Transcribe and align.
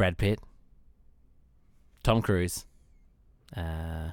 Brad 0.00 0.16
Pitt, 0.16 0.40
Tom 2.02 2.22
Cruise. 2.22 2.64
Uh, 3.54 4.12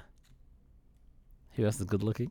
who 1.54 1.64
else 1.64 1.80
is 1.80 1.86
good 1.86 2.04
looking? 2.04 2.30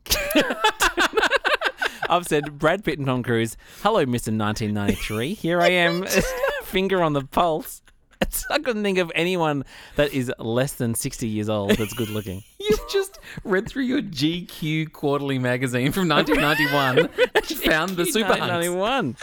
I've 2.11 2.27
said 2.27 2.59
Brad 2.59 2.85
Pitt 2.85 2.99
and 2.99 3.07
Tom 3.07 3.23
Cruise. 3.23 3.57
Hello, 3.83 4.05
Mr. 4.05 4.29
1993. 4.37 5.33
Here 5.33 5.63
I 5.63 5.69
am, 5.69 6.05
finger 6.65 7.03
on 7.03 7.15
the 7.15 7.23
pulse. 7.23 7.81
It's, 8.21 8.45
I 8.51 8.59
couldn't 8.59 8.83
think 8.83 8.99
of 8.99 9.11
anyone 9.15 9.65
that 9.95 10.13
is 10.13 10.31
less 10.39 10.75
than 10.75 10.95
60 10.95 11.27
years 11.27 11.49
old 11.49 11.71
that's 11.71 11.95
good 11.95 12.11
looking. 12.11 12.43
You've 12.61 12.91
just 12.93 13.21
read 13.43 13.67
through 13.67 13.85
your 13.85 14.03
GQ 14.03 14.93
quarterly 14.93 15.39
magazine 15.39 15.93
from 15.93 16.11
1991 16.11 17.09
and 17.35 17.47
found 17.47 17.97
the 17.97 18.05
super 18.05 18.35
hunks. 18.35 18.69
1991. 18.69 19.17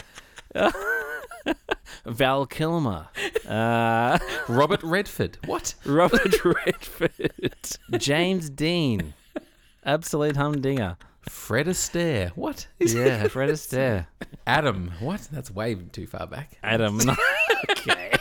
Val 2.06 2.46
Kilmer. 2.46 3.08
Uh, 3.46 4.18
Robert 4.48 4.82
Redford. 4.82 5.38
What? 5.46 5.74
Robert 5.84 6.44
Redford. 6.44 7.32
James 7.98 8.50
Dean. 8.50 9.14
Absolute 9.84 10.36
humdinger. 10.36 10.96
Fred 11.28 11.66
Astaire. 11.66 12.30
What? 12.30 12.66
Yeah, 12.78 13.28
Fred 13.28 13.50
Astaire. 13.50 14.06
Adam. 14.46 14.92
What? 15.00 15.28
That's 15.32 15.50
way 15.50 15.74
too 15.74 16.06
far 16.06 16.26
back. 16.26 16.58
Adam. 16.62 17.00
okay. 17.70 18.12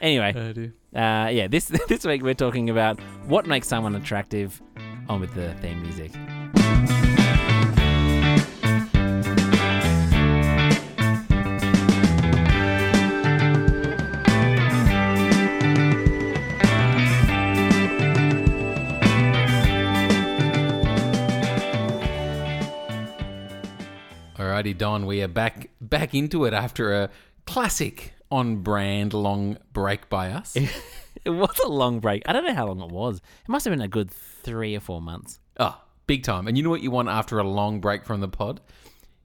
anyway, 0.00 0.72
Oh, 0.94 0.98
uh, 0.98 1.28
yeah, 1.28 1.46
this 1.48 1.66
this 1.88 2.04
week 2.04 2.22
we're 2.22 2.34
talking 2.34 2.70
about 2.70 2.98
what 3.26 3.46
makes 3.46 3.68
someone 3.68 3.94
attractive. 3.94 4.60
On 5.08 5.20
with 5.20 5.34
the 5.34 5.52
theme 5.54 5.82
music. 5.82 6.12
Alrighty, 24.60 24.76
Don. 24.76 25.06
We 25.06 25.22
are 25.22 25.28
back 25.28 25.70
back 25.80 26.14
into 26.14 26.44
it 26.44 26.52
after 26.52 26.92
a 26.92 27.08
classic 27.46 28.12
on 28.30 28.56
brand 28.56 29.14
long 29.14 29.56
break 29.72 30.08
by 30.08 30.30
us. 30.30 30.56
It 31.22 31.30
was 31.30 31.58
a 31.58 31.68
long 31.68 32.00
break. 32.00 32.22
I 32.24 32.32
don't 32.32 32.46
know 32.46 32.54
how 32.54 32.66
long 32.66 32.80
it 32.80 32.90
was. 32.90 33.18
It 33.18 33.48
must 33.48 33.66
have 33.66 33.72
been 33.72 33.82
a 33.82 33.88
good 33.88 34.10
three 34.10 34.74
or 34.74 34.80
four 34.80 35.02
months. 35.02 35.38
Oh, 35.58 35.78
big 36.06 36.22
time. 36.22 36.48
And 36.48 36.56
you 36.56 36.62
know 36.62 36.70
what 36.70 36.80
you 36.80 36.90
want 36.90 37.10
after 37.10 37.38
a 37.38 37.42
long 37.42 37.80
break 37.80 38.06
from 38.06 38.20
the 38.20 38.28
pod? 38.28 38.60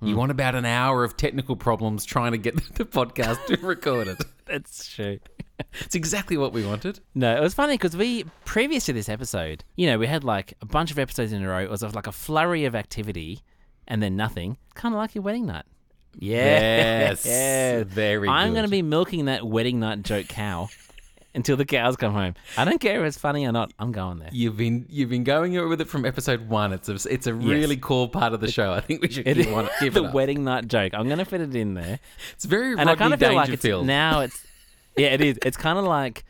You 0.01 0.09
hmm. 0.09 0.19
want 0.19 0.31
about 0.31 0.55
an 0.55 0.65
hour 0.65 1.05
of 1.05 1.15
technical 1.15 1.55
problems 1.55 2.03
trying 2.03 2.33
to 2.33 2.37
get 2.37 2.55
the 2.75 2.83
podcast 2.83 3.45
to 3.45 3.65
recorded. 3.65 4.17
That's 4.45 4.93
true. 4.93 5.19
It's 5.79 5.95
exactly 5.95 6.35
what 6.35 6.51
we 6.51 6.65
wanted. 6.65 6.99
No, 7.13 7.33
it 7.33 7.39
was 7.39 7.53
funny 7.53 7.75
because 7.75 7.95
we 7.95 8.25
previous 8.43 8.85
to 8.87 8.93
this 8.93 9.07
episode, 9.07 9.63
you 9.77 9.87
know, 9.87 9.97
we 9.97 10.07
had 10.07 10.25
like 10.25 10.55
a 10.61 10.65
bunch 10.65 10.91
of 10.91 10.99
episodes 10.99 11.31
in 11.31 11.43
a 11.43 11.47
row. 11.47 11.59
It 11.59 11.69
was 11.69 11.81
like 11.81 12.07
a 12.07 12.11
flurry 12.11 12.65
of 12.65 12.75
activity, 12.75 13.41
and 13.87 14.01
then 14.01 14.15
nothing. 14.15 14.57
Kind 14.73 14.93
of 14.95 14.97
like 14.97 15.15
your 15.15 15.23
wedding 15.23 15.45
night. 15.45 15.65
Yeah. 16.17 17.15
Yes. 17.15 17.23
Very 17.87 18.29
I'm 18.29 18.53
going 18.53 18.65
to 18.65 18.71
be 18.71 18.81
milking 18.81 19.25
that 19.25 19.45
wedding 19.45 19.79
night 19.79 20.01
joke 20.03 20.27
cow 20.27 20.69
until 21.35 21.57
the 21.57 21.65
cows 21.65 21.97
come 21.97 22.13
home. 22.13 22.35
I 22.57 22.63
don't 22.65 22.79
care 22.79 23.01
if 23.01 23.07
it's 23.07 23.17
funny 23.17 23.45
or 23.45 23.51
not. 23.51 23.73
I'm 23.77 23.91
going 23.91 24.19
there. 24.19 24.29
You've 24.31 24.55
been 24.57 24.85
you've 24.89 25.09
been 25.09 25.23
going 25.25 25.53
with 25.69 25.81
it 25.81 25.89
from 25.89 26.05
episode 26.05 26.47
one. 26.47 26.71
It's 26.73 26.87
a 26.87 26.93
it's 27.09 27.27
a 27.27 27.33
really 27.33 27.75
cool 27.77 28.07
part 28.07 28.33
of 28.33 28.39
the 28.39 28.49
show. 28.51 28.71
I 28.71 28.79
think 28.79 29.01
we 29.01 29.09
should 29.11 29.27
It 29.27 29.37
keep, 29.37 29.47
on, 29.53 29.69
keep 29.79 29.93
the 29.93 30.03
it 30.03 30.07
up. 30.07 30.13
wedding 30.13 30.43
night 30.45 30.67
joke. 30.67 30.93
I'm 30.93 31.07
going 31.07 31.19
to 31.19 31.25
fit 31.25 31.41
it 31.41 31.53
in 31.55 31.73
there. 31.73 31.99
It's 32.33 32.45
very 32.45 32.77
and 32.77 32.89
I 32.89 32.95
kind 32.95 33.13
of 33.13 33.19
feel 33.19 33.33
like 33.35 33.49
it's 33.49 33.65
now 33.65 34.21
it's 34.21 34.41
yeah 34.97 35.07
it 35.07 35.19
is 35.21 35.37
it's 35.43 35.57
kind 35.57 35.77
of 35.77 35.83
like 35.83 36.23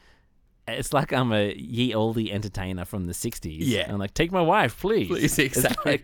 it's 0.67 0.91
like 0.93 1.13
I'm 1.13 1.31
a 1.31 1.53
ye 1.53 1.93
olde 1.93 2.17
entertainer 2.17 2.85
from 2.85 3.05
the 3.05 3.13
60s 3.13 3.57
Yeah. 3.59 3.85
I'm 3.91 3.99
like 3.99 4.15
take 4.15 4.31
my 4.31 4.41
wife 4.41 4.79
please, 4.81 5.07
Please, 5.09 5.37
exactly 5.37 6.01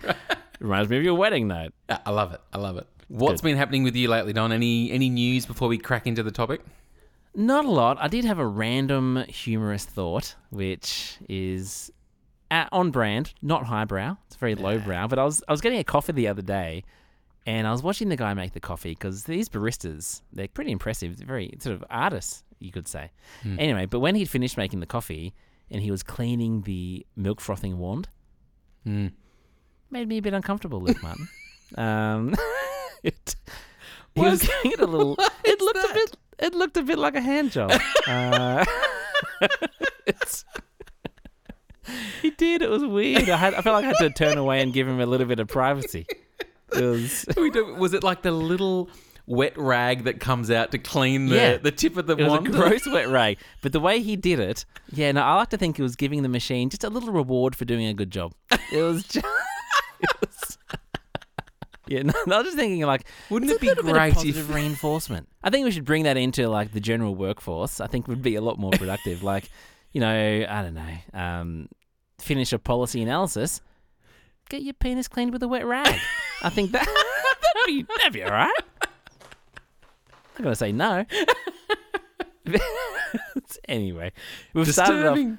reminds 0.62 0.90
me 0.90 0.98
of 0.98 1.04
your 1.04 1.16
wedding 1.16 1.48
night 1.48 1.74
I 1.90 2.12
love 2.12 2.34
it. 2.34 2.42
I 2.54 2.58
love 2.58 2.78
it. 2.78 2.88
What's 3.08 3.42
Good. 3.42 3.50
been 3.50 3.58
happening 3.58 3.84
with 3.84 3.96
you 3.96 4.08
lately, 4.08 4.32
Don? 4.34 4.52
Any 4.52 4.92
any 4.92 5.10
news 5.10 5.46
before 5.46 5.68
we 5.68 5.78
crack 5.78 6.08
into 6.08 6.24
the 6.24 6.32
topic? 6.32 6.62
not 7.34 7.64
a 7.64 7.70
lot 7.72 7.98
I 8.02 8.10
did 8.10 8.26
have 8.26 8.40
a 8.40 8.46
random 8.46 9.24
humorous 9.30 9.86
thought 9.86 10.36
which 10.50 11.18
is 11.30 11.90
uh 12.50 12.66
on 12.74 12.92
brand 12.92 13.34
not 13.42 13.66
highbrow 13.68 14.18
it's 14.28 14.36
very 14.36 14.54
lowbrow 14.56 15.08
but 15.08 15.18
I 15.18 15.24
was 15.24 15.42
I 15.48 15.54
was 15.54 15.62
getting 15.62 15.80
a 15.80 15.84
coffee 15.86 16.12
the 16.12 16.28
other 16.28 16.42
day 16.42 16.84
and 17.46 17.66
I 17.68 17.72
was 17.72 17.82
watching 17.82 18.10
the 18.10 18.18
guy 18.18 18.34
make 18.34 18.52
the 18.52 18.60
coffee 18.60 18.90
because 18.92 19.24
these 19.24 19.48
baristas 19.48 20.22
they're 20.34 20.50
pretty 20.50 20.72
impressive 20.72 21.18
they're 21.18 21.26
very 21.26 21.54
sort 21.60 21.74
of 21.74 21.86
artists 21.90 22.44
you 22.60 22.70
could 22.74 22.90
say 22.90 23.12
anyway 23.58 23.86
but 23.86 24.02
when 24.02 24.16
he'd 24.16 24.30
finished 24.30 24.58
making 24.58 24.82
the 24.82 24.86
coffee 24.86 25.34
and 25.70 25.82
he 25.82 25.90
was 25.90 26.04
cleaning 26.04 26.64
the 26.64 27.06
milk 27.16 27.40
frothing 27.40 27.78
wand 27.78 28.10
Mm. 28.86 29.12
Made 29.92 30.08
me 30.08 30.18
a 30.18 30.22
bit 30.22 30.34
uncomfortable 30.34 30.82
Luke 30.82 31.02
Martin 31.04 31.28
um 31.78 32.36
it, 33.04 33.36
he 34.16 34.22
was 34.22 34.42
giving 34.42 34.72
it 34.74 34.80
a 34.80 34.86
little 34.88 35.16
it 35.44 35.62
looked 35.62 35.78
a 35.90 35.94
bit 35.94 36.18
it 36.40 36.54
looked 36.56 36.78
a 36.78 36.84
bit 36.84 36.98
like 36.98 37.16
a 37.16 37.22
hand 37.22 37.52
job 37.52 37.72
uh, 38.08 38.66
it's, 40.06 40.44
he 42.22 42.32
did 42.32 42.62
it 42.62 42.70
was 42.70 42.84
weird 42.84 43.30
I 43.30 43.38
had 43.38 43.54
I 43.54 43.62
felt 43.62 43.76
like 43.76 43.86
I 43.86 43.88
had 43.90 43.98
to 43.98 44.10
turn 44.10 44.38
away 44.38 44.62
and 44.62 44.74
give 44.74 44.88
him 44.88 45.00
a 45.00 45.06
little 45.06 45.28
bit 45.28 45.40
of 45.40 45.48
privacy 45.48 46.06
it 46.74 46.82
was 46.82 47.26
Was 47.78 47.94
it 47.94 48.04
like 48.04 48.22
the 48.22 48.32
little 48.32 48.90
wet 49.28 49.58
rag 49.58 50.04
that 50.06 50.20
comes 50.20 50.50
out 50.52 50.72
to 50.72 50.78
clean 50.78 51.28
the, 51.28 51.36
Yeah. 51.36 51.58
the 51.58 51.72
tip 51.72 51.96
of 51.98 52.08
the 52.08 52.16
It 52.18 52.28
was 52.28 52.40
a 52.40 52.50
gross 52.50 52.86
wet 52.88 53.08
rag. 53.10 53.38
But 53.62 53.72
the 53.72 53.80
way 53.80 54.02
he 54.02 54.16
did 54.16 54.40
it, 54.40 54.66
yeah, 54.92 55.12
no, 55.12 55.22
I 55.22 55.36
like 55.36 55.50
to 55.50 55.58
think 55.58 55.78
he 55.78 55.84
was 55.84 55.96
giving 55.96 56.24
the 56.24 56.30
machine 56.30 56.70
just 56.70 56.84
a 56.84 56.90
little 56.90 57.12
reward 57.14 57.56
for 57.56 57.66
doing 57.66 57.86
a 57.86 57.94
good 57.94 58.12
job. 58.12 58.34
It 58.74 58.82
was 58.82 59.04
just. 59.04 59.26
yeah, 61.88 62.04
no, 62.04 62.14
I 62.28 62.38
was 62.38 62.46
just 62.46 62.58
thinking, 62.58 62.82
like, 62.86 63.06
Wouldn't 63.30 63.52
it 63.52 63.60
be 63.60 63.68
little 63.68 63.84
bit 63.84 63.90
of 63.92 63.96
great 63.96 64.10
if- 64.10 64.16
positive 64.16 64.54
reinforcement? 64.54 65.28
I 65.44 65.50
think 65.50 65.66
we 65.66 65.72
should 65.72 65.86
bring 65.86 66.04
that 66.04 66.18
into 66.18 66.48
like 66.50 66.72
the 66.74 66.80
general 66.80 67.16
workforce. 67.16 67.80
I 67.82 67.88
think 67.88 68.08
would 68.08 68.22
be 68.22 68.36
a 68.36 68.42
lot 68.42 68.60
more 68.60 68.72
productive. 68.72 69.24
like, 69.24 69.50
you 69.92 70.00
know, 70.02 70.46
I 70.48 70.62
don't 70.62 70.74
know, 70.76 70.98
um, 71.20 71.68
finish 72.20 72.54
a 72.54 72.60
policy 72.60 73.02
analysis, 73.02 73.62
get 74.50 74.62
your 74.62 74.74
penis 74.74 75.08
cleaned 75.08 75.34
with 75.34 75.44
a 75.44 75.48
wet 75.48 75.66
rag. 75.66 76.00
I 76.44 76.50
think 76.50 76.72
that 76.72 76.86
that'd 76.86 77.66
be 77.68 77.84
that'd 77.98 78.14
be 78.14 78.24
all 78.24 78.32
right. 78.32 78.54
I'm 78.84 78.90
not 80.38 80.44
gonna 80.44 80.56
say 80.56 80.72
no. 80.72 81.06
anyway, 83.68 84.12
we've 84.54 84.72
started 84.72 85.06
off. 85.06 85.16
We've, 85.18 85.38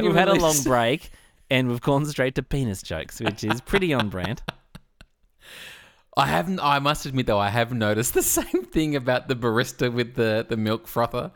we've 0.00 0.14
had 0.14 0.28
a 0.28 0.34
long 0.34 0.60
break, 0.64 1.10
and 1.52 1.68
we've 1.68 1.80
gone 1.80 2.04
straight 2.06 2.34
to 2.36 2.42
penis 2.42 2.82
jokes, 2.82 3.20
which 3.20 3.44
is 3.44 3.60
pretty 3.60 3.92
on 3.92 4.08
brand. 4.08 4.42
I 6.16 6.26
haven't. 6.26 6.60
I 6.60 6.78
must 6.78 7.06
admit 7.06 7.26
though, 7.26 7.38
I 7.38 7.48
have 7.48 7.72
noticed 7.72 8.14
the 8.20 8.22
same 8.22 8.64
thing 8.64 8.96
about 8.96 9.28
the 9.28 9.36
barista 9.36 9.92
with 9.92 10.14
the 10.14 10.44
the 10.48 10.56
milk 10.56 10.86
frother. 10.86 11.30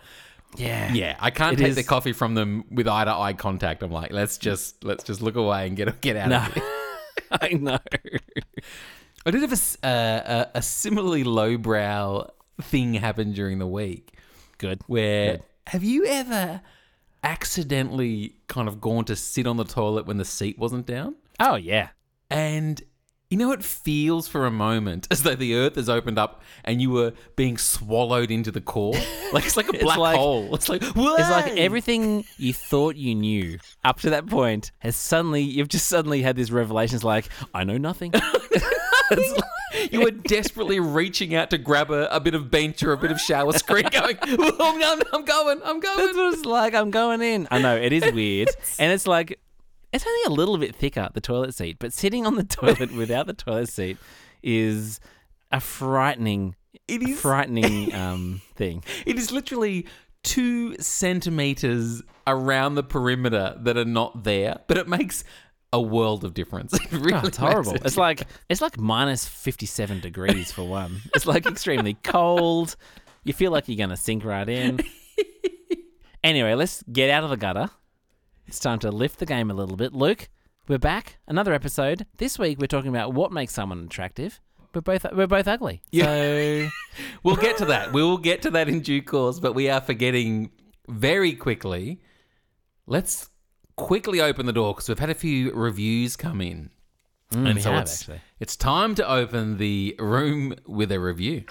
Yeah, 0.56 0.92
Yeah, 0.94 1.16
I 1.20 1.30
can't 1.30 1.58
take 1.58 1.68
is- 1.68 1.76
the 1.76 1.82
coffee 1.84 2.12
from 2.12 2.34
them 2.34 2.64
with 2.70 2.88
eye 2.88 3.04
to 3.04 3.12
eye 3.12 3.34
contact. 3.34 3.82
I'm 3.82 3.90
like, 3.90 4.12
let's 4.12 4.38
just 4.38 4.82
let's 4.84 5.04
just 5.04 5.20
look 5.20 5.36
away 5.36 5.66
and 5.66 5.76
get 5.76 6.00
get 6.00 6.16
out 6.16 6.28
No, 6.28 6.36
of 6.38 6.54
here. 6.54 6.62
I 7.30 7.48
know. 7.54 7.78
I 9.26 9.30
did 9.30 9.40
have 9.42 9.52
a, 9.52 9.86
uh, 9.86 10.46
a, 10.54 10.58
a 10.58 10.62
similarly 10.62 11.24
lowbrow 11.24 12.30
thing 12.62 12.94
happen 12.94 13.32
during 13.32 13.58
the 13.58 13.66
week. 13.66 14.12
Good. 14.58 14.80
Where 14.86 15.32
Good. 15.32 15.42
have 15.68 15.82
you 15.84 16.06
ever 16.06 16.60
accidentally 17.26 18.36
kind 18.48 18.68
of 18.68 18.80
gone 18.80 19.04
to 19.04 19.16
sit 19.16 19.46
on 19.46 19.56
the 19.56 19.64
toilet 19.64 20.06
when 20.06 20.16
the 20.16 20.24
seat 20.24 20.58
wasn't 20.58 20.86
down? 20.86 21.16
Oh 21.40 21.56
yeah. 21.56 21.88
And 22.30 22.80
you 23.28 23.36
know, 23.36 23.50
it 23.50 23.64
feels 23.64 24.28
for 24.28 24.46
a 24.46 24.50
moment 24.52 25.08
as 25.10 25.24
though 25.24 25.34
the 25.34 25.56
earth 25.56 25.74
has 25.74 25.88
opened 25.88 26.18
up 26.18 26.42
and 26.64 26.80
you 26.80 26.90
were 26.90 27.12
being 27.34 27.58
swallowed 27.58 28.30
into 28.30 28.50
the 28.50 28.60
core. 28.60 28.94
Like 29.32 29.44
it's 29.44 29.56
like 29.56 29.68
a 29.68 29.72
black 29.78 29.98
like- 29.98 30.16
hole. 30.16 30.54
It's 30.54 30.68
like 30.68 30.82
It's 30.84 30.94
like 30.96 31.56
everything 31.58 32.24
you 32.38 32.52
thought 32.52 32.94
you 32.94 33.12
knew 33.12 33.58
up 33.84 34.00
to 34.02 34.10
that 34.10 34.26
point 34.28 34.70
has 34.78 34.94
suddenly 34.94 35.42
you've 35.42 35.66
just 35.68 35.88
suddenly 35.88 36.22
had 36.22 36.36
this 36.36 36.52
revelation. 36.52 36.94
It's 36.94 37.04
like 37.04 37.28
I 37.52 37.64
know 37.64 37.76
nothing. 37.76 38.12
It's 39.10 39.32
like- 39.32 39.44
you 39.90 40.00
were 40.02 40.10
desperately 40.10 40.80
reaching 40.80 41.34
out 41.34 41.50
to 41.50 41.58
grab 41.58 41.90
a, 41.90 42.06
a 42.14 42.20
bit 42.20 42.34
of 42.34 42.50
bench 42.50 42.82
or 42.82 42.92
a 42.92 42.96
bit 42.96 43.10
of 43.10 43.20
shower 43.20 43.52
screen, 43.52 43.84
going, 43.90 44.16
"Oh, 44.22 44.56
I'm, 44.60 44.82
I'm, 44.82 45.02
I'm 45.12 45.24
going, 45.24 45.60
I'm 45.64 45.80
That's 45.80 45.96
going. 45.96 46.16
what 46.16 46.34
it's 46.34 46.44
like. 46.44 46.74
I'm 46.74 46.90
going 46.90 47.22
in. 47.22 47.46
I 47.50 47.58
know 47.60 47.76
it 47.76 47.92
is 47.92 48.12
weird, 48.12 48.48
and 48.78 48.92
it's 48.92 49.06
like 49.06 49.38
it's 49.92 50.06
only 50.06 50.22
a 50.26 50.30
little 50.36 50.58
bit 50.58 50.74
thicker 50.74 51.08
the 51.14 51.20
toilet 51.20 51.54
seat, 51.54 51.76
but 51.78 51.92
sitting 51.92 52.26
on 52.26 52.34
the 52.36 52.44
toilet 52.60 52.92
without 52.94 53.26
the 53.26 53.34
toilet 53.34 53.68
seat 53.68 53.96
is 54.42 55.00
a 55.52 55.60
frightening, 55.60 56.54
It 56.88 57.02
is- 57.02 57.20
frightening 57.20 57.94
um, 57.94 58.40
thing. 58.54 58.82
It 59.06 59.18
is 59.18 59.30
literally 59.32 59.86
two 60.22 60.76
centimeters 60.78 62.02
around 62.26 62.74
the 62.74 62.82
perimeter 62.82 63.54
that 63.60 63.76
are 63.76 63.84
not 63.84 64.24
there, 64.24 64.58
but 64.66 64.76
it 64.76 64.88
makes 64.88 65.22
a 65.72 65.80
world 65.80 66.24
of 66.24 66.32
difference. 66.34 66.72
It 66.84 66.92
really 66.92 67.14
Oh, 67.14 67.26
it's 67.26 67.36
horrible. 67.36 67.72
a 67.72 67.84
It's 67.84 67.96
like 67.96 68.26
it's 68.48 68.60
like 68.60 68.78
minus 68.78 69.26
fifty 69.26 69.66
seven 69.66 70.00
degrees 70.00 70.52
for 70.52 70.62
one. 70.66 71.00
It's 71.14 71.26
like 71.26 71.46
extremely 71.46 71.94
cold. 72.02 72.76
You 73.24 73.32
feel 73.32 73.50
like 73.50 73.68
you're 73.68 73.76
going 73.76 73.90
to 73.90 73.96
sink 73.96 74.24
right 74.24 74.48
in. 74.48 74.78
anyway, 76.24 76.54
let's 76.54 76.82
get 76.84 77.10
out 77.10 77.24
of 77.24 77.30
the 77.30 77.36
gutter. 77.36 77.70
It's 78.46 78.60
time 78.60 78.78
to 78.80 78.90
lift 78.92 79.18
the 79.18 79.26
game 79.26 79.50
a 79.50 79.54
little 79.54 79.76
bit. 79.76 79.92
Luke, 79.92 80.28
we're 80.68 80.78
back. 80.78 81.18
Another 81.26 81.52
episode. 81.52 82.06
This 82.18 82.38
week 82.38 82.58
we're 82.60 82.68
talking 82.68 82.90
about 82.90 83.12
what 83.14 83.32
makes 83.32 83.52
someone 83.52 83.84
attractive. 83.84 84.40
We're 84.74 84.80
both 84.82 85.04
we're 85.12 85.26
both 85.26 85.48
ugly. 85.48 85.82
So 85.92 86.68
We'll 87.22 87.36
get 87.36 87.56
to 87.58 87.64
that. 87.66 87.92
We 87.92 88.02
will 88.02 88.18
get 88.18 88.42
to 88.42 88.50
that 88.52 88.68
in 88.68 88.80
due 88.80 89.02
course, 89.02 89.40
but 89.40 89.54
we 89.54 89.68
are 89.70 89.80
forgetting 89.80 90.50
very 90.88 91.32
quickly. 91.32 92.00
Let's 92.86 93.30
quickly 93.76 94.20
open 94.20 94.46
the 94.46 94.52
door 94.52 94.74
because 94.74 94.88
we've 94.88 94.98
had 94.98 95.10
a 95.10 95.14
few 95.14 95.52
reviews 95.52 96.16
come 96.16 96.40
in. 96.40 96.70
Mm, 97.32 97.54
we 97.54 97.62
have, 97.62 97.82
it's, 97.82 98.02
actually. 98.02 98.20
it's 98.38 98.56
time 98.56 98.94
to 98.94 99.08
open 99.08 99.58
the 99.58 99.96
room 99.98 100.54
with 100.66 100.92
a 100.92 101.00
review. 101.00 101.44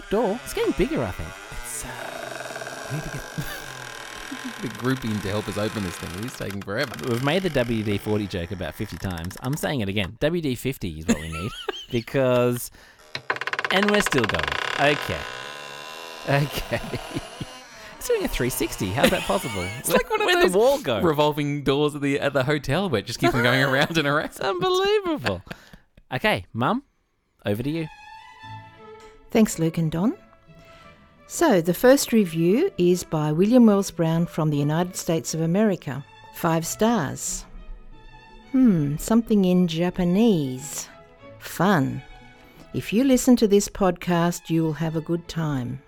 big 0.00 0.08
door. 0.10 0.38
It's 0.44 0.54
getting 0.54 0.72
bigger, 0.72 1.02
I 1.02 1.10
think. 1.10 1.28
It's, 1.62 1.84
uh, 1.84 2.92
need 2.92 3.02
to 3.02 3.10
get 3.10 3.22
the 4.62 4.68
grouping 4.78 5.18
to 5.20 5.28
help 5.28 5.48
us 5.48 5.58
open 5.58 5.82
this 5.82 5.96
thing. 5.96 6.24
It's 6.24 6.38
taking 6.38 6.62
forever. 6.62 6.94
We've 7.08 7.24
made 7.24 7.42
the 7.42 7.50
WD 7.50 8.00
forty 8.00 8.26
joke 8.26 8.52
about 8.52 8.74
fifty 8.74 8.96
times. 8.96 9.36
I'm 9.40 9.56
saying 9.56 9.80
it 9.80 9.88
again. 9.88 10.16
WD 10.20 10.56
fifty 10.58 11.00
is 11.00 11.06
what 11.06 11.20
we 11.20 11.32
need 11.32 11.50
because, 11.90 12.70
and 13.72 13.90
we're 13.90 14.00
still 14.02 14.24
going. 14.24 14.44
Okay, 14.80 15.18
okay. 16.28 16.80
It's 17.98 18.06
doing 18.06 18.24
a 18.24 18.28
360. 18.28 18.90
How's 18.90 19.10
that 19.10 19.22
possible? 19.22 19.62
It's 19.80 19.88
like 19.90 20.08
one 20.08 20.20
of 20.20 20.26
Where'd 20.26 20.44
those 20.44 20.52
the 20.52 20.58
wall 20.58 20.78
go? 20.80 21.00
Revolving 21.00 21.64
doors 21.64 21.96
at 21.96 22.00
the 22.00 22.20
at 22.20 22.32
the 22.32 22.44
hotel 22.44 22.88
where 22.88 23.00
it 23.00 23.06
just 23.06 23.18
keep 23.18 23.34
on 23.34 23.42
going 23.42 23.60
around 23.68 23.98
and 23.98 24.06
around. 24.06 24.26
It's 24.26 24.38
unbelievable. 24.40 25.42
okay, 26.14 26.44
Mum, 26.52 26.84
over 27.44 27.60
to 27.60 27.68
you. 27.68 27.88
Thanks, 29.32 29.58
Luke 29.58 29.78
and 29.78 29.90
Don. 29.90 30.16
So, 31.26 31.60
the 31.60 31.74
first 31.74 32.12
review 32.12 32.70
is 32.78 33.02
by 33.02 33.32
William 33.32 33.66
Wells 33.66 33.90
Brown 33.90 34.26
from 34.26 34.48
the 34.48 34.56
United 34.56 34.94
States 34.94 35.34
of 35.34 35.40
America. 35.40 36.04
Five 36.34 36.64
stars. 36.64 37.44
Hmm, 38.52 38.96
something 38.96 39.44
in 39.44 39.66
Japanese. 39.66 40.88
Fun. 41.40 42.00
If 42.74 42.92
you 42.92 43.02
listen 43.02 43.34
to 43.36 43.48
this 43.48 43.66
podcast, 43.66 44.50
you 44.50 44.62
will 44.62 44.74
have 44.74 44.94
a 44.94 45.00
good 45.00 45.26
time. 45.26 45.80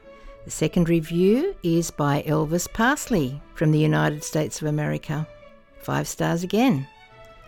The 0.46 0.50
second 0.50 0.88
review 0.88 1.54
is 1.62 1.90
by 1.90 2.22
Elvis 2.22 2.72
Parsley 2.72 3.42
from 3.54 3.70
the 3.70 3.78
United 3.78 4.24
States 4.24 4.62
of 4.62 4.68
America. 4.68 5.28
Five 5.82 6.08
stars 6.08 6.42
again. 6.42 6.88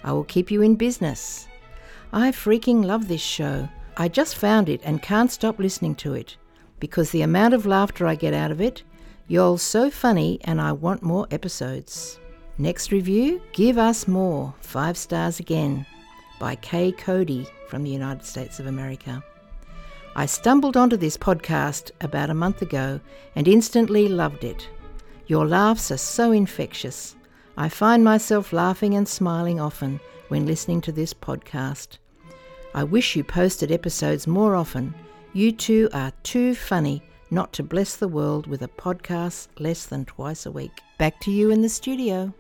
I 0.05 0.13
will 0.13 0.25
keep 0.25 0.51
you 0.51 0.61
in 0.61 0.75
business. 0.75 1.49
I 2.13 2.31
freaking 2.31 2.85
love 2.85 3.09
this 3.09 3.23
show. 3.23 3.71
I 3.97 4.09
just 4.09 4.37
found 4.37 4.69
it 4.69 4.83
and 4.85 5.03
can't 5.03 5.33
stop 5.33 5.59
listening 5.59 5.95
to 5.97 6.13
it 6.13 6.37
because 6.79 7.11
the 7.11 7.23
amount 7.23 7.55
of 7.55 7.65
laughter 7.65 8.07
I 8.07 8.17
get 8.17 8.35
out 8.35 8.51
of 8.51 8.61
it, 8.61 8.83
you're 9.29 9.59
so 9.59 9.91
funny 9.91 10.41
and 10.45 10.61
I 10.61 10.73
want 10.73 11.03
more 11.03 11.27
episodes. 11.31 12.21
Next 12.59 12.93
review, 12.93 13.41
Give 13.55 13.79
Us 13.79 14.07
More, 14.07 14.53
five 14.61 14.99
stars 14.99 15.41
again, 15.41 15.87
by 16.43 16.57
Kay 16.57 16.91
Cody 16.91 17.47
from 17.69 17.85
the 17.85 17.91
United 17.91 18.25
States 18.25 18.59
of 18.59 18.67
America. 18.67 19.23
I 20.17 20.27
stumbled 20.27 20.77
onto 20.77 20.97
this 20.97 21.17
podcast 21.17 21.93
about 22.01 22.31
a 22.31 22.35
month 22.35 22.63
ago 22.63 22.99
and 23.37 23.47
instantly 23.47 24.09
loved 24.09 24.43
it. 24.43 24.69
Your 25.29 25.47
laughs 25.47 25.93
are 25.93 25.97
so 25.97 26.33
infectious. 26.33 27.15
I 27.57 27.69
find 27.69 28.03
myself 28.03 28.53
laughing 28.53 28.95
and 28.95 29.07
smiling 29.07 29.61
often 29.61 30.01
when 30.31 30.45
listening 30.45 30.81
to 30.81 30.91
this 30.91 31.15
podcast. 31.15 31.99
I 32.75 32.83
wish 32.83 33.15
you 33.15 33.23
posted 33.23 33.71
episodes 33.71 34.27
more 34.27 34.57
often. 34.57 34.95
You 35.35 35.53
two 35.53 35.91
are 35.93 36.13
too 36.25 36.57
funny 36.57 37.05
not 37.31 37.53
to 37.53 37.63
bless 37.63 37.95
the 37.95 38.09
world 38.09 38.49
with 38.49 38.63
a 38.63 38.69
podcast 38.69 39.47
less 39.61 39.87
than 39.87 40.07
twice 40.07 40.45
a 40.45 40.51
week. 40.51 40.81
Back 40.99 41.21
to 41.21 41.31
you 41.31 41.53
in 41.53 41.63
the 41.63 41.69
studio. 41.69 42.35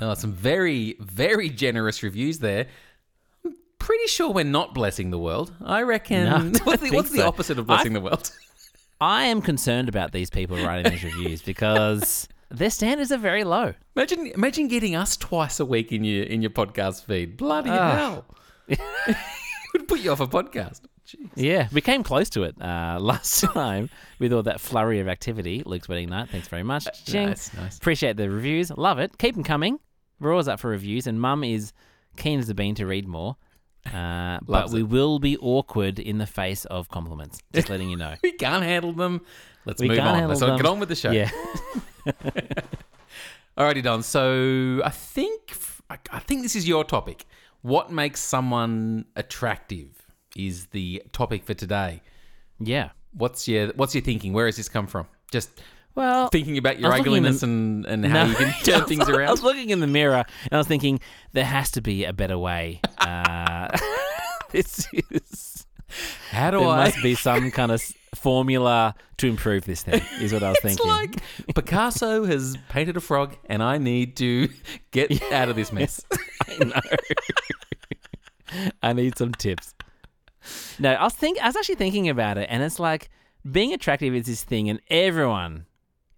Oh, 0.00 0.14
some 0.14 0.32
very, 0.32 0.96
very 0.98 1.48
generous 1.48 2.02
reviews 2.02 2.38
there. 2.38 2.66
Pretty 3.90 4.06
sure 4.06 4.30
we're 4.30 4.44
not 4.44 4.72
blessing 4.72 5.10
the 5.10 5.18
world. 5.18 5.52
I 5.64 5.82
reckon. 5.82 6.24
No, 6.26 6.36
I 6.36 6.40
what's 6.64 6.82
the, 6.82 6.90
what's 6.92 7.10
the 7.10 7.26
opposite 7.26 7.58
of 7.58 7.66
blessing 7.66 7.90
I- 7.90 7.98
the 7.98 8.04
world? 8.04 8.30
I 9.00 9.24
am 9.24 9.42
concerned 9.42 9.88
about 9.88 10.12
these 10.12 10.30
people 10.30 10.56
writing 10.58 10.92
these 10.92 11.02
reviews 11.02 11.42
because 11.42 12.28
their 12.52 12.70
standards 12.70 13.10
are 13.10 13.16
very 13.18 13.42
low. 13.42 13.74
Imagine, 13.96 14.26
imagine 14.28 14.68
getting 14.68 14.94
us 14.94 15.16
twice 15.16 15.58
a 15.58 15.64
week 15.64 15.90
in 15.90 16.04
your 16.04 16.22
in 16.22 16.40
your 16.40 16.52
podcast 16.52 17.02
feed. 17.04 17.36
Bloody 17.36 17.70
Ah. 17.70 17.96
hell! 17.96 18.24
Would 19.72 19.88
put 19.88 19.98
you 19.98 20.12
off 20.12 20.20
a 20.20 20.28
podcast. 20.28 20.82
Jeez. 21.08 21.28
Yeah, 21.34 21.66
we 21.72 21.80
came 21.80 22.04
close 22.04 22.30
to 22.30 22.44
it 22.44 22.54
uh, 22.62 22.98
last 23.00 23.40
time 23.40 23.90
with 24.20 24.32
all 24.32 24.44
that 24.44 24.60
flurry 24.60 25.00
of 25.00 25.08
activity. 25.08 25.64
Luke's 25.66 25.88
wedding 25.88 26.10
night. 26.10 26.28
Thanks 26.28 26.46
very 26.46 26.62
much. 26.62 26.86
Nice, 27.12 27.52
nice. 27.54 27.76
Appreciate 27.78 28.16
the 28.16 28.30
reviews. 28.30 28.70
Love 28.70 29.00
it. 29.00 29.18
Keep 29.18 29.34
them 29.34 29.42
coming. 29.42 29.80
We're 30.20 30.30
always 30.30 30.46
up 30.46 30.60
for 30.60 30.70
reviews, 30.70 31.08
and 31.08 31.20
Mum 31.20 31.42
is 31.42 31.72
keen 32.16 32.38
as 32.38 32.48
a 32.48 32.54
bean 32.54 32.76
to 32.76 32.86
read 32.86 33.08
more. 33.08 33.36
Uh, 33.92 34.38
but 34.42 34.70
we 34.70 34.80
it. 34.80 34.88
will 34.88 35.18
be 35.18 35.36
awkward 35.38 35.98
in 35.98 36.18
the 36.18 36.26
face 36.26 36.64
of 36.66 36.88
compliments. 36.90 37.40
Just 37.52 37.70
letting 37.70 37.88
you 37.90 37.96
know. 37.96 38.14
We 38.22 38.32
can't 38.32 38.62
handle 38.62 38.92
them. 38.92 39.22
Let's 39.64 39.80
We 39.80 39.88
move 39.88 39.98
on. 40.00 40.28
Let's 40.28 40.40
them. 40.40 40.56
get 40.56 40.66
on 40.66 40.78
with 40.80 40.90
the 40.90 40.94
show. 40.94 41.10
Yeah. 41.10 41.30
Alrighty, 43.58 43.82
Don. 43.82 44.02
So 44.02 44.80
I 44.84 44.90
think 44.90 45.56
I 46.12 46.18
think 46.20 46.42
this 46.42 46.56
is 46.56 46.68
your 46.68 46.84
topic. 46.84 47.26
What 47.62 47.90
makes 47.90 48.20
someone 48.20 49.06
attractive 49.16 49.88
is 50.36 50.66
the 50.66 51.02
topic 51.12 51.44
for 51.44 51.54
today. 51.54 52.02
Yeah. 52.58 52.90
What's 53.12 53.48
your 53.48 53.68
What's 53.72 53.94
your 53.94 54.02
thinking? 54.02 54.32
Where 54.32 54.46
has 54.46 54.56
this 54.56 54.68
come 54.68 54.86
from? 54.86 55.06
Just 55.32 55.60
Well, 55.94 56.28
thinking 56.28 56.56
about 56.56 56.78
your 56.78 56.92
I 56.92 56.98
was 56.98 57.06
looking 57.06 57.16
in 57.16 57.22
the- 57.24 57.28
ugliness 57.28 57.42
and, 57.42 57.86
and 57.86 58.06
how 58.06 58.24
No. 58.24 58.30
you 58.30 58.36
can 58.36 58.52
turn 58.64 58.84
things 58.86 59.08
around. 59.08 59.28
I 59.28 59.30
was 59.32 59.42
looking 59.42 59.70
in 59.70 59.80
the 59.80 59.86
mirror 59.86 60.24
and 60.44 60.52
I 60.52 60.56
was 60.56 60.66
thinking 60.68 61.00
there 61.32 61.44
has 61.44 61.70
to 61.72 61.82
be 61.82 62.04
a 62.04 62.12
better 62.12 62.38
way. 62.38 62.80
Uh, 62.98 63.68
this 64.50 64.86
is 65.10 65.66
How 66.30 66.50
do 66.50 66.60
there 66.60 66.68
I? 66.68 66.84
must 66.84 67.02
be 67.02 67.14
some 67.14 67.50
kind 67.50 67.72
of 67.72 67.82
formula 68.14 68.94
to 69.18 69.26
improve 69.28 69.64
this 69.64 69.82
thing. 69.82 70.00
Is 70.20 70.32
what 70.32 70.42
I 70.42 70.48
was 70.50 70.58
It's 70.62 70.76
thinking. 70.76 70.86
like 70.88 71.16
Picasso 71.54 72.24
has 72.24 72.56
painted 72.68 72.96
a 72.96 73.00
frog, 73.00 73.36
and 73.46 73.62
I 73.62 73.78
need 73.78 74.16
to 74.16 74.48
get 74.92 75.20
out 75.32 75.48
of 75.48 75.56
this 75.56 75.72
mess. 75.72 76.00
I 76.48 76.64
know. 76.64 76.80
I 78.82 78.92
need 78.92 79.16
some 79.16 79.32
tips. 79.32 79.74
No, 80.78 80.92
I 80.92 81.04
was 81.04 81.14
think 81.14 81.38
I 81.40 81.46
was 81.46 81.56
actually 81.56 81.74
thinking 81.76 82.08
about 82.08 82.38
it, 82.38 82.48
and 82.50 82.62
it's 82.62 82.80
like 82.80 83.10
being 83.50 83.72
attractive 83.72 84.14
is 84.14 84.26
this 84.26 84.42
thing, 84.42 84.68
and 84.70 84.80
everyone 84.88 85.66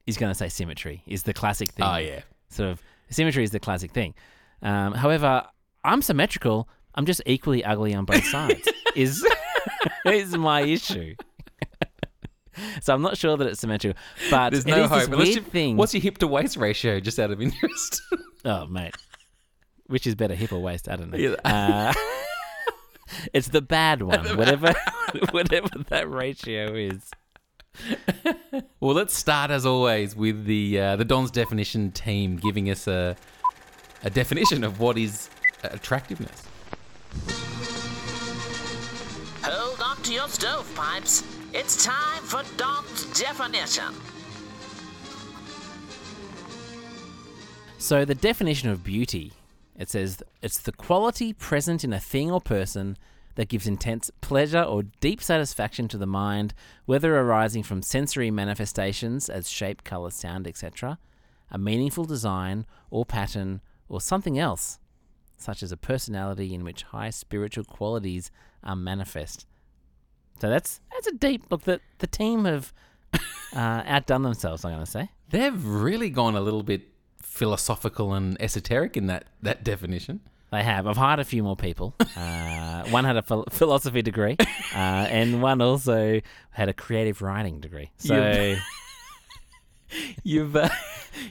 is 0.07 0.17
going 0.17 0.31
to 0.31 0.35
say 0.35 0.49
symmetry 0.49 1.03
is 1.07 1.23
the 1.23 1.33
classic 1.33 1.71
thing. 1.73 1.85
oh 1.87 1.97
yeah, 1.97 2.21
sort 2.49 2.71
of 2.71 2.83
symmetry 3.11 3.45
is 3.45 3.51
the 3.51 3.61
classic 3.61 3.93
thing. 3.93 4.15
Um, 4.63 4.93
however, 4.95 5.45
I'm 5.85 6.03
symmetrical. 6.03 6.69
I'm 6.95 7.07
just 7.07 7.23
equally 7.27 7.65
ugly 7.65 7.95
on 7.95 8.05
both 8.05 8.25
sides. 8.25 8.69
is 8.95 9.27
is 10.07 10.37
my 10.37 10.61
issue. 10.63 11.15
so 12.83 12.95
I'm 12.95 13.03
not 13.03 13.17
sure 13.17 13.37
that 13.37 13.47
it's 13.47 13.61
symmetrical, 13.61 14.01
but 14.31 14.51
there's 14.51 14.67
no 14.67 14.85
is 14.85 14.91
hope. 14.91 15.11
weird 15.11 15.29
you- 15.29 15.41
thing. 15.43 15.77
What's 15.77 15.95
your 15.95 16.03
hip 16.03 16.19
to 16.19 16.27
waist 16.27 16.57
ratio? 16.57 17.01
Just 17.01 17.19
out 17.19 17.31
of 17.31 17.41
interest. 17.41 18.03
oh, 18.45 18.67
mate, 18.67 18.95
which 19.87 20.07
is 20.07 20.15
better, 20.15 20.35
hip 20.35 20.53
or 20.53 20.59
waist? 20.61 20.89
I 20.89 20.97
don't 20.97 21.11
know. 21.11 21.19
Yeah. 21.19 21.35
Uh, 21.45 21.93
it's 23.33 23.49
the 23.49 23.63
bad 23.63 24.03
one, 24.03 24.37
whatever 24.37 24.75
whatever 25.31 25.69
that 25.89 26.11
ratio 26.11 26.75
is. 26.75 27.11
Well, 28.81 28.95
let's 28.95 29.17
start 29.17 29.53
as 29.53 29.65
always 29.65 30.17
with 30.17 30.45
the 30.45 30.81
uh, 30.81 30.97
the 30.97 31.05
Don's 31.05 31.31
definition 31.31 31.93
team 31.93 32.37
giving 32.37 32.69
us 32.69 32.89
a 32.89 33.17
a 34.03 34.11
definition 34.11 34.65
of 34.65 34.81
what 34.81 34.99
is 34.99 35.31
attractiveness. 35.63 36.43
Hold 39.45 39.81
on 39.81 39.97
to 40.03 40.13
your 40.13 40.27
stovepipes. 40.29 41.23
It's 41.55 41.85
time 41.85 42.23
for 42.25 42.43
Don's 42.57 43.07
definition. 43.19 43.95
So 47.79 48.05
the 48.05 48.15
definition 48.15 48.71
of 48.71 48.83
beauty, 48.83 49.33
it 49.79 49.91
says 49.91 50.23
it's 50.41 50.59
the 50.59 50.73
quality 50.73 51.33
present 51.33 51.85
in 51.85 51.93
a 51.93 52.01
thing 52.01 52.31
or 52.31 52.41
person 52.41 52.97
that 53.35 53.49
gives 53.49 53.67
intense 53.67 54.11
pleasure 54.21 54.63
or 54.63 54.85
deep 55.01 55.23
satisfaction 55.23 55.89
to 55.89 55.99
the 55.99 56.07
mind, 56.07 56.55
whether 56.85 57.19
arising 57.19 57.63
from 57.63 57.83
sensory 57.83 58.31
manifestations 58.31 59.29
as 59.29 59.49
shape, 59.49 59.85
color, 59.85 60.11
sound, 60.11 60.47
etc., 60.47 60.99
a 61.51 61.59
meaningful 61.59 62.05
design 62.05 62.67
or 62.91 63.05
pattern, 63.05 63.61
or 63.89 64.01
something 64.01 64.39
else, 64.39 64.79
such 65.37 65.63
as 65.63 65.71
a 65.71 65.77
personality 65.77 66.55
in 66.55 66.65
which 66.65 66.83
high 66.85 67.11
spiritual 67.11 67.65
qualities 67.65 68.31
are 68.63 68.77
manifest. 68.77 69.47
So 70.41 70.49
that's 70.49 70.81
that's 70.91 71.07
a 71.07 71.13
deep 71.13 71.45
look 71.51 71.63
that 71.63 71.83
the 71.99 72.07
team 72.07 72.47
have 72.47 72.73
uh, 73.55 73.83
outdone 73.87 74.23
themselves. 74.23 74.65
I'm 74.65 74.73
going 74.73 74.85
to 74.85 74.91
say. 74.91 75.11
They've 75.31 75.65
really 75.65 76.11
gone 76.11 76.35
a 76.35 76.41
little 76.41 76.63
bit 76.63 76.83
philosophical 77.21 78.13
and 78.13 78.41
esoteric 78.41 78.97
in 78.97 79.07
that 79.07 79.27
that 79.43 79.63
definition. 79.63 80.21
They 80.53 80.63
have. 80.63 80.87
I've 80.87 80.97
hired 80.99 81.19
a 81.19 81.25
few 81.25 81.43
more 81.43 81.57
people. 81.57 81.95
Uh, 82.15 82.85
one 82.91 83.05
had 83.05 83.17
a 83.17 83.23
phil- 83.23 83.47
philosophy 83.51 84.03
degree, 84.03 84.37
uh, 84.75 84.77
and 84.77 85.41
one 85.43 85.61
also 85.63 86.21
had 86.51 86.69
a 86.69 86.73
creative 86.75 87.23
writing 87.23 87.61
degree. 87.61 87.91
So 87.99 88.15
You've- 88.15 88.61
You've 90.25 90.57
uh, 90.57 90.69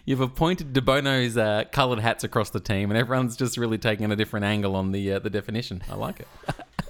you've 0.06 0.22
appointed 0.22 0.72
De 0.74 0.82
Bono's 0.82 1.36
uh, 1.38 1.64
coloured 1.72 2.00
hats 2.00 2.24
across 2.24 2.52
the 2.52 2.60
team, 2.60 2.92
and 2.92 2.98
everyone's 2.98 3.36
just 3.36 3.58
really 3.58 3.78
taking 3.80 4.12
a 4.12 4.16
different 4.16 4.46
angle 4.46 4.76
on 4.76 4.92
the 4.92 5.14
uh, 5.14 5.20
the 5.20 5.30
definition. 5.32 5.82
I 5.90 5.96
like 5.96 6.20
it. 6.22 6.28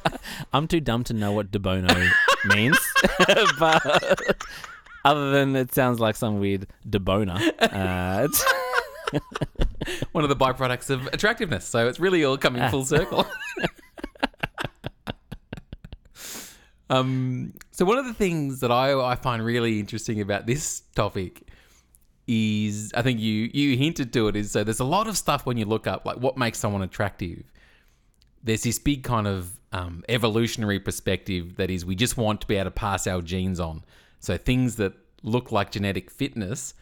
I'm 0.54 0.68
too 0.68 0.80
dumb 0.82 1.04
to 1.06 1.14
know 1.14 1.32
what 1.32 1.52
de 1.52 1.60
bono 1.60 1.94
means, 2.46 2.78
but 3.60 4.38
other 5.06 5.32
than 5.32 5.56
it 5.56 5.74
sounds 5.74 6.00
like 6.00 6.16
some 6.16 6.40
weird 6.40 6.68
de 6.90 7.00
boner. 7.00 7.40
Uh, 7.60 8.28
One 10.12 10.24
of 10.24 10.30
the 10.30 10.36
byproducts 10.36 10.90
of 10.90 11.08
attractiveness. 11.08 11.66
So 11.66 11.88
it's 11.88 12.00
really 12.00 12.24
all 12.24 12.38
coming 12.38 12.68
full 12.70 12.86
circle. 12.86 13.26
um, 16.90 17.54
so 17.72 17.86
one 17.86 17.98
of 17.98 18.06
the 18.06 18.14
things 18.14 18.60
that 18.60 18.72
I, 18.72 18.94
I 18.94 19.16
find 19.16 19.44
really 19.44 19.80
interesting 19.80 20.22
about 20.22 20.46
this 20.46 20.82
topic 20.96 21.44
is 22.28 22.92
I 22.96 23.02
think 23.02 23.20
you 23.20 23.50
you 23.54 23.76
hinted 23.76 24.14
to 24.14 24.28
it 24.28 24.36
is 24.36 24.52
so 24.52 24.64
there's 24.64 24.80
a 24.80 24.86
lot 24.86 25.08
of 25.08 25.18
stuff 25.18 25.46
when 25.46 25.58
you 25.58 25.66
look 25.66 25.88
up 25.88 26.06
like 26.06 26.18
what 26.18 26.38
makes 26.38 26.60
someone 26.60 26.82
attractive. 26.82 27.44
There's 28.44 28.64
this 28.64 28.80
big 28.80 29.04
kind 29.04 29.28
of 29.28 29.52
um, 29.72 30.04
evolutionary 30.10 30.80
perspective 30.80 31.56
that 31.58 31.70
is 31.70 31.86
we 31.86 31.96
just 31.96 32.18
want 32.18 32.42
to 32.42 32.48
be 32.48 32.56
able 32.56 32.66
to 32.66 32.72
pass 32.72 33.08
our 33.08 33.22
genes 33.22 33.60
on. 33.60 33.84
So 34.20 34.38
things 34.38 34.76
that 34.78 34.94
look 35.24 35.52
like 35.52 35.72
genetic 35.72 36.12
fitness, 36.12 36.74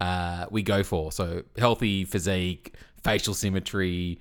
uh, 0.00 0.46
we 0.50 0.62
go 0.62 0.82
for. 0.82 1.12
So 1.12 1.42
healthy 1.56 2.04
physique, 2.04 2.74
facial 3.02 3.34
symmetry. 3.34 4.20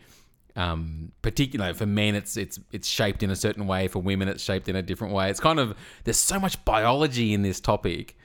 Um, 0.55 1.11
particularly 1.21 1.73
for 1.75 1.85
men, 1.85 2.15
it's 2.15 2.35
it's 2.35 2.59
it's 2.71 2.87
shaped 2.87 3.21
in 3.21 3.29
a 3.29 3.35
certain 3.35 3.67
way. 3.67 3.87
For 3.87 3.99
women, 3.99 4.27
it's 4.27 4.41
shaped 4.43 4.67
in 4.67 4.75
a 4.75 4.81
different 4.81 5.13
way. 5.13 5.29
It's 5.29 5.39
kind 5.39 5.59
of 5.59 5.75
there's 6.03 6.17
so 6.17 6.39
much 6.39 6.63
biology 6.65 7.33
in 7.33 7.43
this 7.43 7.59
topic. 7.59 8.17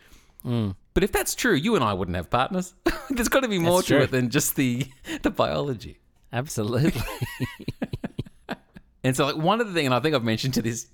But 0.44 1.04
if 1.04 1.12
that's 1.12 1.34
true, 1.34 1.54
you 1.54 1.74
and 1.76 1.84
I 1.84 1.92
wouldn't 1.92 2.16
have 2.16 2.28
partners. 2.30 2.74
There's 3.10 3.28
got 3.28 3.40
to 3.44 3.48
be 3.48 3.58
more 3.60 3.78
That's 3.78 3.88
to 3.88 3.94
true. 3.94 4.02
it 4.02 4.10
than 4.10 4.28
just 4.28 4.56
the 4.56 4.86
the 5.22 5.30
biology. 5.30 6.00
absolutely. 6.32 7.00
And 9.04 9.16
so, 9.16 9.26
like 9.26 9.36
one 9.36 9.60
of 9.60 9.66
the 9.66 9.72
things, 9.74 9.86
and 9.86 9.94
I 9.94 9.98
think 10.00 10.14
I've 10.14 10.22
mentioned 10.22 10.54
to 10.54 10.62
this 10.62 10.86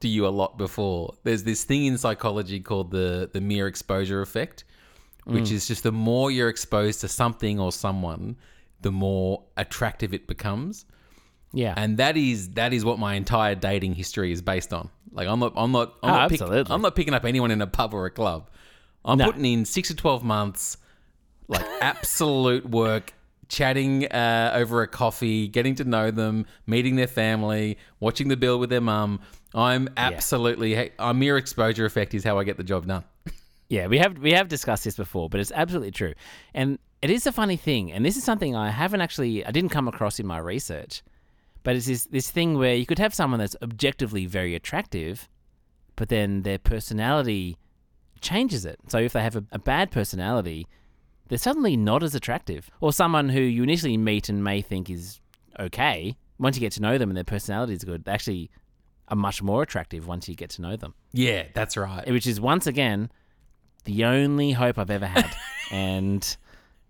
to 0.00 0.06
you 0.08 0.26
a 0.26 0.28
lot 0.30 0.56
before. 0.56 1.14
There's 1.24 1.42
this 1.42 1.64
thing 1.64 1.86
in 1.86 1.98
psychology 1.98 2.60
called 2.60 2.92
the 2.92 3.28
the 3.32 3.40
mere 3.40 3.66
exposure 3.66 4.20
effect, 4.20 4.62
which 5.26 5.50
is 5.50 5.66
just 5.68 5.82
the 5.82 5.92
more 5.92 6.30
you're 6.30 6.48
exposed 6.48 7.00
to 7.02 7.08
something 7.08 7.60
or 7.60 7.70
someone, 7.72 8.36
the 8.80 8.90
more 8.92 9.42
attractive 9.56 10.14
it 10.14 10.26
becomes. 10.26 10.84
Yeah. 11.52 11.74
And 11.76 11.98
that 11.98 12.16
is 12.16 12.50
that 12.50 12.72
is 12.72 12.84
what 12.84 12.98
my 12.98 13.14
entire 13.14 13.54
dating 13.54 13.94
history 13.94 14.32
is 14.32 14.42
based 14.42 14.72
on. 14.72 14.88
Like 15.12 15.28
I'm 15.28 15.38
not 15.40 15.52
I'm 15.56 15.72
not 15.72 15.94
I'm, 16.02 16.10
Oh, 16.10 16.16
not, 16.16 16.30
pick- 16.30 16.70
I'm 16.70 16.82
not 16.82 16.94
picking 16.96 17.14
up 17.14 17.24
anyone 17.24 17.50
in 17.50 17.60
a 17.62 17.66
pub 17.66 17.94
or 17.94 18.06
a 18.06 18.10
club. 18.10 18.50
I'm 19.04 19.18
No. 19.18 19.26
putting 19.26 19.44
in 19.44 19.64
six 19.64 19.88
to 19.88 19.94
twelve 19.94 20.22
months, 20.24 20.76
like 21.48 21.64
absolute 21.80 22.68
work, 22.68 23.12
chatting 23.48 24.06
uh, 24.06 24.52
over 24.54 24.82
a 24.82 24.88
coffee, 24.88 25.48
getting 25.48 25.74
to 25.76 25.84
know 25.84 26.10
them, 26.10 26.46
meeting 26.66 26.96
their 26.96 27.06
family, 27.06 27.78
watching 28.00 28.28
the 28.28 28.36
bill 28.36 28.58
with 28.58 28.70
their 28.70 28.80
mum. 28.80 29.20
I'm 29.54 29.88
absolutely 29.96 30.74
hey, 30.74 30.90
a 30.98 31.14
mere 31.14 31.36
exposure 31.38 31.86
effect 31.86 32.12
is 32.14 32.22
how 32.24 32.38
I 32.38 32.44
get 32.44 32.56
the 32.58 32.64
job 32.64 32.86
done. 32.86 33.04
Yeah, 33.68 33.86
we 33.88 33.98
have 33.98 34.18
we 34.18 34.32
have 34.32 34.48
discussed 34.48 34.84
this 34.84 34.96
before, 34.96 35.28
but 35.28 35.40
it's 35.40 35.52
absolutely 35.52 35.90
true. 35.90 36.14
And 36.54 36.78
it 37.02 37.10
is 37.10 37.26
a 37.26 37.32
funny 37.32 37.56
thing, 37.56 37.92
and 37.92 38.04
this 38.04 38.16
is 38.16 38.24
something 38.24 38.54
I 38.54 38.70
haven't 38.70 39.00
actually 39.00 39.44
I 39.44 39.50
didn't 39.50 39.70
come 39.70 39.88
across 39.88 40.18
in 40.20 40.26
my 40.26 40.38
research. 40.38 41.02
But 41.62 41.74
it's 41.76 41.86
this 41.86 42.04
this 42.06 42.30
thing 42.30 42.58
where 42.58 42.74
you 42.74 42.86
could 42.86 42.98
have 43.00 43.14
someone 43.14 43.40
that's 43.40 43.56
objectively 43.62 44.26
very 44.26 44.54
attractive, 44.54 45.28
but 45.96 46.08
then 46.08 46.42
their 46.42 46.58
personality 46.58 47.56
changes 48.20 48.64
it. 48.64 48.78
So 48.88 48.98
if 48.98 49.12
they 49.12 49.22
have 49.22 49.36
a, 49.36 49.44
a 49.52 49.58
bad 49.58 49.90
personality, 49.90 50.66
they're 51.28 51.38
suddenly 51.38 51.76
not 51.76 52.02
as 52.04 52.14
attractive. 52.14 52.70
Or 52.80 52.92
someone 52.92 53.28
who 53.30 53.40
you 53.40 53.62
initially 53.64 53.96
meet 53.96 54.28
and 54.28 54.44
may 54.44 54.60
think 54.62 54.88
is 54.88 55.20
okay, 55.58 56.16
once 56.38 56.56
you 56.56 56.60
get 56.60 56.72
to 56.72 56.82
know 56.82 56.98
them 56.98 57.10
and 57.10 57.16
their 57.16 57.24
personality 57.24 57.72
is 57.72 57.82
good, 57.82 58.04
they 58.04 58.12
actually 58.12 58.50
are 59.08 59.16
much 59.16 59.42
more 59.42 59.62
attractive 59.62 60.06
once 60.06 60.28
you 60.28 60.34
get 60.34 60.50
to 60.50 60.60
know 60.62 60.76
them 60.76 60.92
Yeah, 61.12 61.44
that's 61.54 61.76
right. 61.76 62.10
which 62.10 62.26
is 62.26 62.40
once 62.40 62.66
again 62.66 63.08
the 63.86 64.04
only 64.04 64.52
hope 64.52 64.78
I've 64.78 64.90
ever 64.90 65.06
had, 65.06 65.34
and 65.72 66.36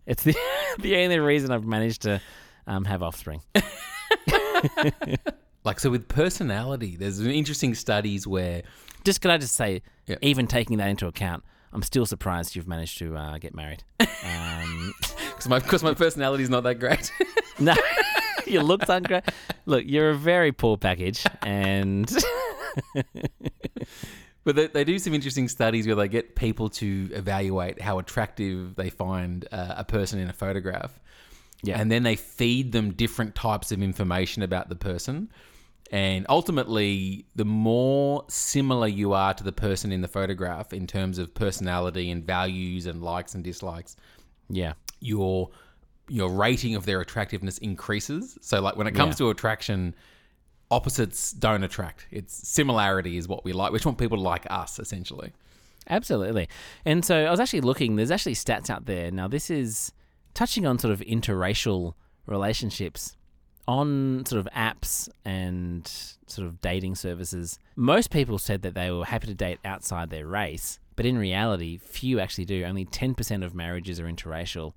it's 0.07 0.23
the 0.25 0.35
the 0.81 0.97
only 0.97 1.19
reason 1.21 1.51
I've 1.53 1.65
managed 1.65 2.03
to 2.03 2.21
um, 2.67 2.85
have 2.85 3.03
offspring. 3.03 3.41
Like 5.65 5.81
so 5.81 5.91
with 5.91 6.07
personality, 6.07 6.95
there's 6.97 7.19
interesting 7.21 7.75
studies 7.75 8.25
where 8.25 8.63
Just 9.05 9.21
could 9.21 9.33
I 9.33 9.39
just 9.39 9.55
say, 9.57 9.83
Yeah. 10.07 10.15
even 10.23 10.47
taking 10.47 10.79
that 10.79 10.87
into 10.89 11.09
account, 11.09 11.43
I'm 11.73 11.83
still 11.83 12.07
surprised 12.07 12.55
you've 12.55 12.69
managed 12.69 12.99
to 12.99 13.17
uh, 13.17 13.39
get 13.39 13.53
married. 13.53 13.83
Um, 13.99 14.95
because 15.27 15.49
my 15.49 15.59
because 15.59 15.83
my 15.83 15.93
personality 15.95 16.45
is 16.45 16.51
not 16.51 16.63
that 16.63 16.77
great. 16.77 17.11
no, 17.59 17.75
your 18.47 18.63
looks 18.63 18.89
aren't 18.89 19.09
great. 19.09 19.25
Look, 19.67 19.83
you're 19.87 20.11
a 20.11 20.15
very 20.17 20.53
poor 20.53 20.77
package, 20.79 21.25
and 21.43 22.09
But 24.47 24.55
they, 24.55 24.69
they 24.69 24.85
do 24.85 24.99
some 25.01 25.13
interesting 25.13 25.49
studies 25.49 25.89
where 25.89 25.97
they 25.97 26.07
get 26.07 26.37
people 26.37 26.69
to 26.71 27.11
evaluate 27.13 27.83
how 27.83 27.99
attractive 27.99 28.77
they 28.77 28.91
find 28.91 29.45
uh, 29.51 29.75
a 29.77 29.85
person 29.85 30.21
in 30.21 30.31
a 30.31 30.33
photograph. 30.33 31.01
Yeah. 31.65 31.81
And 31.81 31.91
then 31.91 32.05
they 32.05 32.15
feed 32.15 32.71
them 32.71 32.93
different 32.93 33.35
types 33.35 33.73
of 33.73 33.83
information 33.83 34.45
about 34.45 34.69
the 34.69 34.77
person. 34.77 35.31
And 35.91 36.27
ultimately, 36.29 37.27
the 37.35 37.45
more 37.45 38.25
similar 38.29 38.87
you 38.87 39.15
are 39.15 39.35
to 39.35 39.43
the 39.43 39.51
person 39.51 39.91
in 39.91 40.01
the 40.01 40.09
photograph 40.09 40.73
in 40.73 40.87
terms 40.87 41.19
of 41.19 41.35
personality 41.35 42.09
and 42.13 42.25
values 42.25 42.87
and 42.87 43.03
likes 43.03 43.35
and 43.35 43.43
dislikes, 43.43 43.97
yeah, 44.49 44.75
your 45.01 45.51
your 46.09 46.31
rating 46.31 46.77
of 46.77 46.87
their 46.87 47.01
attractiveness 47.01 47.59
increases. 47.59 48.39
So 48.41 48.61
like 48.61 48.77
when 48.77 48.87
it 48.87 48.95
comes 48.95 49.19
Yeah. 49.19 49.27
to 49.27 49.31
attraction, 49.31 49.93
opposites 50.71 51.33
don't 51.33 51.63
attract. 51.63 52.07
It's 52.11 52.49
similarity 52.49 53.17
is 53.17 53.29
what 53.29 53.45
we 53.45 53.53
like. 53.53 53.73
We 53.73 53.79
just 53.79 53.87
want 53.87 53.99
people 53.99 54.17
to 54.19 54.23
like 54.23 54.47
us 54.51 54.79
essentially. 54.79 55.33
Absolutely. 55.89 56.49
And 56.85 57.05
so 57.05 57.27
I 57.27 57.31
was 57.31 57.41
actually 57.41 57.61
looking, 57.61 57.97
there's 57.97 58.11
actually 58.11 58.35
stats 58.35 58.71
out 58.71 58.87
there. 58.87 59.11
Now, 59.11 59.29
this 59.29 59.51
is 59.51 59.93
touching 60.35 60.67
on 60.67 60.79
sort 60.79 60.93
of 60.93 61.01
interracial 61.01 61.95
relationships 62.27 63.17
on 63.69 64.25
sort 64.27 64.41
of 64.41 64.49
apps 64.53 65.09
and 65.25 65.87
sort 66.27 66.47
of 66.47 66.61
dating 66.61 66.95
services. 66.95 67.59
Most 67.75 68.11
people 68.11 68.39
said 68.39 68.63
that 68.63 68.75
they 68.75 68.91
were 68.91 69.05
happy 69.05 69.27
to 69.29 69.35
date 69.35 69.59
outside 69.65 70.11
their 70.11 70.27
race, 70.27 70.79
but 70.95 71.07
in 71.07 71.19
reality, 71.19 71.79
few 71.79 72.21
actually 72.21 72.45
do. 72.45 72.65
Only 72.65 72.85
10% 72.85 73.45
of 73.45 73.55
marriages 73.55 74.01
are 74.01 74.07
interracial. 74.07 74.73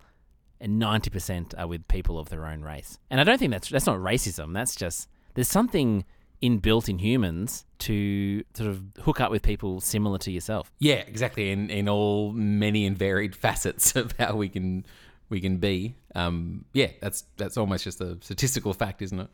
And 0.61 0.81
90% 0.81 1.57
are 1.57 1.67
with 1.67 1.87
people 1.87 2.19
of 2.19 2.27
their 2.27 2.45
own 2.45 2.63
race. 2.63 2.99
And 3.09 3.21
I 3.21 3.23
don't 3.23 3.37
think 3.37 3.53
that's 3.53 3.69
that's 3.69 3.85
not 3.85 3.97
racism. 3.99 4.53
That's 4.53 4.75
just 4.75 5.07
there's 5.39 5.47
something 5.47 6.03
inbuilt 6.43 6.89
in 6.89 6.99
humans 6.99 7.63
to 7.77 8.43
sort 8.53 8.69
of 8.69 8.83
hook 9.03 9.21
up 9.21 9.31
with 9.31 9.41
people 9.41 9.79
similar 9.79 10.17
to 10.17 10.29
yourself. 10.31 10.69
Yeah, 10.79 10.95
exactly. 10.95 11.49
In 11.49 11.69
in 11.69 11.87
all 11.87 12.33
many 12.33 12.85
and 12.85 12.97
varied 12.97 13.33
facets 13.45 13.95
of 13.95 14.13
how 14.19 14.35
we 14.35 14.49
can 14.49 14.85
we 15.29 15.39
can 15.39 15.55
be. 15.55 15.95
Um, 16.13 16.65
yeah, 16.73 16.87
that's 16.99 17.23
that's 17.37 17.55
almost 17.55 17.85
just 17.85 18.01
a 18.01 18.17
statistical 18.19 18.73
fact, 18.73 19.01
isn't 19.01 19.17
it? 19.17 19.29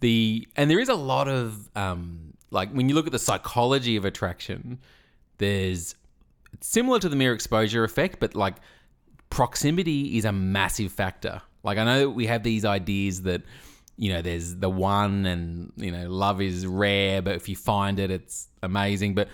The 0.00 0.48
and 0.56 0.70
there 0.70 0.80
is 0.80 0.88
a 0.88 0.94
lot 0.94 1.28
of 1.28 1.68
um, 1.76 2.32
like 2.50 2.72
when 2.72 2.88
you 2.88 2.94
look 2.94 3.04
at 3.04 3.12
the 3.12 3.18
psychology 3.18 3.96
of 3.96 4.06
attraction, 4.06 4.78
there's 5.36 5.94
similar 6.62 6.98
to 7.00 7.08
the 7.10 7.16
mere 7.16 7.34
exposure 7.34 7.84
effect, 7.84 8.18
but 8.18 8.34
like 8.34 8.54
proximity 9.28 10.16
is 10.16 10.24
a 10.24 10.32
massive 10.32 10.90
factor. 10.90 11.42
Like 11.62 11.76
I 11.76 11.84
know 11.84 12.08
we 12.08 12.28
have 12.28 12.44
these 12.44 12.64
ideas 12.64 13.20
that 13.24 13.42
you 13.96 14.12
know 14.12 14.22
there's 14.22 14.56
the 14.56 14.68
one 14.70 15.24
and 15.26 15.72
you 15.76 15.90
know 15.90 16.08
love 16.10 16.40
is 16.40 16.66
rare, 16.66 17.22
but 17.22 17.36
if 17.36 17.48
you 17.48 17.56
find 17.56 17.98
it, 18.00 18.10
it's 18.10 18.48
amazing. 18.62 19.14
But 19.14 19.28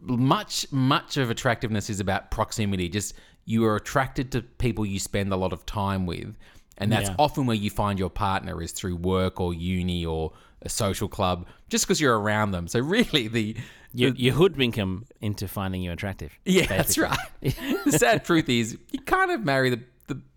much 0.00 0.66
much 0.72 1.16
of 1.16 1.30
attractiveness 1.30 1.88
is 1.90 2.00
about 2.00 2.30
proximity. 2.30 2.88
Just 2.88 3.14
you 3.44 3.64
are 3.64 3.76
attracted 3.76 4.32
to 4.32 4.42
people 4.42 4.84
you 4.86 4.98
spend 4.98 5.32
a 5.32 5.36
lot 5.36 5.52
of 5.52 5.64
time 5.66 6.06
with, 6.06 6.34
and 6.78 6.90
that's 6.92 7.08
Yeah. 7.08 7.16
often 7.18 7.46
where 7.46 7.56
you 7.56 7.70
find 7.70 7.98
your 7.98 8.10
partner 8.10 8.60
is 8.62 8.72
through 8.72 8.96
work 8.96 9.40
or 9.40 9.52
uni 9.54 10.04
or 10.06 10.32
a 10.62 10.68
social 10.68 11.08
club, 11.08 11.46
just 11.68 11.84
because 11.84 12.00
you're 12.00 12.18
around 12.18 12.52
them. 12.52 12.68
So 12.68 12.78
really, 12.80 13.26
the 13.28 13.56
You, 13.94 14.14
you 14.16 14.32
hoodwink 14.32 14.76
them 14.76 15.04
into 15.20 15.46
finding 15.48 15.82
you 15.82 15.90
attractive. 15.92 16.32
yeah, 16.44 16.66
that's 16.66 16.96
right. 16.96 17.18
the 17.40 17.92
sad 17.98 18.24
truth 18.24 18.48
is, 18.48 18.78
you 18.92 19.00
kind 19.00 19.30
of 19.32 19.44
marry 19.44 19.70
the 19.70 19.80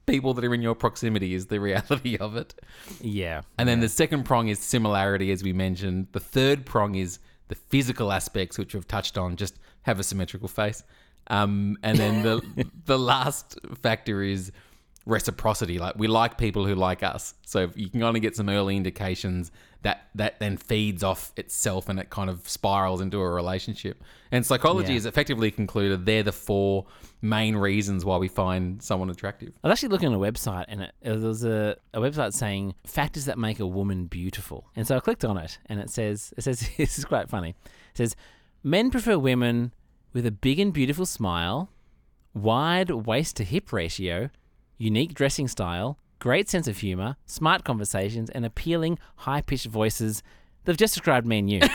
people 0.05 0.33
that 0.33 0.45
are 0.45 0.53
in 0.53 0.61
your 0.61 0.75
proximity, 0.75 1.33
is 1.33 1.47
the 1.47 1.59
reality 1.69 2.17
of 2.17 2.35
it. 2.35 2.53
Yeah. 3.01 3.41
And 3.57 3.67
then 3.67 3.79
the 3.79 3.89
second 3.89 4.23
prong 4.23 4.47
is 4.47 4.59
similarity, 4.59 5.31
as 5.31 5.43
we 5.43 5.53
mentioned. 5.53 6.07
The 6.11 6.19
third 6.19 6.65
prong 6.65 6.95
is 6.95 7.19
the 7.47 7.55
physical 7.55 8.11
aspects, 8.11 8.57
which 8.57 8.73
we've 8.73 8.87
touched 8.87 9.17
on. 9.17 9.35
Just 9.35 9.57
have 9.83 9.99
a 9.99 10.03
symmetrical 10.03 10.47
face. 10.47 10.83
Um, 11.27 11.77
and 11.83 11.97
then 11.97 12.23
the 12.23 12.67
the 12.85 12.99
last 12.99 13.57
factor 13.81 14.21
is 14.21 14.51
reciprocity. 15.05 15.79
Like 15.79 15.95
we 15.95 16.07
like 16.07 16.37
people 16.37 16.65
who 16.65 16.75
like 16.75 17.03
us. 17.03 17.33
So 17.45 17.71
you 17.75 17.89
can 17.89 18.01
kind 18.01 18.15
of 18.15 18.21
get 18.21 18.35
some 18.35 18.49
early 18.49 18.75
indications 18.75 19.51
that 19.85 20.07
that 20.15 20.39
then 20.39 20.57
feeds 20.57 21.03
off 21.03 21.31
itself 21.37 21.89
and 21.89 21.99
it 21.99 22.09
kind 22.09 22.29
of 22.29 22.49
spirals 22.49 23.01
into 23.01 23.19
a 23.19 23.29
relationship. 23.29 24.03
And 24.31 24.43
psychology 24.45 24.89
Yeah. 24.89 24.95
has 24.95 25.05
effectively 25.05 25.51
concluded 25.51 26.05
they're 26.05 26.23
the 26.23 26.31
four 26.31 26.85
main 27.21 27.55
reasons 27.55 28.03
why 28.03 28.17
we 28.17 28.27
find 28.27 28.81
someone 28.81 29.09
attractive. 29.11 29.53
I 29.63 29.67
was 29.67 29.75
actually 29.77 29.89
looking 29.89 30.11
at 30.11 30.15
a 30.15 30.19
website, 30.19 30.65
and 30.67 30.81
it, 30.81 30.91
there 31.01 31.17
was 31.19 31.43
a, 31.45 31.77
a 31.93 31.99
website 31.99 32.33
saying 32.33 32.73
factors 32.85 33.25
that 33.25 33.37
make 33.37 33.59
a 33.59 33.67
woman 33.67 34.05
beautiful. 34.05 34.67
And 34.75 34.87
so 34.87 34.97
I 34.97 34.99
clicked 34.99 35.23
on 35.23 35.37
it, 35.37 35.59
and 35.67 35.79
it 35.79 35.89
says, 35.91 36.33
it 36.37 36.41
says 36.41 36.67
this 36.77 36.97
is 36.97 37.05
quite 37.05 37.29
funny. 37.29 37.49
It 37.49 37.97
says, 37.97 38.15
men 38.63 38.89
prefer 38.91 39.17
women 39.19 39.71
with 40.13 40.25
a 40.25 40.31
big 40.31 40.59
and 40.59 40.73
beautiful 40.73 41.05
smile, 41.05 41.69
wide 42.33 42.89
waist 42.89 43.35
to 43.37 43.43
hip 43.43 43.71
ratio, 43.71 44.29
unique 44.77 45.13
dressing 45.13 45.47
style, 45.47 45.97
great 46.25 46.49
sense 46.49 46.67
of 46.67 46.79
humor, 46.79 47.15
smart 47.27 47.63
conversations, 47.63 48.31
and 48.31 48.43
appealing 48.43 48.97
high 49.17 49.41
pitched 49.41 49.67
voices. 49.67 50.23
They've 50.63 50.75
just 50.75 50.95
described 50.95 51.27
me 51.27 51.37
and 51.37 51.49
you. 51.51 51.61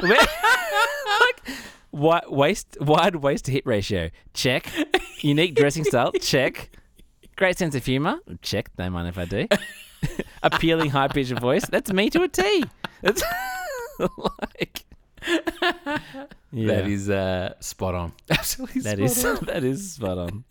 Like, 0.00 0.28
wi- 1.92 2.22
waist, 2.28 2.76
wide 2.80 3.16
waist 3.16 3.46
to 3.46 3.50
hip 3.50 3.66
ratio, 3.66 4.10
check. 4.32 4.70
Unique 5.22 5.56
dressing 5.56 5.82
style, 5.82 6.12
check. 6.20 6.70
Great 7.34 7.58
sense 7.58 7.74
of 7.74 7.84
humor, 7.84 8.20
check. 8.40 8.70
Don't 8.76 8.92
mind 8.92 9.08
if 9.08 9.18
I 9.18 9.24
do. 9.24 9.48
Appealing 10.44 10.90
high 10.90 11.08
pitched 11.08 11.32
voice, 11.40 11.66
that's 11.66 11.92
me 11.92 12.10
to 12.10 12.22
a 12.22 12.28
T. 12.28 12.62
That's 13.02 13.24
like, 13.98 14.84
yeah, 16.52 16.66
That 16.66 16.86
is 16.86 17.10
uh, 17.10 17.54
spot 17.58 17.96
on. 17.96 18.12
Absolutely 18.30 18.82
that 18.82 18.98
spot 18.98 19.04
is 19.04 19.24
on. 19.24 19.44
that 19.46 19.64
is 19.64 19.92
spot 19.94 20.18
on. 20.18 20.44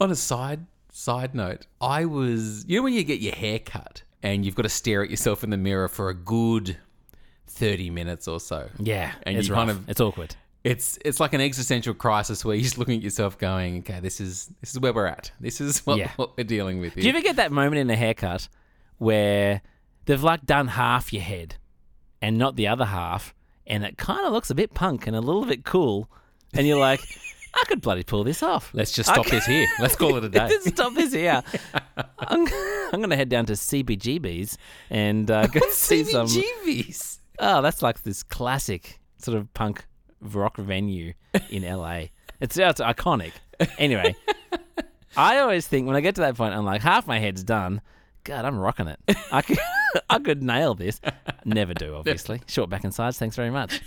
On 0.00 0.10
a 0.12 0.16
side 0.16 0.64
side 0.96 1.34
note, 1.34 1.66
I 1.80 2.04
was 2.04 2.64
you 2.68 2.78
know 2.78 2.84
when 2.84 2.92
you 2.94 3.02
get 3.04 3.20
your 3.20 3.34
hair 3.34 3.58
cut 3.58 4.02
and 4.22 4.44
you've 4.44 4.54
got 4.54 4.62
to 4.62 4.68
stare 4.68 5.02
at 5.02 5.10
yourself 5.10 5.42
in 5.42 5.50
the 5.50 5.56
mirror 5.56 5.88
for 5.88 6.08
a 6.08 6.14
good 6.14 6.76
thirty 7.46 7.90
minutes 7.90 8.28
or 8.28 8.38
so. 8.40 8.68
Yeah, 8.78 9.12
And 9.24 9.36
it's 9.36 9.48
you 9.48 9.54
rough. 9.54 9.60
kind 9.66 9.70
of- 9.70 9.88
it's 9.88 10.00
awkward. 10.00 10.36
It's 10.62 10.98
it's 11.04 11.20
like 11.20 11.34
an 11.34 11.42
existential 11.42 11.92
crisis 11.92 12.42
where 12.44 12.54
you're 12.54 12.62
just 12.62 12.78
looking 12.78 12.96
at 12.96 13.02
yourself 13.02 13.36
going, 13.36 13.80
okay, 13.80 14.00
this 14.00 14.18
is 14.20 14.50
this 14.60 14.70
is 14.72 14.80
where 14.80 14.94
we're 14.94 15.06
at. 15.06 15.30
This 15.40 15.60
is 15.60 15.84
what, 15.84 15.98
Yeah. 15.98 16.10
what 16.16 16.36
we're 16.38 16.44
dealing 16.44 16.80
with. 16.80 16.94
Do 16.94 17.00
you 17.00 17.08
Here. 17.08 17.16
ever 17.16 17.22
get 17.22 17.36
that 17.36 17.52
moment 17.52 17.76
in 17.80 17.90
a 17.90 17.96
haircut 17.96 18.48
where 18.96 19.60
they've 20.06 20.22
like 20.22 20.46
done 20.46 20.68
half 20.68 21.12
your 21.12 21.22
head 21.22 21.56
and 22.22 22.38
not 22.38 22.56
the 22.56 22.68
other 22.68 22.86
half, 22.86 23.34
and 23.66 23.84
it 23.84 23.98
kind 23.98 24.24
of 24.26 24.32
looks 24.32 24.48
a 24.50 24.54
bit 24.54 24.72
punk 24.72 25.06
and 25.06 25.14
a 25.14 25.20
little 25.20 25.44
bit 25.44 25.64
cool, 25.64 26.08
and 26.54 26.66
you're 26.66 26.78
like, 26.80 27.00
I 27.56 27.64
could 27.66 27.80
bloody 27.80 28.02
pull 28.02 28.24
this 28.24 28.42
off. 28.42 28.70
Let's 28.74 28.92
just 28.92 29.08
stop 29.08 29.26
this 29.26 29.46
here. 29.46 29.66
Let's 29.78 29.96
call 29.96 30.16
it 30.16 30.24
a 30.24 30.28
day. 30.30 30.50
Stop 30.60 30.94
this 30.94 31.12
here. 31.12 31.42
I'm, 32.18 32.46
I'm 32.92 33.00
going 33.00 33.10
to 33.10 33.16
head 33.16 33.28
down 33.28 33.46
to 33.46 33.52
CBGB's 33.52 34.58
and 34.90 35.30
uh, 35.30 35.46
go 35.46 35.60
see 35.70 36.04
some. 36.04 36.26
CBGBs. 36.26 37.20
Oh, 37.38 37.62
that's 37.62 37.82
like 37.82 38.02
this 38.02 38.22
classic 38.22 39.00
sort 39.18 39.36
of 39.36 39.52
punk 39.54 39.86
rock 40.20 40.56
venue 40.56 41.14
in 41.50 41.62
LA. 41.62 42.06
It's, 42.40 42.56
it's 42.56 42.80
iconic. 42.80 43.32
Anyway, 43.78 44.16
I 45.16 45.38
always 45.38 45.66
think 45.66 45.86
when 45.86 45.96
I 45.96 46.00
get 46.00 46.16
to 46.16 46.22
that 46.22 46.36
point, 46.36 46.54
I'm 46.54 46.64
like, 46.64 46.82
half 46.82 47.06
my 47.06 47.18
head's 47.18 47.44
done. 47.44 47.80
God, 48.24 48.44
I'm 48.44 48.58
rocking 48.58 48.88
it. 48.88 48.98
I 49.30 49.42
could, 49.42 49.58
I 50.10 50.18
could 50.18 50.42
nail 50.42 50.74
this. 50.74 51.00
Never 51.44 51.74
do, 51.74 51.94
obviously. 51.94 52.40
Short 52.46 52.70
back 52.70 52.84
and 52.84 52.94
sides. 52.94 53.18
Thanks 53.18 53.36
very 53.36 53.50
much. 53.50 53.80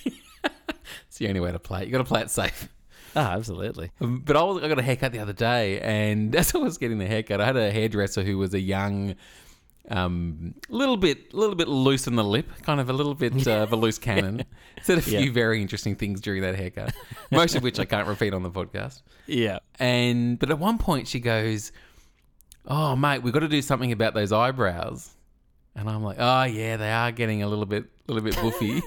It's 1.07 1.17
the 1.17 1.27
only 1.27 1.39
way 1.39 1.51
to 1.51 1.59
play 1.59 1.81
it. 1.81 1.85
You 1.87 1.91
got 1.91 1.97
to 1.99 2.03
play 2.03 2.21
it 2.21 2.29
safe. 2.29 2.69
Oh, 3.15 3.21
absolutely. 3.21 3.91
Um, 4.01 4.21
But 4.25 4.35
I, 4.37 4.43
was, 4.43 4.63
I 4.63 4.67
got 4.67 4.79
a 4.79 4.83
haircut 4.83 5.11
the 5.11 5.19
other 5.19 5.33
day, 5.33 5.79
and 5.79 6.35
as 6.41 6.53
I 6.53 6.57
was 6.59 6.77
getting 6.77 6.97
the 6.99 7.07
haircut, 7.07 7.41
I 7.41 7.45
had 7.45 7.57
a 7.57 7.71
hairdresser 7.71 8.23
who 8.23 8.37
was 8.37 8.53
a 8.53 8.59
young, 8.59 9.15
um, 9.89 10.53
little 10.69 10.97
bit, 10.97 11.33
little 11.33 11.55
bit 11.55 11.67
loose 11.67 12.07
in 12.07 12.15
the 12.15 12.23
lip, 12.23 12.49
kind 12.63 12.79
of 12.79 12.89
a 12.89 12.93
little 12.93 13.13
bit 13.15 13.47
uh, 13.47 13.51
of 13.63 13.71
a 13.71 13.75
loose 13.75 13.97
cannon. 14.09 14.43
Said 14.83 14.97
a 14.97 15.01
few 15.01 15.19
Yeah. 15.19 15.31
very 15.31 15.61
interesting 15.61 15.95
things 15.95 16.21
during 16.21 16.41
that 16.41 16.55
haircut, 16.55 16.93
most 17.31 17.55
of 17.55 17.63
which 17.63 17.79
I 17.79 17.85
can't 17.85 18.07
repeat 18.07 18.33
on 18.33 18.43
the 18.43 18.51
podcast. 18.51 19.01
Yeah. 19.25 19.59
And 19.79 20.37
but 20.39 20.49
at 20.51 20.59
one 20.59 20.77
point 20.77 21.07
she 21.07 21.19
goes, 21.19 21.71
"Oh, 22.67 22.95
mate, 22.95 23.23
we've 23.23 23.33
got 23.33 23.39
to 23.39 23.47
do 23.47 23.61
something 23.61 23.91
about 23.91 24.13
those 24.13 24.31
eyebrows." 24.31 25.09
And 25.75 25.89
I'm 25.89 26.03
like, 26.03 26.17
"Oh 26.19 26.43
yeah, 26.43 26.77
they 26.77 26.91
are 26.91 27.11
getting 27.11 27.41
a 27.43 27.47
little 27.47 27.65
bit, 27.65 27.85
little 28.07 28.23
bit 28.23 28.35
boofy." 28.35 28.81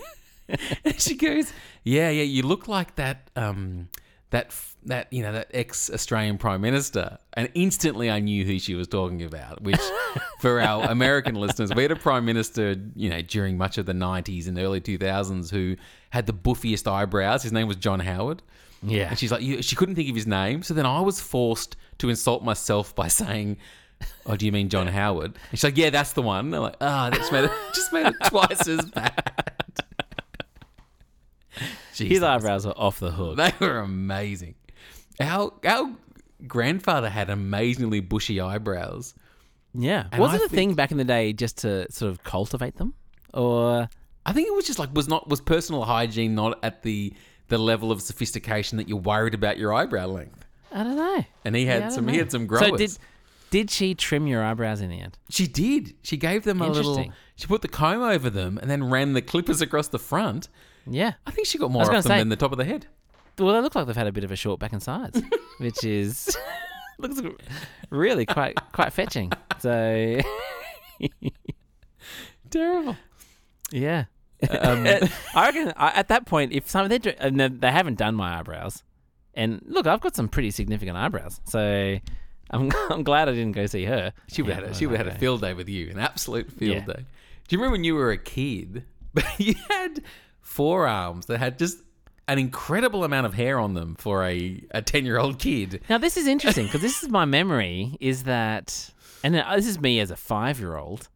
and 0.85 1.00
she 1.00 1.16
goes, 1.16 1.52
"Yeah, 1.85 2.11
yeah, 2.11 2.22
you 2.24 2.42
look 2.42 2.68
like 2.68 2.96
that, 2.96 3.30
um, 3.37 3.88
that, 4.30 4.46
f- 4.46 4.76
that 4.86 5.12
you 5.12 5.22
know, 5.22 5.32
that 5.32 5.50
ex-Australian 5.52 6.38
prime 6.38 6.60
minister." 6.60 7.18
And 7.34 7.50
instantly, 7.54 8.10
I 8.10 8.20
knew 8.20 8.44
who 8.44 8.58
she 8.58 8.74
was 8.74 8.88
talking 8.88 9.22
about. 9.22 9.62
Which, 9.62 9.80
for 10.40 10.60
our 10.60 10.84
American 10.84 11.34
listeners, 11.34 11.74
we 11.74 11.82
had 11.82 11.92
a 11.92 11.96
prime 11.96 12.24
minister, 12.24 12.76
you 12.96 13.10
know, 13.10 13.22
during 13.22 13.58
much 13.58 13.78
of 13.78 13.86
the 13.86 13.92
'90s 13.92 14.48
and 14.48 14.58
early 14.58 14.80
2000s 14.80 15.50
who 15.50 15.76
had 16.10 16.26
the 16.26 16.32
boofiest 16.32 16.90
eyebrows. 16.90 17.42
His 17.42 17.52
name 17.52 17.68
was 17.68 17.76
John 17.76 18.00
Howard. 18.00 18.42
Yeah. 18.82 19.10
And 19.10 19.18
she's 19.18 19.30
like, 19.30 19.42
you, 19.42 19.62
she 19.62 19.76
couldn't 19.76 19.94
think 19.94 20.08
of 20.08 20.14
his 20.14 20.26
name. 20.26 20.62
So 20.62 20.74
then 20.74 20.86
I 20.86 21.00
was 21.00 21.20
forced 21.20 21.76
to 21.98 22.08
insult 22.08 22.42
myself 22.42 22.94
by 22.94 23.08
saying, 23.08 23.58
Oh, 24.24 24.36
do 24.36 24.46
you 24.46 24.52
mean 24.52 24.70
John 24.70 24.86
Howard? 24.86 25.34
And 25.50 25.58
she's 25.58 25.64
like, 25.64 25.76
Yeah, 25.76 25.90
that's 25.90 26.12
the 26.14 26.22
one. 26.22 26.46
And 26.46 26.56
I'm 26.56 26.62
like, 26.62 26.76
Ah, 26.80 27.10
that 27.10 27.18
just 27.18 27.32
made 27.32 27.44
it, 27.44 27.50
just 27.74 27.92
made 27.92 28.06
it 28.06 28.14
twice 28.24 28.66
as 28.66 28.84
bad. 28.86 29.34
His 31.94 32.22
eyebrows 32.22 32.66
are 32.66 32.74
off 32.76 33.00
the 33.00 33.11
hook. 33.11 33.37
They 33.37 33.53
were 33.61 33.79
amazing. 33.79 34.55
Our, 35.20 35.53
our 35.64 35.92
grandfather 36.46 37.09
had 37.11 37.31
amazingly 37.31 38.00
bushy 38.00 38.40
eyebrows. 38.40 39.14
Yeah. 39.74 40.07
And 40.12 40.20
Was 40.20 40.33
I 40.33 40.35
it 40.35 40.37
a 40.37 40.40
think- 40.40 40.53
thing 40.53 40.74
back 40.74 40.90
in 40.90 40.96
the 40.98 41.05
day 41.05 41.33
just 41.33 41.59
to 41.59 41.90
sort 41.92 42.11
of 42.11 42.24
cultivate 42.24 42.76
them? 42.76 42.94
Or 43.35 43.88
I 44.26 44.33
think 44.33 44.48
it 44.48 44.55
was 44.55 44.66
just 44.66 44.79
like 44.79 44.94
was 44.94 45.09
not 45.09 45.29
was 45.29 45.40
personal 45.40 45.85
hygiene 45.85 46.35
not 46.35 46.59
at 46.64 46.83
the 46.83 47.12
the 47.48 47.59
level 47.59 47.90
of 47.92 48.00
sophistication 48.03 48.79
that 48.79 48.88
you're 48.88 48.98
worried 48.98 49.35
about 49.35 49.59
your 49.59 49.72
eyebrow 49.72 50.07
length. 50.07 50.44
I 50.72 50.83
don't 50.85 50.96
know. 50.96 51.24
And 51.44 51.55
he 51.57 51.66
had 51.66 51.83
Yeah, 51.83 51.88
some 51.90 52.07
don't 52.07 52.14
he 52.14 52.18
had 52.18 52.31
some 52.31 52.46
growers. 52.46 52.68
So 52.70 52.76
did 52.76 52.98
did 53.50 53.70
she 53.70 53.94
trim 53.94 54.26
your 54.26 54.42
eyebrows 54.44 54.81
in 54.81 54.90
the 54.90 55.00
end? 55.00 55.18
She 55.29 55.46
did. 55.46 55.94
She 56.03 56.16
gave 56.16 56.44
them 56.44 56.61
a 56.61 56.68
little. 56.68 57.12
She 57.37 57.46
put 57.46 57.62
the 57.62 57.68
comb 57.68 58.03
over 58.03 58.31
them 58.31 58.59
and 58.59 58.70
then 58.70 58.90
ran 58.90 59.12
the 59.12 59.22
clippers 59.22 59.61
across 59.61 59.88
the 59.88 59.98
front. 59.98 60.48
Yeah. 60.86 61.12
I 61.26 61.30
think 61.30 61.46
she 61.46 61.58
got 61.58 61.70
more 61.70 61.84
gonna 61.84 61.96
them 62.02 62.02
say- 62.10 62.18
than 62.18 62.28
the 62.28 62.36
top 62.36 62.52
of 62.52 62.58
the 62.58 62.64
head. 62.64 62.86
Well, 63.38 63.54
they 63.54 63.60
look 63.60 63.74
like 63.74 63.86
they've 63.86 63.96
had 63.96 64.06
a 64.06 64.12
bit 64.12 64.24
of 64.24 64.30
a 64.32 64.36
short 64.36 64.60
back 64.60 64.72
and 64.72 64.82
sides, 64.82 65.22
which 65.58 65.82
is 65.84 66.36
looks 66.98 67.20
really 67.88 68.26
quite 68.26 68.58
quite 68.72 68.92
fetching. 68.92 69.32
So 69.60 70.20
Terrible. 72.50 72.96
yeah, 73.70 74.04
Um, 74.48 74.86
I 75.34 75.46
reckon 75.46 75.72
at 75.76 76.08
that 76.08 76.26
point, 76.26 76.52
if 76.52 76.68
some 76.68 76.88
they 76.88 76.98
they- 76.98 77.48
they 77.48 77.70
haven't 77.70 77.96
done 77.98 78.14
my 78.16 78.38
eyebrows, 78.38 78.82
and 79.34 79.62
look, 79.66 79.86
I've 79.86 80.00
got 80.00 80.16
some 80.16 80.28
pretty 80.28 80.50
significant 80.50 80.96
eyebrows, 80.96 81.40
so 81.44 81.98
I'm 82.50 82.70
I'm 82.90 83.04
glad 83.04 83.28
I 83.28 83.32
didn't 83.32 83.52
go 83.52 83.66
see 83.66 83.84
her. 83.84 84.12
she 84.28 84.42
would 84.42 84.52
have 84.52 84.64
had 84.64 84.72
a, 84.72 84.74
she 84.74 84.86
would 84.86 84.98
have 84.98 85.06
had 85.06 85.16
a 85.16 85.18
field 85.18 85.40
day 85.42 85.54
with 85.54 85.68
you, 85.68 85.90
an 85.90 85.98
absolute 85.98 86.50
field 86.50 86.76
Yeah. 86.88 86.94
day. 86.94 87.04
Do 87.48 87.56
you 87.56 87.58
remember 87.58 87.72
when 87.72 87.84
you 87.84 87.94
were 87.94 88.10
a 88.10 88.18
kid? 88.18 88.84
you 89.38 89.54
had 89.68 90.02
forearms 90.40 91.26
that 91.26 91.38
had 91.38 91.59
just 91.59 91.79
an 92.29 92.38
incredible 92.38 93.03
amount 93.03 93.26
of 93.26 93.35
hair 93.35 93.59
on 93.59 93.74
them 93.74 93.96
for 93.96 94.24
a 94.24 94.62
a 94.70 94.83
ten 94.83 95.05
year 95.05 95.18
old 95.18 95.38
kid. 95.38 95.81
Now 95.88 95.98
this 95.98 96.16
is 96.16 96.26
interesting 96.26 96.66
because 96.66 96.81
this 96.81 97.03
is 97.03 97.09
my 97.09 97.24
memory 97.24 97.96
is 98.00 98.24
that, 98.24 98.90
and 99.24 99.37
uh, 99.37 99.57
this 99.57 99.66
is 99.66 99.81
me 99.81 100.00
as 100.00 100.11
a 100.11 100.16
five-year-old. 100.16 101.09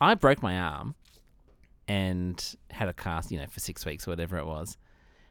I 0.00 0.14
broke 0.14 0.42
my 0.42 0.58
arm 0.58 0.96
and 1.86 2.56
had 2.70 2.88
a 2.88 2.92
cast, 2.92 3.30
you 3.30 3.38
know, 3.38 3.46
for 3.46 3.60
six 3.60 3.86
weeks 3.86 4.06
or 4.06 4.10
whatever 4.10 4.36
it 4.38 4.46
was. 4.46 4.76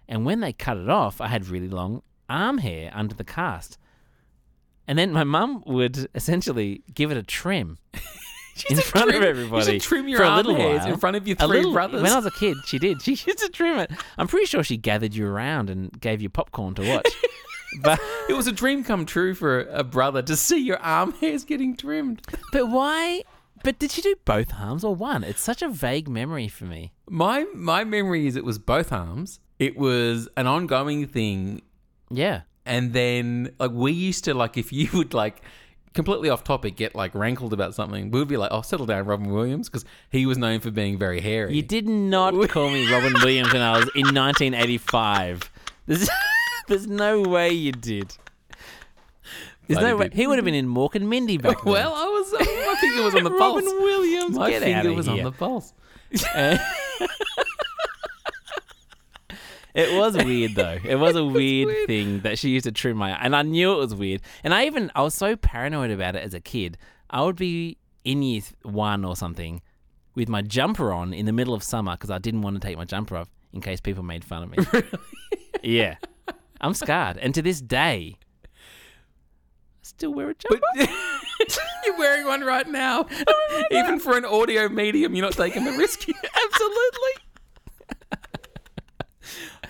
And 0.08 0.26
when 0.26 0.40
they 0.40 0.54
cut 0.54 0.78
it 0.78 0.90
off, 0.90 1.20
I 1.20 1.28
had 1.28 1.48
really 1.48 1.68
long 1.68 2.04
arm 2.30 2.60
hair 2.60 2.92
under 2.94 3.16
the 3.16 3.24
cast. 3.24 3.78
And 4.88 4.98
then 4.98 5.12
my 5.12 5.24
mum 5.24 5.64
would 5.66 6.08
essentially 6.16 6.84
give 6.94 7.12
it 7.12 7.18
a 7.18 7.24
trim 7.24 7.78
in 8.70 8.78
front 8.78 9.10
trim- 9.10 9.16
of 9.18 9.24
you 9.24 9.30
everybody 9.30 9.66
should 9.66 9.82
trim 9.82 10.08
your 10.08 10.20
for 10.20 10.24
a 10.26 10.36
little 10.36 10.56
hairs 10.56 10.82
while. 10.82 10.94
in 10.94 11.00
front 11.00 11.16
of 11.18 11.28
your 11.28 11.36
three 11.38 11.48
little- 11.48 11.74
brothers. 11.74 12.02
When 12.02 12.12
I 12.12 12.16
was 12.16 12.26
a 12.26 12.32
kid, 12.32 12.58
she 12.66 12.80
did. 12.80 13.02
She 13.04 13.12
used 13.12 13.40
to 13.40 13.50
trim 13.50 13.80
it. 13.80 13.92
I'm 14.18 14.28
pretty 14.28 14.46
sure 14.46 14.64
she 14.64 14.78
gathered 14.78 15.14
you 15.16 15.26
around 15.28 15.70
and 15.70 15.92
gave 16.00 16.22
you 16.22 16.30
popcorn 16.30 16.74
to 16.76 16.88
watch. 16.88 17.08
but 17.84 18.00
it 18.30 18.34
was 18.34 18.48
a 18.48 18.52
dream 18.52 18.84
come 18.84 19.06
true 19.06 19.34
for 19.34 19.62
a, 19.62 19.80
a 19.80 19.84
brother 19.84 20.22
to 20.24 20.36
see 20.36 20.58
your 20.60 20.78
arm 20.80 21.14
hairs 21.14 21.44
getting 21.46 21.76
trimmed. 21.76 22.22
But 22.52 22.68
why? 22.68 23.24
But 23.64 23.78
did 23.80 23.92
she 23.92 24.02
do 24.02 24.16
both 24.26 24.52
arms 24.60 24.84
or 24.84 24.96
one? 24.96 25.24
It's 25.24 25.42
such 25.42 25.62
a 25.62 25.70
vague 25.70 26.08
memory 26.10 26.48
for 26.48 26.66
me. 26.66 26.92
My 27.10 27.46
my 27.54 27.84
memory 27.84 28.26
is 28.28 28.36
it 28.36 28.44
was 28.44 28.58
both 28.58 28.92
arms. 28.92 29.40
It 29.60 29.78
was 29.78 30.28
an 30.36 30.48
ongoing 30.48 31.06
thing, 31.08 31.62
Yeah. 32.10 32.42
and 32.66 32.94
then 32.94 33.54
like 33.60 33.70
we 33.72 33.92
used 33.92 34.24
to 34.24 34.34
like 34.34 34.58
if 34.58 34.74
you 34.74 34.90
would 34.94 35.14
like 35.14 35.44
completely 35.94 36.30
off 36.30 36.44
topic 36.44 36.76
get 36.76 36.96
like 36.96 37.14
rankled 37.16 37.54
about 37.54 37.74
something, 37.76 38.12
we 38.12 38.20
would 38.20 38.28
be 38.28 38.38
like, 38.38 38.52
"Oh, 38.52 38.62
settle 38.62 38.86
down, 38.86 39.06
Robin 39.06 39.32
Williams," 39.32 39.70
because 39.70 39.86
he 40.10 40.26
was 40.26 40.38
known 40.38 40.60
for 40.60 40.72
being 40.72 40.98
very 40.98 41.20
hairy. 41.22 41.54
You 41.56 41.62
did 41.62 41.88
not 41.88 42.34
call 42.50 42.70
me 42.70 42.92
Robin 42.92 43.14
Williams 43.14 43.54
when 43.54 43.62
I 43.62 43.72
was 43.78 43.90
in 43.96 44.14
1985. 44.14 45.52
There's, 45.88 46.10
there's 46.68 46.88
no 46.88 47.22
way 47.22 47.52
you 47.52 47.72
did. 47.72 48.14
There's 49.68 49.82
no 49.82 49.96
way 49.96 50.10
did. 50.10 50.14
he 50.16 50.28
would 50.28 50.38
have 50.38 50.46
been 50.46 50.54
in 50.56 50.68
Mork 50.68 50.96
and 50.96 51.10
Mindy 51.10 51.38
back 51.38 51.64
then. 51.64 51.72
Well, 51.74 51.94
I 51.94 52.06
was. 52.06 52.34
My 52.34 52.76
finger 52.82 53.04
was 53.04 53.16
on 53.16 53.24
the 53.24 53.30
Robin 53.32 53.40
pulse. 53.40 53.64
Robin 53.66 53.82
Williams, 53.82 54.38
My 54.38 54.50
get 54.50 54.62
finger 54.64 54.94
was 54.94 55.06
here. 55.06 55.18
on 55.18 55.24
the 55.24 55.32
pulse. 55.32 55.74
It 59.74 59.98
was 59.98 60.16
weird 60.26 60.56
though. 60.56 60.78
It 60.84 60.96
was 60.96 61.16
a 61.16 61.24
weird, 61.24 61.68
weird. 61.68 61.88
thing 61.88 62.20
that 62.22 62.38
she 62.40 62.50
used 62.50 62.66
to 62.66 62.72
trim 62.72 62.98
my 62.98 63.12
and 63.12 63.36
I 63.36 63.42
knew 63.42 63.74
it 63.74 63.78
was 63.78 63.96
weird. 63.96 64.22
And 64.44 64.54
I 64.54 64.66
even 64.66 64.92
I 64.96 65.02
was 65.02 65.14
so 65.14 65.36
paranoid 65.36 65.92
about 65.92 66.16
it 66.16 66.24
as 66.24 66.34
a 66.34 66.40
kid. 66.42 66.78
I 67.10 67.22
would 67.24 67.36
be 67.36 67.78
in 68.04 68.22
year 68.22 68.42
one 68.64 69.06
or 69.06 69.16
something 69.16 69.62
with 70.16 70.28
my 70.28 70.42
jumper 70.42 70.92
on 70.92 71.14
in 71.14 71.26
the 71.26 71.32
middle 71.32 71.54
of 71.54 71.64
summer 71.64 71.94
because 71.94 72.10
I 72.10 72.18
didn't 72.18 72.42
want 72.42 72.56
to 72.62 72.68
take 72.68 72.78
my 72.78 72.86
jumper 72.86 73.18
off 73.18 73.30
in 73.54 73.62
case 73.62 73.80
people 73.80 74.04
made 74.04 74.24
fun 74.26 74.44
of 74.44 74.50
me. 74.52 74.58
Really? 74.74 74.88
yeah, 75.64 75.96
I'm 76.60 76.74
scarred, 76.74 77.18
and 77.18 77.36
to 77.36 77.42
this 77.42 77.62
day, 77.62 78.18
I 78.44 78.48
still 79.84 80.14
wear 80.14 80.30
a 80.32 80.34
jumper. 80.34 80.60
But 80.76 80.90
you're 81.86 81.98
wearing 81.98 82.26
one 82.26 82.42
right 82.42 82.68
now. 82.68 83.06
Oh 83.28 83.64
even 83.72 84.00
for 84.00 84.18
an 84.18 84.26
audio 84.26 84.70
medium, 84.70 85.14
you're 85.16 85.26
not 85.26 85.34
taking 85.34 85.66
the 85.66 85.72
risk. 85.74 86.00
Absolutely. 86.10 87.21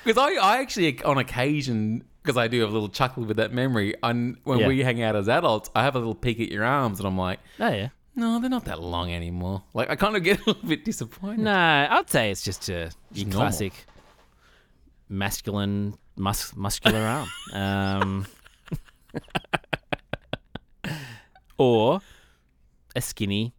Because 0.04 0.18
I, 0.18 0.34
I 0.42 0.58
actually, 0.60 1.02
on 1.04 1.18
occasion, 1.18 2.04
because 2.24 2.38
I 2.38 2.48
do 2.48 2.60
have 2.62 2.70
a 2.70 2.74
little 2.74 2.90
chuckle 2.90 3.24
with 3.26 3.38
that 3.38 3.54
memory, 3.54 3.96
and 4.04 4.38
when 4.44 4.60
Yeah. 4.60 4.68
we 4.68 4.80
hang 4.84 5.02
out 5.02 5.16
as 5.16 5.28
adults, 5.30 5.70
I 5.76 5.84
have 5.84 5.96
a 5.96 6.00
little 6.00 6.16
peek 6.16 6.40
at 6.40 6.52
your 6.52 6.64
arms, 6.64 7.00
and 7.00 7.08
I'm 7.08 7.18
like, 7.18 7.40
Oh 7.60 7.70
yeah. 7.70 7.90
no, 8.16 8.40
they're 8.40 8.50
not 8.50 8.66
that 8.66 8.82
long 8.82 9.12
anymore. 9.14 9.64
Like, 9.74 9.90
I 9.90 9.96
kind 9.96 10.16
of 10.16 10.24
get 10.24 10.40
a 10.46 10.46
little 10.46 10.68
bit 10.68 10.86
disappointed. 10.86 11.40
No, 11.44 11.52
I'd 11.90 12.10
say 12.10 12.32
it's 12.32 12.42
just 12.44 12.68
a 12.70 12.92
your 13.14 13.28
normal. 13.28 13.42
classic 13.42 13.74
masculine 15.10 15.96
mus- 16.16 16.56
muscular 16.56 17.00
arm. 17.00 17.28
Um, 17.54 18.26
or 21.58 22.00
a 22.96 23.02
skinny, 23.02 23.54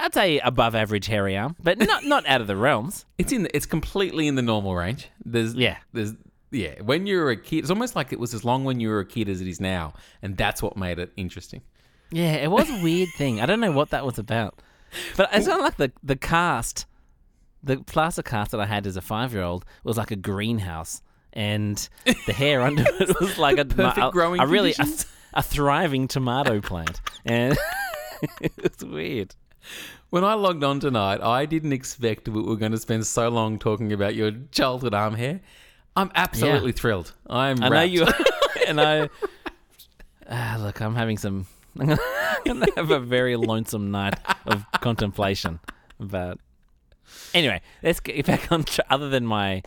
I'd 0.00 0.14
say 0.14 0.38
above 0.40 0.74
average 0.74 1.06
hairy 1.06 1.36
arm, 1.36 1.56
but 1.62 1.78
not 1.78 2.04
not 2.04 2.26
out 2.26 2.40
of 2.40 2.46
the 2.46 2.56
realms. 2.56 3.04
It's 3.18 3.32
in. 3.32 3.42
The, 3.42 3.54
it's 3.54 3.66
completely 3.66 4.28
in 4.28 4.34
the 4.34 4.42
normal 4.42 4.74
range. 4.74 5.08
There's 5.24 5.54
Yeah. 5.54 5.76
There's 5.92 6.14
yeah. 6.50 6.80
When 6.80 7.06
you 7.06 7.18
were 7.18 7.30
a 7.30 7.36
kid, 7.36 7.58
it's 7.58 7.70
almost 7.70 7.94
like 7.94 8.12
it 8.12 8.18
was 8.18 8.32
as 8.32 8.44
long 8.44 8.64
when 8.64 8.80
you 8.80 8.88
were 8.88 9.00
a 9.00 9.06
kid 9.06 9.28
as 9.28 9.40
it 9.40 9.46
is 9.46 9.60
now, 9.60 9.92
and 10.22 10.36
that's 10.36 10.62
what 10.62 10.76
made 10.76 10.98
it 10.98 11.12
interesting. 11.16 11.60
Yeah, 12.10 12.34
it 12.34 12.50
was 12.50 12.68
a 12.68 12.82
weird 12.82 13.10
thing. 13.16 13.40
I 13.40 13.46
don't 13.46 13.60
know 13.60 13.72
what 13.72 13.90
that 13.90 14.04
was 14.04 14.18
about. 14.18 14.60
But 15.16 15.30
it's 15.32 15.46
not 15.46 15.60
like 15.60 15.76
the 15.76 15.92
the 16.02 16.16
cast, 16.16 16.86
the 17.62 17.78
plaster 17.78 18.22
cast 18.22 18.50
that 18.52 18.60
I 18.60 18.66
had 18.66 18.86
as 18.86 18.96
a 18.96 19.00
five 19.00 19.32
year 19.32 19.42
old 19.42 19.64
was 19.84 19.96
like 19.96 20.10
a 20.10 20.16
greenhouse, 20.16 21.02
and 21.32 21.88
the 22.04 22.32
hair 22.32 22.62
under 22.66 22.84
it 22.86 23.20
was 23.20 23.38
like 23.38 23.58
a 23.58 23.64
Perfect 23.64 24.06
a, 24.06 24.10
growing 24.10 24.40
a 24.40 24.46
really 24.46 24.74
a, 24.78 24.86
a 25.34 25.42
thriving 25.42 26.08
tomato 26.08 26.60
plant, 26.60 27.00
and 27.24 27.56
it's 28.40 28.82
weird. 28.82 29.34
When 30.10 30.24
I 30.24 30.34
logged 30.34 30.64
on 30.64 30.80
tonight, 30.80 31.20
I 31.20 31.46
didn't 31.46 31.72
expect 31.72 32.28
we 32.28 32.42
were 32.42 32.56
going 32.56 32.72
to 32.72 32.78
spend 32.78 33.06
so 33.06 33.28
long 33.28 33.58
talking 33.58 33.92
about 33.92 34.14
your 34.14 34.32
childhood 34.50 34.92
arm 34.92 35.14
hair. 35.14 35.40
I'm 35.96 36.10
absolutely 36.14 36.72
thrilled. 36.72 37.12
I'm. 37.28 37.62
I 37.62 37.68
know 37.68 37.74
wrapped. 37.74 37.90
you, 37.92 38.06
and 38.66 38.80
I. 38.80 39.08
Ah, 40.32 40.56
look, 40.60 40.80
I'm 40.80 40.94
having 40.94 41.18
some. 41.18 41.46
I'm 41.80 41.98
gonna 42.44 42.66
have 42.76 42.92
a 42.92 43.00
very 43.00 43.34
lonesome 43.34 43.90
night 43.90 44.14
of 44.46 44.64
contemplation. 44.80 45.58
But 45.98 46.38
anyway, 47.34 47.60
let's 47.82 47.98
get 47.98 48.24
back 48.26 48.52
on. 48.52 48.62
Tra- 48.62 48.84
other 48.88 49.08
than 49.08 49.26
my 49.26 49.64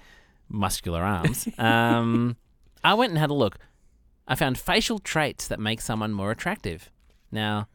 muscular 0.47 1.01
arms, 1.01 1.49
um, 1.57 2.37
I 2.81 2.93
went 2.93 3.09
and 3.09 3.19
had 3.19 3.29
a 3.29 3.33
look. 3.33 3.57
I 4.25 4.35
found 4.35 4.57
facial 4.57 4.99
traits 4.99 5.49
that 5.49 5.59
make 5.59 5.81
someone 5.81 6.13
more 6.13 6.31
attractive. 6.31 6.89
Now, 7.29 7.67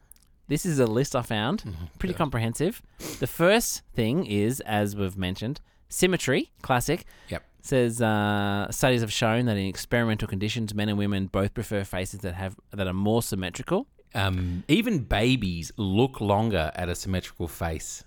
this 0.49 0.65
is 0.65 0.79
a 0.79 0.85
list 0.87 1.15
I 1.15 1.21
found, 1.21 1.63
pretty 1.99 2.13
comprehensive. 2.13 2.81
The 3.19 3.27
first 3.27 3.83
thing 3.93 4.25
is, 4.25 4.59
as 4.61 4.95
we've 4.95 5.17
mentioned, 5.17 5.61
symmetry, 5.87 6.51
classic 6.61 7.05
Yep. 7.29 7.43
says 7.61 8.01
uh, 8.01 8.69
studies 8.71 9.01
have 9.01 9.13
shown 9.13 9.45
that 9.45 9.55
in 9.57 9.65
experimental 9.67 10.27
conditions, 10.27 10.73
men 10.75 10.89
and 10.89 10.97
women 10.97 11.27
both 11.27 11.53
prefer 11.53 11.83
faces 11.85 12.19
that 12.21 12.33
have 12.35 12.55
that 12.71 12.85
are 12.87 12.93
more 12.93 13.23
symmetrical. 13.23 13.87
Um, 14.13 14.63
even 14.67 14.99
babies 14.99 15.71
look 15.77 16.19
longer 16.19 16.71
at 16.75 16.89
a 16.89 16.95
symmetrical 16.95 17.47
face. 17.47 18.03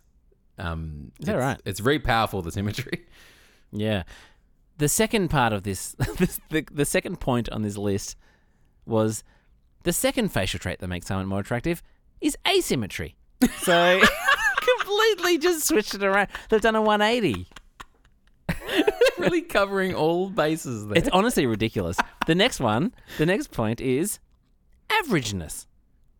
Um, 0.58 1.12
Is 1.20 1.26
that 1.26 1.36
it's, 1.36 1.40
right? 1.40 1.60
It's 1.64 1.80
very 1.80 1.98
powerful. 1.98 2.42
The 2.42 2.52
symmetry. 2.52 3.06
Yeah. 3.74 4.02
The 4.76 4.88
second 4.88 5.28
part 5.28 5.52
of 5.54 5.62
this, 5.62 5.92
this 6.18 6.38
the, 6.50 6.62
the 6.70 6.84
second 6.84 7.20
point 7.20 7.48
on 7.48 7.62
this 7.62 7.78
list 7.78 8.16
was 8.84 9.24
the 9.84 9.92
second 9.94 10.28
facial 10.30 10.60
trait 10.60 10.78
that 10.80 10.88
makes 10.88 11.06
someone 11.06 11.26
more 11.26 11.40
attractive 11.40 11.82
is 12.22 12.36
asymmetry. 12.48 13.14
So 13.62 14.00
completely 14.80 15.36
just 15.38 15.66
switched 15.66 15.94
it 15.94 16.02
around. 16.04 16.28
They've 16.48 16.60
done 16.60 16.76
a 16.76 16.82
180. 16.82 17.46
really 19.18 19.42
covering 19.42 19.94
all 19.94 20.30
bases 20.30 20.86
there. 20.86 20.96
It's 20.98 21.08
honestly 21.12 21.46
ridiculous. 21.46 21.96
The 22.26 22.34
next 22.34 22.60
one, 22.60 22.94
the 23.18 23.26
next 23.26 23.50
point 23.50 23.80
is 23.80 24.18
averageness. 24.88 25.66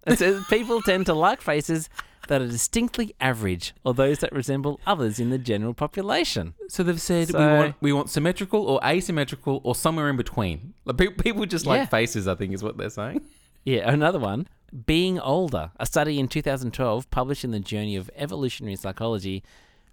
It 0.06 0.18
says 0.18 0.40
uh, 0.40 0.44
people 0.50 0.82
tend 0.82 1.06
to 1.06 1.14
like 1.14 1.40
faces 1.40 1.88
that 2.28 2.40
are 2.42 2.48
distinctly 2.48 3.14
average 3.20 3.74
or 3.84 3.94
those 3.94 4.18
that 4.20 4.32
resemble 4.32 4.80
others 4.86 5.20
in 5.20 5.30
the 5.30 5.38
general 5.38 5.74
population. 5.74 6.54
so 6.68 6.82
they've 6.82 7.00
said 7.00 7.30
we 7.32 7.38
want 7.38 7.74
we 7.80 7.92
want 7.92 8.10
symmetrical 8.10 8.64
or 8.66 8.80
asymmetrical 8.84 9.60
or 9.64 9.74
somewhere 9.74 10.08
in 10.08 10.16
between. 10.16 10.74
Like, 10.84 10.96
pe- 10.96 11.08
people 11.08 11.44
just 11.46 11.66
like 11.66 11.78
Yeah. 11.80 11.86
faces. 11.86 12.26
I 12.28 12.34
think 12.34 12.52
is 12.52 12.62
what 12.62 12.76
they're 12.76 12.90
saying. 12.90 13.20
Yeah, 13.64 13.88
another 13.90 14.18
one. 14.18 14.48
Being 14.86 15.18
older. 15.20 15.70
A 15.78 15.86
study 15.86 16.18
in 16.18 16.28
2012 16.28 17.10
published 17.10 17.44
in 17.44 17.50
the 17.50 17.60
Journal 17.60 17.98
of 17.98 18.10
Evolutionary 18.16 18.76
Psychology 18.76 19.42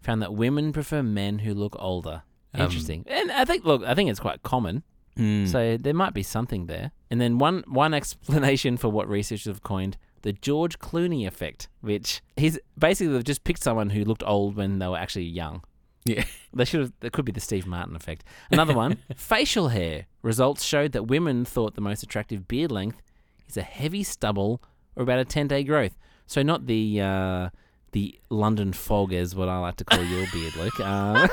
found 0.02 0.22
that 0.22 0.34
women 0.34 0.72
prefer 0.72 1.04
men 1.04 1.40
who 1.40 1.54
look 1.54 1.76
older. 1.80 2.24
Um, 2.54 2.62
Interesting. 2.62 3.04
and 3.08 3.32
I 3.32 3.46
think 3.46 3.66
look, 3.66 3.84
I 3.84 3.94
think 3.94 4.10
it's 4.10 4.20
quite 4.20 4.42
common. 4.42 4.84
Hmm. 5.18 5.46
So 5.46 5.78
there 5.78 5.94
might 5.94 6.14
be 6.14 6.24
something 6.24 6.68
there. 6.68 6.92
And 7.12 7.20
then 7.20 7.38
one 7.38 7.64
one 7.68 7.94
explanation 8.00 8.78
for 8.78 8.90
what 8.90 9.08
researchers 9.10 9.46
have 9.46 9.64
coined 9.64 9.98
the 10.22 10.34
George 10.34 10.80
Clooney 10.80 11.28
effect, 11.28 11.68
which 11.82 12.22
he's 12.36 12.60
basically 12.78 13.14
they've 13.14 13.24
just 13.24 13.44
picked 13.44 13.64
someone 13.64 13.90
who 13.92 14.04
looked 14.04 14.24
old 14.26 14.56
when 14.56 14.80
they 14.80 14.88
were 14.88 14.98
actually 14.98 15.26
young. 15.26 15.64
Yeah. 16.06 16.24
They 16.52 16.66
should 16.66 16.80
have. 16.80 16.94
It 17.04 17.14
could 17.14 17.26
be 17.26 17.32
the 17.32 17.40
Steve 17.40 17.68
Martin 17.68 17.96
effect. 17.96 18.24
Another 18.52 18.74
one: 18.74 18.98
facial 19.16 19.68
hair. 19.68 20.08
Results 20.24 20.64
showed 20.64 20.94
that 20.94 21.04
women 21.04 21.46
thought 21.46 21.76
the 21.76 21.82
most 21.82 22.02
attractive 22.02 22.48
beard 22.48 22.72
length 22.72 23.04
is 23.50 23.58
a 23.58 23.62
heavy 23.62 24.04
stubble 24.04 24.62
or 24.96 25.04
about 25.04 25.20
a 25.20 25.26
ten-day 25.26 25.64
growth. 25.64 25.98
So 26.26 26.42
not 26.44 26.68
the 26.68 27.02
uh, 27.02 27.50
the 27.92 28.20
London 28.30 28.74
fog, 28.74 29.12
is 29.14 29.36
what 29.36 29.50
I 29.50 29.58
like 29.60 29.78
to 29.78 29.86
call 29.86 30.04
your 30.04 30.28
beard, 30.32 30.56
Luke. 30.56 30.80
Uh, 30.80 31.28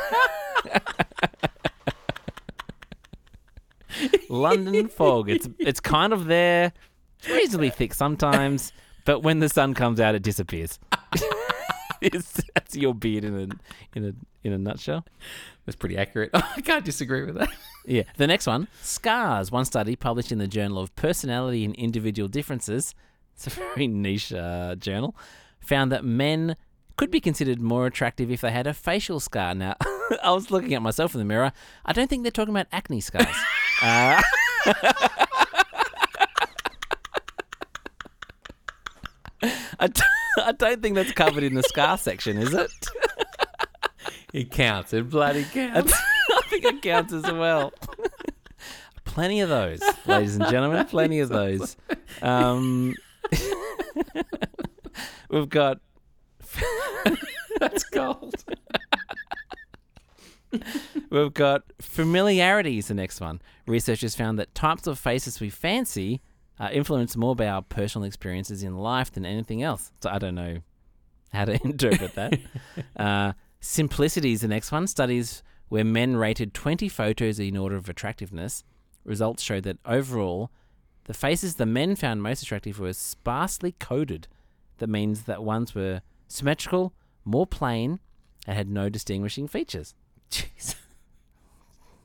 London 4.28 4.88
fog. 4.88 5.28
It's 5.28 5.48
it's 5.58 5.80
kind 5.80 6.12
of 6.12 6.26
there, 6.26 6.72
reasonably 7.28 7.70
thick 7.70 7.94
sometimes, 7.94 8.72
but 9.04 9.20
when 9.20 9.40
the 9.40 9.48
sun 9.48 9.74
comes 9.74 10.00
out, 10.00 10.14
it 10.14 10.22
disappears. 10.22 10.78
it's, 12.14 12.40
that's 12.54 12.76
your 12.76 12.94
beard 12.94 13.24
in 13.24 13.34
a 13.36 13.48
in 13.98 14.04
a 14.04 14.12
in 14.46 14.52
a 14.52 14.58
nutshell. 14.58 15.04
That's 15.64 15.76
pretty 15.76 15.96
accurate. 15.96 16.30
I 16.34 16.60
can't 16.60 16.84
disagree 16.84 17.24
with 17.24 17.36
that. 17.36 17.48
Yeah. 17.88 18.02
The 18.16 18.26
next 18.26 18.48
one, 18.48 18.66
scars. 18.82 19.52
One 19.52 19.64
study 19.64 19.94
published 19.94 20.32
in 20.32 20.38
the 20.38 20.48
Journal 20.48 20.80
of 20.80 20.92
Personality 20.96 21.64
and 21.64 21.72
Individual 21.76 22.28
Differences. 22.28 22.96
It's 23.36 23.46
a 23.46 23.50
very 23.50 23.86
niche 23.86 24.32
uh, 24.32 24.74
journal. 24.74 25.14
Found 25.60 25.92
that 25.92 26.04
men 26.04 26.56
could 26.96 27.12
be 27.12 27.20
considered 27.20 27.60
more 27.60 27.86
attractive 27.86 28.28
if 28.28 28.40
they 28.40 28.50
had 28.50 28.66
a 28.66 28.74
facial 28.74 29.20
scar. 29.20 29.54
Now, 29.54 29.76
I 30.20 30.32
was 30.32 30.50
looking 30.50 30.74
at 30.74 30.82
myself 30.82 31.14
in 31.14 31.20
the 31.20 31.24
mirror. 31.24 31.52
I 31.84 31.92
don't 31.92 32.10
think 32.10 32.24
they're 32.24 32.32
talking 32.32 32.52
about 32.52 32.66
acne 32.72 33.00
scars. 33.00 33.28
uh, 33.80 34.20
I, 39.78 39.88
I 40.36 40.52
don't 40.52 40.82
think 40.82 40.94
that's 40.94 41.12
covered 41.12 41.42
in 41.42 41.54
the 41.54 41.62
scar 41.62 41.96
section, 41.98 42.38
is 42.38 42.52
it? 42.54 42.70
It 44.32 44.50
counts. 44.50 44.92
It 44.92 45.08
bloody 45.08 45.44
counts. 45.44 45.92
I 46.30 46.40
think 46.48 46.64
it 46.64 46.82
counts 46.82 47.12
as 47.12 47.24
well. 47.24 47.72
plenty 49.04 49.40
of 49.40 49.48
those, 49.48 49.80
ladies 50.06 50.36
and 50.36 50.46
gentlemen. 50.48 50.84
Plenty 50.86 51.20
of 51.20 51.28
those. 51.30 51.76
Um, 52.22 52.94
we've 55.30 55.48
got 55.48 55.78
That's 57.60 57.84
gold. 57.84 58.34
we've 61.10 61.32
got 61.34 61.62
familiarity 61.80 62.78
is 62.78 62.88
the 62.88 62.94
next 62.94 63.20
one. 63.20 63.40
Researchers 63.66 64.14
found 64.14 64.38
that 64.38 64.54
types 64.54 64.86
of 64.86 64.98
faces 64.98 65.40
we 65.40 65.50
fancy 65.50 66.20
are 66.58 66.72
influenced 66.72 67.16
more 67.16 67.36
by 67.36 67.46
our 67.48 67.62
personal 67.62 68.06
experiences 68.06 68.62
in 68.62 68.76
life 68.76 69.12
than 69.12 69.24
anything 69.26 69.62
else. 69.62 69.92
So 70.02 70.10
I 70.10 70.18
don't 70.18 70.34
know 70.34 70.58
how 71.32 71.44
to 71.44 71.60
interpret 71.64 72.14
that. 72.14 72.38
uh, 72.96 73.32
simplicity 73.60 74.32
is 74.32 74.40
the 74.40 74.48
next 74.48 74.72
one. 74.72 74.86
Studies 74.86 75.42
where 75.68 75.84
men 75.84 76.16
rated 76.16 76.54
20 76.54 76.88
photos 76.88 77.38
in 77.38 77.56
order 77.56 77.76
of 77.76 77.88
attractiveness. 77.88 78.64
Results 79.04 79.42
show 79.42 79.60
that 79.60 79.78
overall, 79.84 80.50
The 81.04 81.14
faces 81.14 81.54
the 81.54 81.66
men 81.66 81.94
found 81.96 82.22
most 82.22 82.42
attractive 82.42 82.80
were 82.80 82.92
sparsely 82.92 83.72
coded. 83.78 84.26
That 84.78 84.88
means 84.88 85.22
that 85.22 85.42
ones 85.42 85.74
were 85.74 86.02
symmetrical, 86.28 86.92
more 87.24 87.46
plain, 87.46 88.00
and 88.46 88.56
had 88.56 88.68
no 88.68 88.88
distinguishing 88.88 89.46
features. 89.48 89.94
Jeez. 90.30 90.74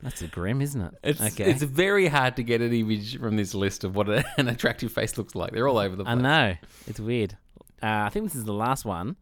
That's 0.02 0.20
a 0.20 0.26
grim, 0.26 0.60
isn't 0.60 0.80
it? 0.80 0.94
It's, 1.02 1.20
okay. 1.20 1.50
it's 1.50 1.62
very 1.62 2.08
hard 2.08 2.36
to 2.36 2.42
get 2.42 2.60
an 2.60 2.72
image 2.72 3.18
from 3.20 3.36
this 3.36 3.54
list 3.54 3.84
of 3.84 3.94
what 3.94 4.08
a- 4.08 4.24
an 4.38 4.48
attractive 4.48 4.92
face 4.92 5.16
looks 5.16 5.34
like. 5.34 5.52
They're 5.52 5.68
all 5.68 5.78
over 5.78 5.94
the 5.94 6.04
place. 6.04 6.16
I 6.16 6.20
know. 6.20 6.54
It's 6.86 6.98
weird. 7.00 7.36
Uh, 7.82 8.04
I 8.06 8.08
think 8.08 8.26
this 8.26 8.34
is 8.34 8.44
the 8.44 8.52
last 8.52 8.84
one. 8.84 9.16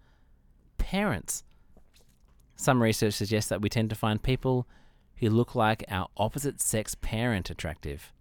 Parents. 0.78 1.44
Some 2.56 2.82
research 2.82 3.14
suggests 3.14 3.48
that 3.50 3.60
we 3.62 3.68
tend 3.68 3.90
to 3.90 3.96
find 3.96 4.22
people 4.22 4.66
who 5.16 5.28
look 5.28 5.54
like 5.54 5.84
our 5.90 6.08
opposite 6.16 6.60
sex 6.60 6.94
parent 6.94 7.50
attractive. 7.50 8.12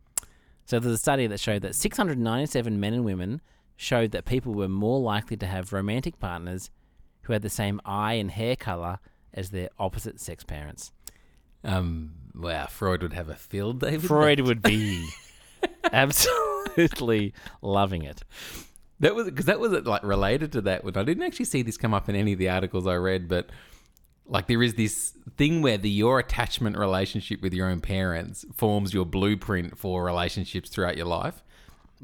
So 0.66 0.80
there's 0.80 0.94
a 0.94 0.98
study 0.98 1.28
that 1.28 1.40
showed 1.40 1.62
that 1.64 1.76
697 1.76 2.80
men 2.80 2.94
and 2.94 3.06
women 3.06 3.42
showed 3.76 4.12
that 4.12 4.26
people 4.26 4.54
were 4.54 4.68
more 4.68 5.00
likely 5.00 5.38
to 5.38 5.46
have 5.46 5.72
romantic 5.74 6.20
partners 6.20 6.70
who 7.24 7.34
had 7.34 7.42
the 7.42 7.50
same 7.50 7.80
eye 7.86 8.14
and 8.14 8.32
hair 8.32 8.56
color 8.56 9.00
as 9.34 9.50
their 9.52 9.70
opposite 9.80 10.20
sex 10.20 10.44
parents. 10.44 10.92
Um, 11.64 12.14
wow, 12.36 12.68
Freud 12.68 13.02
would 13.02 13.14
have 13.14 13.30
a 13.30 13.36
field 13.36 13.80
day. 13.82 13.98
Freud 13.98 14.42
would 14.42 14.62
be 14.62 15.08
absolutely 15.92 17.34
loving 17.62 18.04
it. 18.04 18.24
That 19.00 19.16
was 19.16 19.26
because 19.26 19.46
that 19.46 19.60
was 19.60 19.74
uh, 19.74 19.82
like 19.86 20.04
related 20.04 20.52
to 20.54 20.62
that. 20.62 20.84
When 20.84 20.98
I 20.98 21.04
didn't 21.04 21.24
actually 21.24 21.46
see 21.46 21.62
this 21.62 21.78
come 21.78 21.94
up 21.94 22.10
in 22.10 22.16
any 22.16 22.34
of 22.34 22.40
the 22.40 22.50
articles 22.50 22.86
I 22.86 22.96
read, 22.96 23.28
but 23.28 23.50
like 24.26 24.48
there 24.48 24.62
is 24.62 24.76
this 24.76 25.14
thing 25.38 25.62
where 25.62 25.78
the 25.78 25.90
your 25.90 26.20
attachment 26.20 26.78
relationship 26.78 27.42
with 27.42 27.54
your 27.54 27.68
own 27.70 27.82
parents 27.82 28.46
forms 28.54 28.94
your 28.94 29.06
blueprint 29.06 29.78
for 29.78 30.04
relationships 30.04 30.70
throughout 30.70 30.98
your 30.98 31.08
life. 31.08 31.44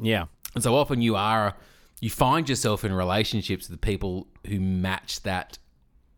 Yeah. 0.02 0.26
And 0.54 0.64
so 0.64 0.76
often 0.76 1.02
you 1.02 1.16
are 1.16 1.56
you 2.02 2.10
find 2.10 2.48
yourself 2.50 2.84
in 2.84 2.94
relationships 2.94 3.70
with 3.70 3.82
people 3.82 4.28
who 4.48 4.60
match 4.60 5.22
that 5.24 5.58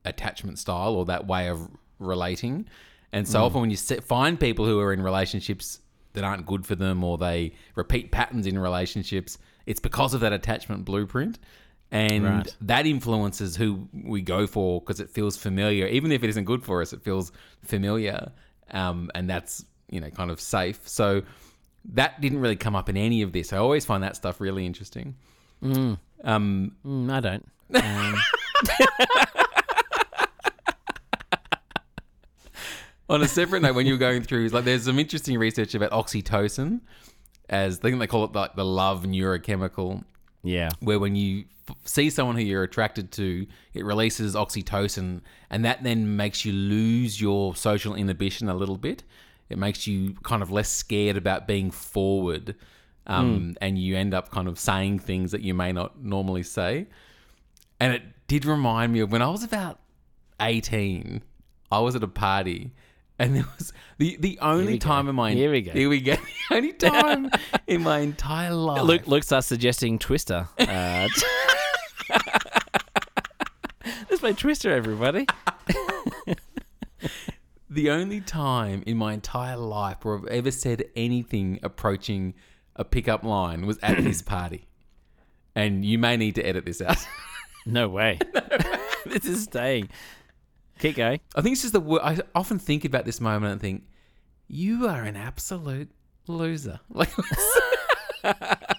attachment 0.06 0.60
style 0.60 0.94
or 0.96 1.06
that 1.06 1.28
way 1.28 1.50
of 1.50 1.70
relating. 2.00 2.68
And 3.14 3.28
so 3.28 3.44
often 3.46 3.62
when 3.62 3.70
you 3.72 3.78
find 3.78 4.40
people 4.40 4.66
who 4.66 4.80
are 4.80 4.92
in 4.94 5.02
relationships 5.02 5.80
that 6.14 6.24
aren't 6.24 6.46
good 6.46 6.66
for 6.66 6.76
them 6.76 7.04
or 7.04 7.18
they 7.18 7.54
repeat 7.76 8.12
patterns 8.12 8.46
in 8.48 8.58
relationships, 8.60 9.38
it's 9.66 9.80
because 9.80 10.14
of 10.14 10.22
that 10.22 10.34
attachment 10.34 10.84
blueprint. 10.86 11.40
And 11.90 12.26
Right. 12.26 12.56
that 12.62 12.86
influences 12.86 13.56
who 13.56 13.88
we 13.94 14.22
go 14.22 14.46
for 14.46 14.82
because 14.82 15.00
it 15.00 15.10
feels 15.10 15.38
familiar. 15.38 15.88
Even 15.88 16.12
if 16.12 16.22
it 16.24 16.30
isn't 16.30 16.44
good 16.46 16.64
for 16.64 16.82
us, 16.82 16.92
it 16.92 17.02
feels 17.02 17.32
familiar. 17.64 18.32
Um, 18.72 19.10
and 19.16 19.30
that's, 19.30 19.64
you 19.90 20.02
know, 20.02 20.10
kind 20.10 20.30
of 20.30 20.42
safe. 20.42 20.82
So 20.86 21.22
that 21.94 22.20
didn't 22.20 22.40
really 22.42 22.58
come 22.58 22.76
up 22.76 22.90
in 22.90 22.98
any 22.98 23.22
of 23.22 23.32
this. 23.32 23.54
I 23.54 23.58
always 23.58 23.86
find 23.86 24.04
that 24.04 24.18
stuff 24.18 24.42
really 24.42 24.66
interesting. 24.66 25.16
Um, 25.62 25.98
Mm, 26.86 27.10
I 27.12 27.20
don't. 27.22 27.46
Um, 27.76 28.16
on 33.10 33.22
a 33.22 33.28
separate 33.28 33.62
note, 33.62 33.76
when 33.76 33.86
you 33.86 33.94
were 33.94 34.00
going 34.00 34.24
through, 34.24 34.50
like 34.50 34.66
there's 34.66 34.86
some 34.86 35.00
interesting 35.00 35.38
research 35.38 35.76
about 35.76 35.92
oxytocin, 35.92 36.82
as 37.50 37.80
I 37.80 37.82
think 37.82 38.00
they 38.00 38.08
call 38.08 38.26
it 38.26 38.34
like 38.34 38.56
the 38.56 38.66
love 38.66 39.04
neurochemical, 39.04 40.04
yeah. 40.44 40.70
where 40.80 41.00
when 41.00 41.16
you 41.16 41.46
f- 41.70 41.76
see 41.86 42.10
someone 42.10 42.36
who 42.36 42.44
you're 42.44 42.64
attracted 42.64 43.12
to, 43.14 43.48
it 43.74 43.86
releases 43.86 44.36
oxytocin, 44.36 45.22
and 45.50 45.66
that 45.66 45.84
then 45.84 46.18
makes 46.18 46.44
you 46.44 46.52
lose 46.52 47.22
your 47.22 47.56
social 47.56 47.96
inhibition 47.96 48.50
a 48.50 48.54
little 48.54 48.78
bit. 48.78 49.04
It 49.50 49.58
makes 49.58 49.88
you 49.88 50.16
kind 50.24 50.42
of 50.42 50.52
less 50.52 50.70
scared 50.70 51.16
about 51.16 51.48
being 51.48 51.72
forward, 51.72 52.56
um, 53.06 53.56
and 53.62 53.80
you 53.80 53.96
end 53.96 54.14
up 54.14 54.30
kind 54.30 54.50
of 54.50 54.60
saying 54.60 55.00
things 55.00 55.32
that 55.32 55.42
you 55.42 55.54
may 55.54 55.72
not 55.72 56.04
normally 56.04 56.44
say. 56.44 56.88
And 57.80 57.94
it 57.94 58.04
did 58.28 58.44
remind 58.44 58.92
me 58.92 59.00
of 59.00 59.12
when 59.12 59.22
I 59.22 59.30
was 59.30 59.44
about 59.44 59.80
18, 60.42 61.22
I 61.72 61.80
was 61.80 61.96
at 61.96 62.04
a 62.04 62.08
party. 62.08 62.74
And 63.20 63.36
there 63.36 63.46
was 63.58 63.74
the, 63.98 64.16
the 64.20 64.38
only 64.42 64.74
we 64.74 64.78
go. 64.78 64.88
time 64.88 65.08
in 65.08 65.16
my 65.16 65.32
Here 65.32 65.52
we 65.52 65.62
go. 65.62 65.72
Here 65.72 65.90
we 65.90 66.02
go. 66.02 66.16
The 66.50 66.56
only 66.56 66.74
time 66.74 67.30
in 67.66 67.84
my 67.84 68.00
entire 68.00 68.54
life. 68.54 68.84
Luke, 68.84 69.06
Luke 69.08 69.24
starts 69.24 69.48
suggesting 69.48 70.00
Twister. 70.00 70.48
Uh, 70.58 71.08
let's 74.10 74.20
play 74.20 74.34
Twister, 74.34 74.72
everybody. 74.72 75.26
the 77.70 77.90
only 77.90 78.22
time 78.22 78.82
in 78.88 78.96
my 78.98 79.12
entire 79.14 79.58
life 79.58 79.98
where 80.04 80.18
I've 80.18 80.28
ever 80.28 80.52
said 80.52 80.86
anything 80.96 81.60
approaching 81.64 82.34
a 82.78 82.86
pickup 82.86 83.24
line 83.24 83.66
was 83.66 83.78
at 83.82 83.98
this 84.02 84.22
party. 84.24 84.68
And 85.54 85.84
you 85.84 85.98
may 85.98 86.16
need 86.18 86.36
to 86.36 86.44
edit 86.44 86.66
this 86.66 86.82
out. 86.82 87.06
No 87.66 87.90
way. 87.90 88.20
this 89.06 89.26
is 89.26 89.44
staying. 89.44 89.90
Keep 90.80 90.96
going. 90.96 91.20
I 91.36 91.42
think 91.42 91.54
it's 91.54 91.62
just 91.62 91.74
the 91.74 91.80
wor- 91.80 92.04
I 92.04 92.20
often 92.36 92.60
think 92.60 92.86
about 92.86 93.06
this 93.06 93.20
moment 93.20 93.54
and 93.54 93.62
think, 93.62 93.84
you 94.48 94.88
are 94.88 95.04
an 95.04 95.16
absolute 95.16 95.90
loser. 96.28 96.80
Like, 96.90 97.10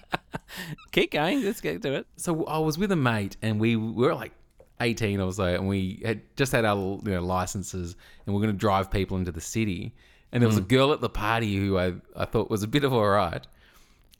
Keep 0.91 1.11
going. 1.11 1.43
Let's 1.43 1.61
get 1.61 1.81
to 1.83 1.93
it. 1.93 2.07
so 2.17 2.45
I 2.45 2.59
was 2.59 2.77
with 2.77 2.91
a 2.91 2.95
mate 2.95 3.37
and 3.41 3.59
we 3.59 3.75
were 3.75 4.13
like 4.13 4.33
18 4.81 5.19
or 5.19 5.31
so, 5.33 5.43
and 5.43 5.67
we 5.67 6.01
had 6.05 6.21
just 6.35 6.51
had 6.51 6.65
our 6.65 6.99
you 7.03 7.11
know, 7.11 7.21
licenses 7.21 7.95
and 8.25 8.35
we 8.35 8.39
are 8.39 8.43
going 8.43 8.53
to 8.53 8.59
drive 8.59 8.91
people 8.91 9.17
into 9.17 9.31
the 9.31 9.41
city. 9.41 9.93
And 10.31 10.41
there 10.41 10.47
was 10.47 10.57
a 10.57 10.61
mm. 10.61 10.67
girl 10.67 10.93
at 10.93 11.01
the 11.01 11.09
party 11.09 11.55
who 11.57 11.77
I, 11.77 11.93
I 12.15 12.25
thought 12.25 12.49
was 12.49 12.63
a 12.63 12.67
bit 12.67 12.83
of 12.83 12.93
all 12.93 13.07
right. 13.09 13.45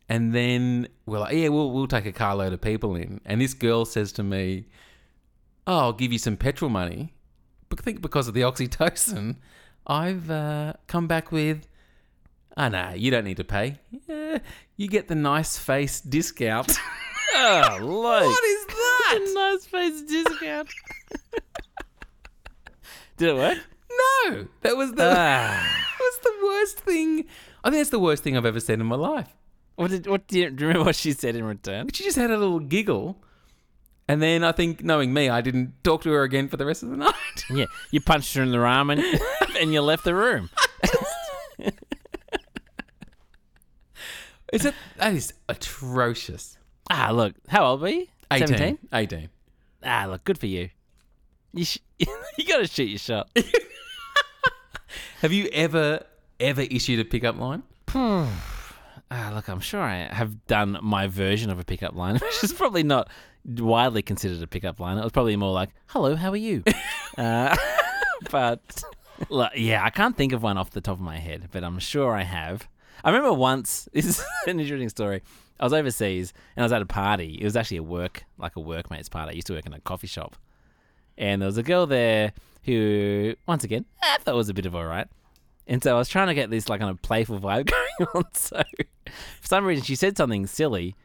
And 0.07 0.33
then 0.33 0.87
we're 1.05 1.19
like, 1.19 1.35
yeah, 1.35 1.49
we'll, 1.49 1.71
we'll 1.71 1.87
take 1.87 2.07
a 2.07 2.11
carload 2.11 2.51
of 2.51 2.61
people 2.61 2.95
in. 2.95 3.21
And 3.25 3.39
this 3.39 3.53
girl 3.53 3.85
says 3.85 4.11
to 4.13 4.23
me, 4.23 4.65
oh, 5.67 5.77
I'll 5.77 5.93
give 5.93 6.11
you 6.11 6.17
some 6.17 6.35
petrol 6.35 6.69
money. 6.69 7.13
But 7.69 7.79
I 7.79 7.83
think 7.83 8.01
because 8.01 8.27
of 8.27 8.33
the 8.33 8.41
oxytocin, 8.41 9.37
I've 9.87 10.29
uh, 10.29 10.73
come 10.87 11.07
back 11.07 11.31
with, 11.31 11.67
oh, 12.57 12.67
no, 12.67 12.93
you 12.95 13.11
don't 13.11 13.23
need 13.23 13.37
to 13.37 13.43
pay. 13.43 13.77
Yeah, 14.07 14.39
you 14.75 14.87
get 14.87 15.07
the 15.07 15.15
nice 15.15 15.57
face 15.57 16.01
discount. 16.01 16.77
Oh, 17.41 17.77
Luke. 17.79 18.25
what 18.25 18.43
is 18.43 18.65
that? 18.65 19.31
nice 19.35 19.65
face 19.67 20.01
discount. 20.01 20.67
Did 23.17 23.29
it 23.29 23.35
work? 23.35 23.57
No, 23.91 24.47
that 24.61 24.75
was 24.75 24.91
the 24.93 25.03
Ah. 25.03 25.85
that 25.99 25.99
was 25.99 26.19
the 26.23 26.33
worst 26.43 26.79
thing. 26.79 27.25
I 27.63 27.69
think 27.69 27.79
that's 27.81 27.91
the 27.91 27.99
worst 27.99 28.23
thing 28.23 28.35
I've 28.35 28.45
ever 28.47 28.59
said 28.59 28.79
in 28.79 28.87
my 28.87 28.95
life. 28.95 29.29
What 29.75 29.91
did? 29.91 30.07
What 30.07 30.27
do 30.27 30.39
you, 30.39 30.49
do 30.49 30.63
you 30.63 30.67
remember? 30.69 30.85
What 30.87 30.95
she 30.95 31.13
said 31.13 31.35
in 31.35 31.43
return? 31.45 31.89
She 31.93 32.03
just 32.03 32.17
had 32.17 32.31
a 32.31 32.37
little 32.37 32.59
giggle, 32.59 33.15
and 34.09 34.21
then 34.21 34.43
I 34.43 34.51
think, 34.51 34.83
knowing 34.83 35.13
me, 35.13 35.29
I 35.29 35.39
didn't 35.41 35.81
talk 35.83 36.01
to 36.01 36.09
her 36.11 36.23
again 36.23 36.49
for 36.49 36.57
the 36.57 36.65
rest 36.65 36.83
of 36.83 36.89
the 36.89 36.97
night. 37.07 37.13
Yeah, 37.49 37.65
you 37.91 38.01
punched 38.01 38.33
her 38.35 38.43
in 38.43 38.51
the 38.51 38.57
arm 38.57 38.89
and, 38.89 39.01
and 39.61 39.71
you 39.71 39.81
left 39.81 40.03
the 40.03 40.15
room. 40.15 40.49
Is 44.51 44.65
it? 44.65 44.73
That 44.97 45.13
is 45.13 45.31
atrocious. 45.47 46.57
Ah, 46.89 47.11
look. 47.11 47.35
How 47.49 47.65
old 47.65 47.81
were 47.81 47.89
you? 47.89 48.07
18. 48.31 48.47
17? 48.47 48.77
18. 48.93 49.29
Ah, 49.83 50.07
look. 50.09 50.23
Good 50.23 50.39
for 50.39 50.47
you. 50.47 50.69
You 51.53 51.65
sh- 51.65 51.77
you 51.99 52.45
got 52.47 52.57
to 52.57 52.67
shoot 52.67 52.85
your 52.89 52.97
shot. 52.97 53.29
Have 55.21 55.31
you 55.31 55.49
ever 55.51 56.03
ever 56.39 56.61
issued 56.61 56.99
a 56.99 57.05
pickup 57.05 57.37
line? 57.37 57.61
Ah, 57.93 59.31
look, 59.35 59.47
I'm 59.49 59.59
sure 59.59 59.81
I 59.81 60.07
have 60.11 60.47
done 60.47 60.79
my 60.81 61.07
version 61.07 61.49
of 61.51 61.59
a 61.59 61.63
pickup 61.63 61.95
line, 61.95 62.15
which 62.15 62.43
is 62.43 62.53
probably 62.53 62.83
not 62.83 63.07
widely 63.45 64.01
considered 64.01 64.41
a 64.41 64.47
pickup 64.47 64.79
line. 64.79 64.97
It 64.97 65.03
was 65.03 65.11
probably 65.11 65.35
more 65.35 65.53
like, 65.53 65.69
"Hello, 65.87 66.15
how 66.15 66.31
are 66.31 66.37
you?" 66.37 66.63
uh, 67.17 67.55
but 68.31 68.83
look, 69.29 69.51
yeah, 69.55 69.83
I 69.83 69.89
can't 69.89 70.15
think 70.15 70.33
of 70.33 70.43
one 70.43 70.57
off 70.57 70.71
the 70.71 70.81
top 70.81 70.95
of 70.95 71.01
my 71.01 71.17
head, 71.17 71.49
but 71.51 71.63
I'm 71.63 71.79
sure 71.79 72.15
I 72.15 72.23
have. 72.23 72.67
I 73.03 73.09
remember 73.09 73.33
once. 73.33 73.87
This 73.93 74.05
is 74.05 74.25
an 74.47 74.59
interesting 74.59 74.89
story. 74.89 75.21
I 75.59 75.65
was 75.65 75.73
overseas 75.73 76.33
and 76.55 76.63
I 76.63 76.65
was 76.65 76.71
at 76.71 76.81
a 76.81 76.85
party. 76.85 77.37
It 77.39 77.43
was 77.43 77.55
actually 77.55 77.77
a 77.77 77.83
work, 77.83 78.23
like 78.37 78.55
a 78.55 78.61
workmates 78.61 79.09
party. 79.09 79.31
I 79.31 79.35
used 79.35 79.47
to 79.47 79.53
work 79.53 79.65
in 79.65 79.73
a 79.73 79.79
coffee 79.81 80.07
shop, 80.07 80.35
and 81.17 81.41
there 81.41 81.47
was 81.47 81.57
a 81.57 81.63
girl 81.63 81.85
there 81.85 82.33
who, 82.63 83.35
once 83.47 83.63
again, 83.63 83.85
I 84.03 84.17
thought 84.19 84.35
was 84.35 84.49
a 84.49 84.53
bit 84.53 84.65
of 84.65 84.75
alright. 84.75 85.07
And 85.67 85.83
so 85.83 85.95
I 85.95 85.99
was 85.99 86.09
trying 86.09 86.27
to 86.27 86.33
get 86.33 86.49
this 86.49 86.67
like 86.67 86.79
kind 86.79 86.89
of 86.89 87.01
playful 87.01 87.39
vibe 87.39 87.69
going 87.99 88.09
on. 88.15 88.25
So 88.33 88.61
for 89.41 89.47
some 89.47 89.65
reason 89.65 89.83
she 89.85 89.95
said 89.95 90.17
something 90.17 90.47
silly, 90.47 90.95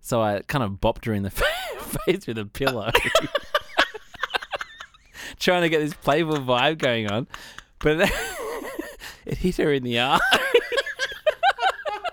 so 0.00 0.20
I 0.20 0.42
kind 0.46 0.62
of 0.62 0.72
bopped 0.72 1.06
her 1.06 1.14
in 1.14 1.22
the 1.22 1.30
face 1.30 1.59
with 2.06 2.38
a 2.38 2.44
pillow, 2.46 2.90
trying 5.38 5.62
to 5.62 5.68
get 5.68 5.78
this 5.80 5.94
playful 5.94 6.38
vibe 6.38 6.78
going 6.78 7.10
on. 7.10 7.26
But 7.78 8.00
it, 8.02 8.10
it 9.26 9.38
hit 9.38 9.56
her 9.58 9.72
in 9.72 9.82
the 9.84 10.00
eye. 10.00 10.18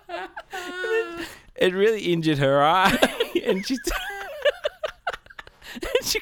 it 1.55 1.73
really 1.73 2.01
injured 2.13 2.37
her 2.39 2.63
eye, 2.63 2.97
and 3.45 3.65
she 3.65 3.77
and 5.73 6.05
she 6.05 6.19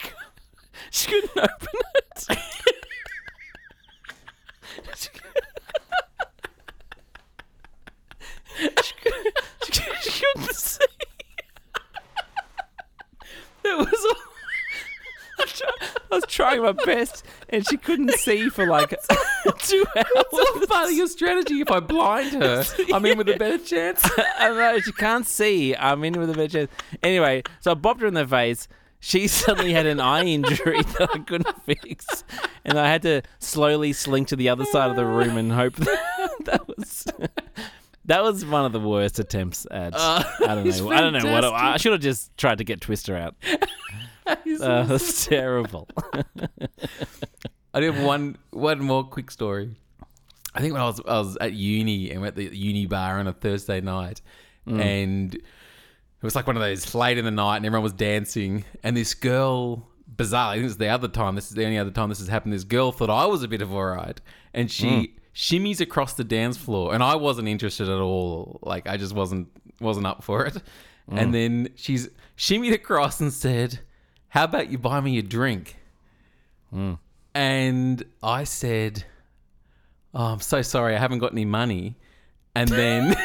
she 0.92 1.08
couldn't 1.12 1.32
open 1.38 1.68
it. 1.96 2.38
She 4.98 5.10
she, 8.84 8.94
couldn't- 9.02 9.38
she 10.02 10.24
couldn't 10.34 10.56
it 13.66 13.78
was. 13.78 14.16
I 16.12 16.16
was 16.16 16.24
trying 16.28 16.62
my 16.62 16.72
best, 16.72 17.26
and 17.50 17.68
she 17.68 17.78
couldn't 17.78 18.12
see 18.14 18.50
for 18.50 18.68
like 18.68 18.92
two 19.60 19.86
hours. 19.96 20.06
It's 20.16 20.62
all 20.62 20.68
part 20.68 20.90
of 20.90 20.96
your 20.96 21.08
strategy. 21.08 21.62
If 21.62 21.72
I 21.72 21.80
blind 21.80 22.32
her, 22.42 22.64
I'm 22.94 23.06
in 23.06 23.18
with 23.18 23.30
a 23.30 23.38
better 23.38 23.58
chance. 23.58 24.08
I 24.38 24.50
know 24.50 24.80
she 24.80 24.92
can't 24.94 25.26
see. 25.26 25.76
I'm 25.76 26.04
in 26.04 26.20
with 26.20 26.30
a 26.30 26.34
better 26.34 26.48
chance. 26.48 26.72
Anyway, 27.04 27.44
so 27.60 27.72
I 27.72 27.76
bopped 27.76 28.02
her 28.02 28.08
in 28.08 28.14
the 28.14 28.28
face. 28.28 28.68
She 29.00 29.28
suddenly 29.28 29.74
had 29.74 29.86
an 29.86 30.00
eye 30.00 30.24
injury 30.26 30.82
that 30.82 31.10
I 31.14 31.20
couldn't 31.20 31.64
fix, 31.66 32.24
and 32.64 32.80
I 32.80 32.90
had 32.90 33.02
to 33.04 33.22
slowly 33.40 33.94
slink 33.94 34.30
to 34.30 34.36
the 34.36 34.50
other 34.50 34.66
side 34.66 34.90
of 34.90 34.96
the 34.96 35.06
room 35.06 35.38
and 35.38 35.52
hope 35.52 35.76
that, 35.76 36.32
that 36.46 36.68
was 36.68 37.06
that 38.06 38.24
was 38.24 38.46
one 38.46 38.66
of 38.66 38.72
the 38.72 38.80
worst 38.80 39.20
attempts 39.20 39.66
at. 39.70 39.94
Uh, 39.96 40.24
I 40.42 40.56
don't 40.56 40.66
know. 40.78 40.92
I 40.92 41.02
don't 41.02 41.14
know 41.14 41.32
what. 41.32 41.44
I 41.44 41.50
fantastic. 41.50 41.82
should 41.82 41.92
have 41.94 42.02
just 42.02 42.38
tried 42.38 42.60
to 42.60 42.64
get 42.64 42.82
Twister 42.82 43.16
out. 43.16 43.36
Uh, 44.28 44.82
that's 44.84 45.28
terrible. 45.28 45.88
I 47.76 47.80
do 47.80 47.92
have 47.92 48.04
one 48.04 48.40
one 48.50 48.80
more 48.80 49.04
quick 49.04 49.30
story. 49.30 49.76
I 50.56 50.62
think 50.62 50.74
when 50.74 50.82
I 50.82 50.86
was 50.86 51.00
I 51.06 51.20
was 51.20 51.38
at 51.40 51.54
uni 51.54 52.10
and 52.10 52.22
we're 52.22 52.28
at 52.28 52.36
the 52.36 52.46
uni 52.46 52.88
bar 52.88 53.20
on 53.20 53.28
a 53.28 53.34
Thursday 53.34 53.82
night, 53.82 54.22
mm. 54.68 54.82
and 54.82 55.36
it 55.36 55.44
was 56.24 56.36
like 56.36 56.48
one 56.48 56.56
of 56.56 56.62
those 56.64 56.96
late 56.96 57.20
in 57.20 57.26
the 57.26 57.30
night, 57.30 57.58
and 57.58 57.68
everyone 57.68 57.84
was 57.84 57.94
dancing, 57.94 58.66
and 58.82 58.98
this 58.98 59.14
girl, 59.14 59.88
bizarre, 60.08 60.54
I 60.54 60.56
think 60.56 60.66
it's 60.66 60.78
the 60.78 60.88
other 60.88 61.08
time. 61.08 61.36
This 61.36 61.50
is 61.50 61.56
the 61.56 61.66
only 61.66 61.78
other 61.78 61.92
time 61.92 62.10
this 62.10 62.18
has 62.18 62.28
happened. 62.28 62.54
This 62.54 62.64
girl 62.64 62.92
thought 62.92 63.12
I 63.12 63.28
was 63.28 63.44
a 63.44 63.48
bit 63.48 63.62
of 63.62 63.72
alright, 63.72 64.22
and 64.56 64.72
she 64.72 64.88
mm. 64.88 65.12
Shimmies 65.36 65.82
across 65.82 66.14
the 66.14 66.24
dance 66.24 66.58
floor, 66.58 66.94
and 66.94 67.04
I 67.04 67.16
wasn't 67.16 67.48
interested 67.48 67.90
at 67.90 68.00
all. 68.00 68.60
Like 68.64 68.88
I 68.88 68.98
just 68.98 69.14
wasn't 69.14 69.50
wasn't 69.80 70.08
up 70.08 70.24
for 70.24 70.46
it. 70.46 70.58
And 71.08 71.30
mm. 71.30 71.34
then 71.34 71.70
she's 71.76 72.10
shimmied 72.38 72.74
across 72.74 73.20
and 73.20 73.32
said, 73.32 73.80
"How 74.30 74.46
about 74.46 74.72
you 74.72 74.78
buy 74.78 75.02
me 75.02 75.18
a 75.20 75.22
drink?" 75.22 75.78
Mm. 76.74 76.98
And 77.34 78.04
I 78.24 78.46
said, 78.46 79.04
Oh, 80.14 80.24
I'm 80.28 80.40
so 80.40 80.62
sorry, 80.62 80.96
I 80.96 81.00
haven't 81.00 81.20
got 81.20 81.34
any 81.34 81.44
money. 81.44 81.98
And 82.56 82.70
then, 82.70 83.10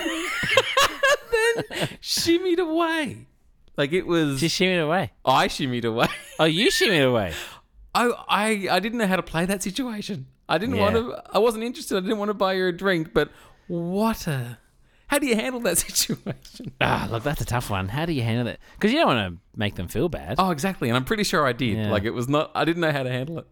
then 1.33 1.89
shimmied 2.03 2.59
away. 2.59 3.29
Like 3.77 3.93
it 3.93 4.07
was, 4.07 4.41
She 4.41 4.49
shimmied 4.49 4.83
away. 4.83 5.13
I 5.25 5.47
shimmied 5.47 5.85
away. 5.85 6.09
Oh, 6.41 6.45
you 6.45 6.69
shimmied 6.71 7.09
away. 7.09 7.33
I, 7.95 8.11
I, 8.29 8.69
I 8.71 8.81
didn't 8.81 8.99
know 8.99 9.07
how 9.07 9.17
to 9.17 9.23
play 9.23 9.47
that 9.47 9.63
situation. 9.63 10.27
I 10.51 10.59
didn't 10.59 10.75
Yeah. 10.77 10.83
want 10.83 10.95
to, 10.97 11.23
I 11.33 11.39
wasn't 11.39 11.65
interested. 11.65 11.97
I 11.97 12.01
didn't 12.01 12.19
want 12.19 12.29
to 12.29 12.35
buy 12.35 12.55
her 12.57 12.69
a 12.69 12.73
drink, 12.77 13.15
but 13.15 13.31
what 13.69 14.27
a, 14.27 14.59
how 15.07 15.19
do 15.19 15.27
you 15.27 15.37
handle 15.37 15.61
that 15.61 15.79
situation? 15.87 16.73
Ah, 16.81 17.09
look, 17.11 17.23
that's 17.23 17.41
a 17.41 17.45
tough 17.47 17.71
one. 17.71 17.89
How 17.89 18.05
do 18.05 18.13
you 18.13 18.23
handle 18.23 18.47
it? 18.49 18.61
Because 18.75 18.93
you 18.93 18.99
don't 18.99 19.15
want 19.15 19.35
to 19.35 19.41
make 19.59 19.77
them 19.77 19.89
feel 19.89 20.09
bad. 20.09 20.35
Oh, 20.39 20.51
exactly. 20.51 20.89
And 20.89 20.97
I'm 20.97 21.05
pretty 21.05 21.25
sure 21.25 21.47
I 21.47 21.53
did. 21.53 21.79
Yeah. 21.79 21.91
Like 21.91 22.05
it 22.05 22.11
was 22.11 22.29
not, 22.29 22.51
I 22.55 22.65
didn't 22.65 22.81
know 22.83 22.93
how 22.93 23.03
to 23.05 23.11
handle 23.11 23.39
it. 23.39 23.47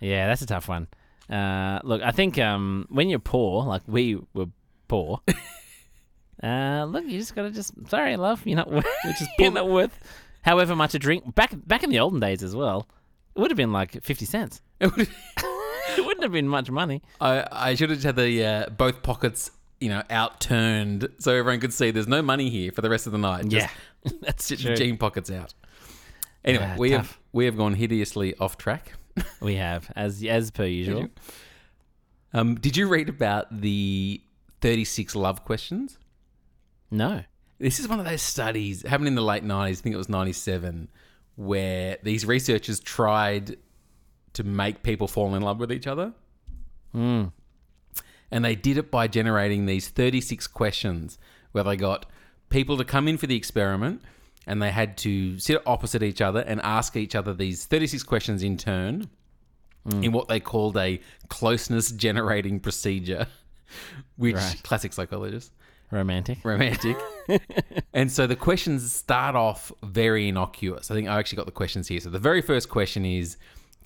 Yeah, 0.00 0.26
that's 0.26 0.42
a 0.42 0.46
tough 0.46 0.68
one. 0.68 0.88
Uh, 1.30 1.80
look, 1.84 2.00
I 2.02 2.10
think 2.12 2.38
um, 2.38 2.86
when 2.88 3.08
you're 3.10 3.18
poor, 3.18 3.64
like 3.64 3.82
we 3.86 4.18
were 4.32 4.46
poor, 4.88 5.20
uh, 6.42 6.86
look, 6.88 7.04
you 7.04 7.18
just 7.18 7.34
gotta 7.34 7.50
just 7.50 7.72
sorry, 7.88 8.16
love, 8.16 8.40
you're 8.46 8.56
not 8.56 8.70
worth, 8.70 8.86
just 9.04 9.28
you're 9.38 9.50
not 9.50 9.68
worth 9.68 9.98
however 10.42 10.74
much 10.74 10.94
a 10.94 10.98
drink. 10.98 11.34
Back 11.34 11.52
back 11.66 11.82
in 11.82 11.90
the 11.90 11.98
olden 11.98 12.20
days 12.20 12.42
as 12.42 12.54
well, 12.56 12.86
it 13.34 13.40
would 13.40 13.50
have 13.50 13.58
been 13.58 13.72
like 13.72 14.02
fifty 14.02 14.24
cents. 14.24 14.62
It 15.88 15.90
would- 15.90 15.98
It 15.98 16.06
wouldn't 16.06 16.22
have 16.22 16.32
been 16.32 16.48
much 16.48 16.70
money. 16.70 17.02
I, 17.20 17.46
I 17.50 17.74
should 17.74 17.90
have 17.90 18.02
had 18.02 18.16
the 18.16 18.44
uh, 18.44 18.70
both 18.70 19.02
pockets, 19.02 19.50
you 19.80 19.88
know, 19.88 20.02
outturned 20.10 21.08
so 21.18 21.34
everyone 21.34 21.60
could 21.60 21.72
see 21.72 21.90
there's 21.90 22.08
no 22.08 22.22
money 22.22 22.50
here 22.50 22.72
for 22.72 22.80
the 22.82 22.90
rest 22.90 23.06
of 23.06 23.12
the 23.12 23.18
night. 23.18 23.48
Just 23.48 23.68
that's 24.20 24.44
sit 24.44 24.58
true. 24.60 24.74
jean 24.76 24.96
pockets 24.96 25.30
out. 25.30 25.54
Anyway, 26.44 26.70
Ah, 26.72 26.76
we 26.78 26.90
have 26.92 27.18
we 27.32 27.44
have 27.46 27.56
gone 27.56 27.74
hideously 27.74 28.34
off 28.38 28.56
track. 28.58 28.92
We 29.40 29.56
have 29.56 29.90
as 29.96 30.22
as 30.24 30.50
per 30.50 30.64
usual. 30.64 31.08
Um, 32.32 32.54
did 32.56 32.76
you 32.76 32.88
read 32.88 33.08
about 33.08 33.60
the 33.60 34.20
36 34.60 35.14
love 35.16 35.44
questions? 35.44 35.98
No, 36.90 37.22
This 37.58 37.78
is 37.80 37.88
one 37.88 37.98
of 38.00 38.06
those 38.06 38.22
studies 38.22 38.82
happened 38.86 39.08
in 39.08 39.14
the 39.14 39.22
late 39.22 39.44
90s, 39.44 39.68
I 39.70 39.74
think 39.74 39.94
it 39.94 39.98
was 39.98 40.08
97, 40.08 40.88
where 41.36 41.96
these 42.02 42.24
researchers 42.26 42.80
tried 42.80 43.56
to 44.38 44.44
make 44.44 44.84
people 44.84 45.08
fall 45.08 45.34
in 45.34 45.42
love 45.42 45.58
with 45.58 45.72
each 45.72 45.88
other. 45.88 46.12
Hmm. 46.92 47.24
And 48.30 48.44
they 48.44 48.54
did 48.54 48.78
it 48.78 48.88
by 48.88 49.08
generating 49.08 49.66
these 49.66 49.88
36 49.88 50.46
questions 50.46 51.18
where 51.50 51.64
they 51.64 51.74
got 51.74 52.06
people 52.50 52.76
to 52.76 52.84
come 52.84 53.08
in 53.08 53.16
for 53.16 53.26
the 53.26 53.34
experiment 53.34 54.00
and 54.46 54.62
they 54.62 54.70
had 54.70 54.96
to 54.98 55.40
sit 55.40 55.60
opposite 55.66 56.04
each 56.04 56.20
other 56.20 56.40
and 56.40 56.60
ask 56.62 56.96
each 56.96 57.16
other 57.16 57.34
these 57.34 57.66
36 57.66 58.04
questions 58.04 58.44
in 58.44 58.56
turn 58.56 59.10
hmm. 59.90 60.04
in 60.04 60.12
what 60.12 60.28
they 60.28 60.38
called 60.38 60.76
a 60.76 61.00
closeness 61.28 61.90
generating 61.90 62.60
procedure, 62.60 63.26
which 64.16 64.36
Right. 64.36 64.60
classic 64.62 64.92
psychologists 64.92 65.50
romantic. 65.90 66.38
romantic. 66.44 66.96
and 67.92 68.12
so 68.12 68.28
the 68.28 68.36
questions 68.36 68.92
start 68.92 69.34
off 69.34 69.72
very 69.82 70.28
innocuous. 70.28 70.92
I 70.92 70.94
think 70.94 71.08
I 71.08 71.18
actually 71.18 71.36
got 71.36 71.46
the 71.46 71.52
questions 71.52 71.88
here. 71.88 71.98
So 71.98 72.10
the 72.10 72.20
very 72.20 72.40
first 72.40 72.68
question 72.68 73.04
is 73.04 73.36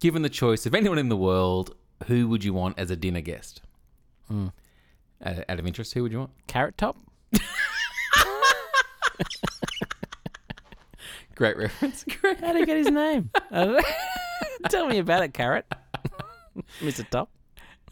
given 0.02 0.22
the 0.22 0.28
choice 0.28 0.66
of 0.66 0.74
anyone 0.74 0.98
in 0.98 1.08
the 1.08 1.16
world, 1.16 1.76
who 2.08 2.26
would 2.26 2.42
you 2.42 2.52
want 2.52 2.76
as 2.76 2.90
a 2.90 2.96
dinner 2.96 3.20
guest? 3.20 3.62
Out 4.28 5.44
out 5.48 5.60
of 5.60 5.66
interest, 5.66 5.94
who 5.94 6.02
would 6.02 6.10
you 6.10 6.18
want? 6.18 6.32
Carrot 6.48 6.76
top. 6.76 6.96
Great 11.36 11.56
reference. 11.56 12.04
Great. 12.20 12.40
How 12.40 12.52
did 12.52 12.58
he 12.60 12.66
get 12.66 12.78
his 12.78 12.90
name? 12.90 13.30
I 13.52 13.64
don't 13.64 13.74
know. 13.74 13.80
Tell 14.68 14.88
me 14.88 14.98
about 14.98 15.22
it, 15.22 15.32
Carrot. 15.32 15.72
Mr. 16.80 17.08
Top. 17.08 17.30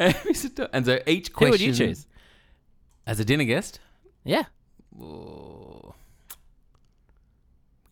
Mr. 0.01 0.53
Top. 0.53 0.71
and 0.73 0.85
so 0.85 0.99
each 1.07 1.33
question. 1.33 1.47
Who 1.47 1.53
would 1.53 1.61
you 1.61 1.73
choose? 1.73 2.09
As 3.07 3.21
a 3.21 3.25
dinner 3.25 3.45
guest? 3.45 3.79
Yeah. 4.25 4.47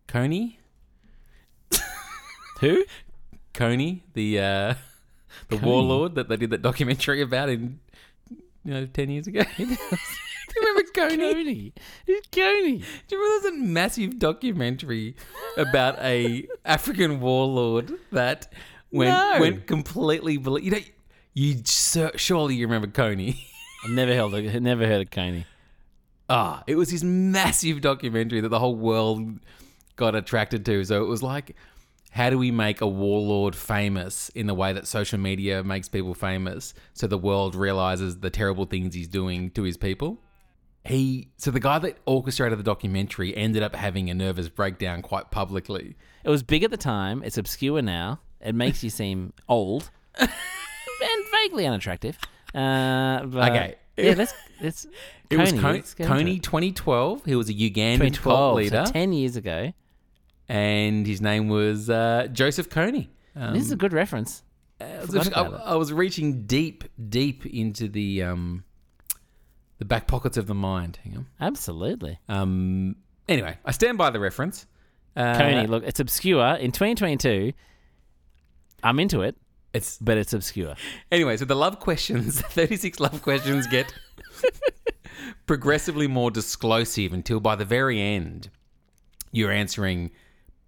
Kony? 0.09 0.57
Who? 2.61 2.85
Kony, 3.59 4.03
the 4.15 4.39
uh, 4.39 4.75
the 5.49 5.57
warlord 5.59 6.15
that 6.15 6.29
they 6.29 6.37
did 6.37 6.51
that 6.51 6.63
documentary 6.63 7.21
about 7.23 7.49
in 7.49 7.81
you 8.65 8.73
know 8.75 8.87
ten 8.87 9.11
years 9.11 9.27
ago. 9.27 9.43
Do 9.57 9.65
you 9.65 9.77
remember 10.57 10.83
Kony? 10.95 11.19
Kony. 11.35 11.73
Who's 12.07 12.23
Kony? 12.33 12.83
Do 13.09 13.17
you 13.17 13.23
remember 13.23 13.43
there's 13.43 13.55
a 13.55 13.59
massive 13.59 14.19
documentary 14.19 15.15
about 15.57 15.99
a 16.01 16.47
African 16.65 17.21
warlord 17.21 17.93
that 18.13 18.53
went 18.91 19.11
No. 19.11 19.41
went 19.41 19.67
completely 19.67 20.35
you 20.35 20.71
know 20.71 20.79
you 21.35 21.61
sur- 21.65 22.17
surely 22.17 22.55
you 22.55 22.67
remember 22.67 22.87
Kony. 22.89 23.37
I've 23.85 23.91
never 23.91 24.13
held 24.15 24.35
a, 24.35 24.59
never 24.61 24.87
heard 24.87 25.03
of 25.03 25.11
Kony. 25.11 25.45
Ah, 26.29 26.63
it 26.67 26.75
was 26.75 26.91
his 26.91 27.05
massive 27.05 27.81
documentary 27.81 28.41
that 28.41 28.49
the 28.49 28.59
whole 28.59 28.75
world 28.77 29.39
got 29.97 30.15
attracted 30.15 30.65
to. 30.67 30.85
So 30.85 31.03
it 31.03 31.07
was 31.07 31.23
like, 31.23 31.55
how 32.19 32.31
do 32.31 32.37
we 32.37 32.51
make 32.51 32.81
a 32.81 32.87
warlord 32.87 33.55
famous 33.55 34.29
in 34.31 34.49
the 34.49 34.55
way 34.55 34.73
that 34.73 34.89
social 34.89 35.21
media 35.21 35.63
makes 35.63 35.89
people 35.89 36.15
famous 36.15 36.75
so 36.93 37.07
the 37.07 37.17
world 37.17 37.55
realizes 37.55 38.19
the 38.19 38.29
terrible 38.29 38.65
things 38.65 38.93
he's 38.93 39.07
doing 39.07 39.51
to 39.53 39.63
his 39.63 39.77
people? 39.77 40.19
He 40.85 41.29
so 41.37 41.53
the 41.53 41.61
guy 41.61 41.79
that 41.79 41.99
orchestrated 42.07 42.59
the 42.59 42.65
documentary 42.65 43.37
ended 43.37 43.63
up 43.63 43.77
having 43.77 44.11
a 44.11 44.15
nervous 44.15 44.49
breakdown 44.49 45.01
quite 45.01 45.31
publicly. 45.31 45.95
It 46.25 46.31
was 46.31 46.43
big 46.43 46.65
at 46.65 46.73
the 46.73 46.77
time. 46.77 47.23
It's 47.25 47.39
obscure 47.39 47.83
now. 47.83 48.19
It 48.41 48.55
makes 48.57 48.83
you 48.83 48.91
seem 48.91 49.33
old 49.49 49.89
and 50.19 50.29
vaguely 51.31 51.67
unattractive. 51.67 52.19
Uh, 52.53 53.25
but- 53.27 53.51
Okay. 53.53 53.75
Yeah, 53.97 54.15
let's. 54.17 54.33
let's 54.63 54.87
It 55.31 55.37
was 55.37 55.53
Kony, 55.53 55.61
Con- 55.61 55.75
let's 55.75 55.95
get 55.95 56.05
into 56.11 56.25
Kony 56.25 56.43
2012. 56.43 57.25
He 57.25 57.35
was 57.35 57.49
a 57.49 57.53
Ugandan 57.55 58.17
cult 58.17 58.57
leader, 58.57 58.85
so 58.87 58.93
10 58.93 59.13
years 59.13 59.35
ago. 59.37 59.73
And 60.49 61.07
his 61.07 61.21
name 61.21 61.49
was 61.49 61.91
uh, 61.91 62.29
Joseph 62.33 62.71
Kony. 62.71 63.09
Um, 63.37 63.53
this 63.55 63.65
is 63.65 63.73
a 63.73 63.77
good 63.77 63.93
reference. 63.93 64.43
I 64.81 65.01
was, 65.05 65.29
I. 65.31 65.43
I 65.43 65.75
was 65.75 65.93
reaching 65.93 66.47
deep, 66.47 66.85
deep 67.09 67.45
into 67.45 67.89
the 67.89 68.23
um, 68.23 68.65
the 69.79 69.85
back 69.85 70.07
pockets 70.07 70.37
of 70.37 70.47
the 70.47 70.55
mind. 70.55 70.99
Hang 71.05 71.17
on. 71.19 71.27
Absolutely. 71.41 72.19
Um, 72.29 72.97
anyway, 73.29 73.59
I 73.65 73.73
stand 73.73 73.99
by 73.99 74.11
the 74.11 74.21
reference. 74.21 74.67
Uh, 75.17 75.35
Kony, 75.39 75.69
look, 75.69 75.83
it's 75.85 75.99
obscure. 76.01 76.55
In 76.55 76.71
2022, 76.71 77.53
I'm 78.85 79.01
into 79.01 79.23
it, 79.23 79.37
It's 79.75 79.99
but 79.99 80.17
it's 80.17 80.33
obscure. 80.33 80.75
anyway. 81.11 81.37
So 81.37 81.45
the 81.45 81.57
love 81.57 81.81
questions, 81.81 82.41
thirty 82.53 82.77
six 82.77 83.01
love 83.01 83.21
questions, 83.23 83.67
get 83.67 83.93
progressively 85.47 86.07
more 86.07 86.31
disclosive 86.31 87.13
until 87.13 87.41
by 87.41 87.57
the 87.57 87.65
very 87.65 88.01
end, 88.01 88.51
you're 89.33 89.51
answering 89.53 90.11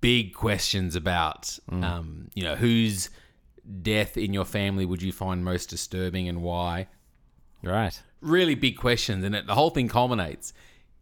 big 0.01 0.35
questions 0.35 0.97
about, 0.97 1.59
um, 1.71 2.29
you 2.35 2.43
know, 2.43 2.57
whose 2.57 3.11
death 3.83 4.17
in 4.17 4.33
your 4.33 4.45
family 4.45 4.85
would 4.87 5.03
you 5.03 5.13
find 5.13 5.45
most 5.45 5.71
disturbing 5.71 6.29
and 6.29 6.43
why. 6.43 6.89
Right. 7.63 8.01
really 8.23 8.55
big 8.55 8.79
questions, 8.79 9.23
and 9.25 9.35
it, 9.35 9.47
the 9.47 9.55
whole 9.55 9.71
thing 9.71 9.89
culminates 9.89 10.53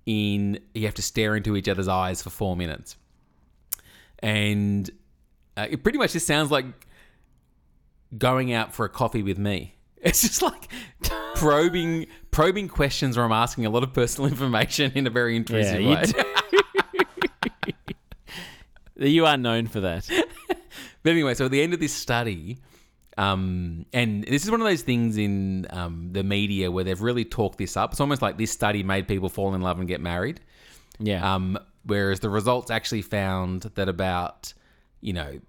in 0.07 0.59
you 0.75 0.87
have 0.87 0.95
to 0.95 1.03
stare 1.03 1.37
into 1.37 1.57
each 1.57 1.69
other's 1.69 1.87
eyes 1.89 2.21
for 2.23 2.31
four 2.31 2.57
minutes, 2.57 2.97
and 4.21 4.91
uh, 5.57 5.67
it 5.71 5.83
pretty 5.83 5.99
much 5.99 6.13
just 6.15 6.27
sounds 6.27 6.51
like 6.51 6.67
going 8.17 8.53
out 8.53 8.75
for 8.75 8.85
a 8.85 8.89
coffee 8.89 9.23
with 9.23 9.39
me. 9.39 9.75
It's 10.01 10.23
just 10.23 10.43
like 10.43 10.69
probing 11.35 12.07
probing 12.31 12.69
questions 12.69 13.17
where 13.17 13.27
I'm 13.27 13.33
asking 13.33 13.67
a 13.67 13.71
lot 13.71 13.83
of 13.83 13.93
personal 13.93 14.31
information 14.33 14.93
in 14.95 15.09
a 15.09 15.11
very 15.11 15.35
intrusive 15.35 15.81
you 15.81 15.89
way. 15.89 16.05
You 18.99 19.27
are 19.27 19.37
known 19.37 19.67
for 19.67 19.81
that. 19.81 20.09
But 21.03 21.13
anyway, 21.13 21.35
so 21.35 21.47
at 21.47 21.51
the 21.51 21.63
end 21.63 21.75
of 21.75 21.81
this 21.81 21.95
study, 21.95 22.59
um, 23.17 23.87
and 23.93 24.25
this 24.25 24.45
is 24.45 24.51
one 24.51 24.61
of 24.61 24.67
those 24.67 24.83
things 24.83 25.17
in 25.17 25.67
um, 25.71 26.11
the 26.13 26.23
media 26.23 26.71
where 26.71 26.85
they've 26.85 27.01
really 27.01 27.25
talked 27.25 27.59
this 27.59 27.77
up. 27.77 27.93
It's 27.93 28.01
almost 28.01 28.23
like 28.23 28.37
this 28.37 28.51
study 28.51 28.83
made 28.83 29.09
people 29.09 29.29
fall 29.29 29.55
in 29.55 29.63
love 29.63 29.79
and 29.79 29.89
get 29.89 30.01
married. 30.01 30.41
Yeah. 30.99 31.35
Um, 31.35 31.59
whereas 31.85 32.21
the 32.21 32.29
results 32.29 32.71
actually 32.71 33.03
found 33.03 33.63
that 33.75 33.89
about, 33.89 34.53
you 35.01 35.13
know, 35.13 35.41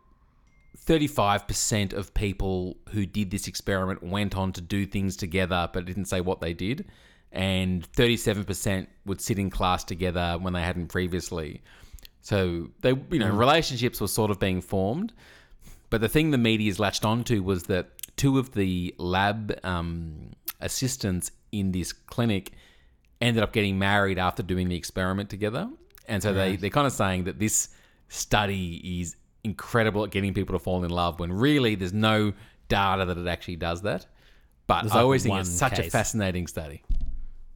35% 0.86 1.93
of 1.93 2.14
people 2.14 2.78
who 2.89 3.06
did 3.06 3.30
this 3.30 3.47
experiment 3.47 4.02
went 4.02 4.38
on 4.38 4.54
to 4.54 4.62
do 4.62 4.86
things 4.86 5.16
together, 5.16 5.70
but 5.74 5.86
didn't 5.86 6.06
say 6.06 6.22
what 6.22 6.41
they 6.41 6.54
did. 6.54 6.86
And 7.32 7.89
37% 7.91 8.88
would 9.06 9.22
sit 9.22 9.38
in 9.38 9.50
class 9.50 9.84
together 9.84 10.38
when 10.39 10.54
they 10.54 10.62
hadn't 10.62 10.88
previously. 10.88 11.62
So 12.22 12.70
they, 12.82 12.93
you 13.11 13.20
know, 13.20 13.30
relationships 13.32 14.01
were 14.01 14.07
sort 14.07 14.32
of 14.32 14.39
being 14.39 14.61
formed. 14.61 15.13
But 15.89 16.01
the 16.01 16.09
thing 16.09 16.32
the 16.32 16.38
media's 16.38 16.80
latched 16.80 17.03
onto 17.05 17.41
was 17.41 17.63
that 17.63 17.89
two 18.15 18.38
of 18.38 18.53
the 18.53 18.93
lab 18.97 19.57
um, 19.63 20.32
assistants 20.61 21.32
in 21.51 21.72
this 21.72 21.93
clinic 21.93 22.51
ended 23.22 23.41
up 23.41 23.53
getting 23.53 23.80
married 23.80 24.20
after 24.20 24.43
doing 24.43 24.70
the 24.70 24.76
experiment 24.76 25.30
together. 25.30 25.70
And 26.07 26.22
so 26.22 26.34
they, 26.34 26.55
they're 26.55 26.70
kind 26.70 26.88
of 26.88 26.93
saying 26.93 27.26
that 27.26 27.39
this 27.39 27.70
study 28.07 29.01
is 29.01 29.15
incredible 29.43 30.03
at 30.03 30.11
getting 30.11 30.34
people 30.34 30.53
to 30.57 30.59
fall 30.59 30.84
in 30.84 30.89
love 30.89 31.20
when 31.20 31.32
really 31.32 31.76
there's 31.76 31.93
no 31.93 32.34
data 32.67 33.05
that 33.05 33.17
it 33.17 33.28
actually 33.28 33.55
does 33.55 33.82
that. 33.84 34.05
But 34.67 34.82
There's 34.82 34.91
I 34.91 34.95
like 34.95 35.03
always 35.03 35.24
think 35.24 35.36
it's 35.39 35.49
one 35.49 35.55
such 35.57 35.80
a 35.80 35.84
case. 35.84 35.91
fascinating 35.91 36.47
study. 36.47 36.84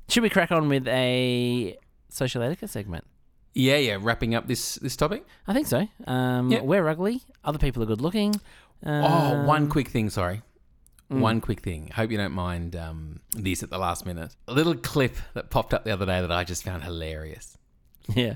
Should 0.10 0.24
we 0.24 0.30
crack 0.30 0.52
on 0.52 0.68
with 0.70 0.88
a 0.88 1.78
social 2.10 2.42
etiquette 2.42 2.70
segment? 2.70 3.06
Yeah, 3.54 3.78
yeah. 3.78 3.98
Wrapping 4.02 4.36
up 4.36 4.48
this 4.48 4.76
this 4.76 4.96
topic. 4.96 5.26
I 5.48 5.54
think 5.54 5.68
so. 5.68 5.88
Um, 6.08 6.52
Yeah. 6.52 6.62
We're 6.62 6.88
ugly. 6.88 7.22
Other 7.44 7.60
people 7.60 7.84
are 7.84 7.86
good 7.86 8.02
looking. 8.02 8.40
Oh, 8.86 9.44
one 9.46 9.64
Um, 9.64 9.70
quick 9.70 9.88
thing. 9.90 10.10
Sorry. 10.10 10.42
mm. 11.12 11.20
One 11.20 11.40
quick 11.42 11.62
thing. 11.62 11.90
Hope 11.96 12.12
you 12.12 12.18
don't 12.18 12.34
mind 12.34 12.76
um, 12.76 13.20
this 13.36 13.64
at 13.64 13.70
the 13.70 13.78
last 13.78 14.06
minute. 14.06 14.36
A 14.48 14.54
little 14.54 14.76
clip 14.76 15.16
that 15.36 15.50
popped 15.50 15.74
up 15.74 15.84
the 15.86 15.92
other 15.92 16.06
day 16.06 16.20
that 16.22 16.32
I 16.32 16.44
just 16.44 16.64
found 16.64 16.84
hilarious. 16.84 17.58
Yeah. 18.16 18.36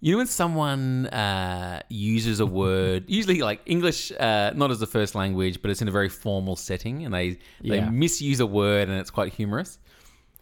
You 0.00 0.12
know 0.12 0.18
when 0.18 0.26
someone 0.26 1.06
uh, 1.06 1.80
uses 1.88 2.38
a 2.40 2.44
word, 2.46 3.04
usually 3.08 3.40
like 3.40 3.60
English, 3.64 4.12
uh, 4.12 4.52
not 4.54 4.70
as 4.70 4.82
a 4.82 4.86
first 4.86 5.14
language, 5.14 5.62
but 5.62 5.70
it's 5.70 5.80
in 5.80 5.88
a 5.88 5.90
very 5.90 6.10
formal 6.10 6.56
setting, 6.56 7.04
and 7.06 7.14
they 7.14 7.38
they 7.62 7.76
Yeah. 7.76 7.88
misuse 7.90 8.40
a 8.40 8.46
word, 8.46 8.88
and 8.90 8.98
it's 9.00 9.10
quite 9.10 9.32
humorous. 9.32 9.78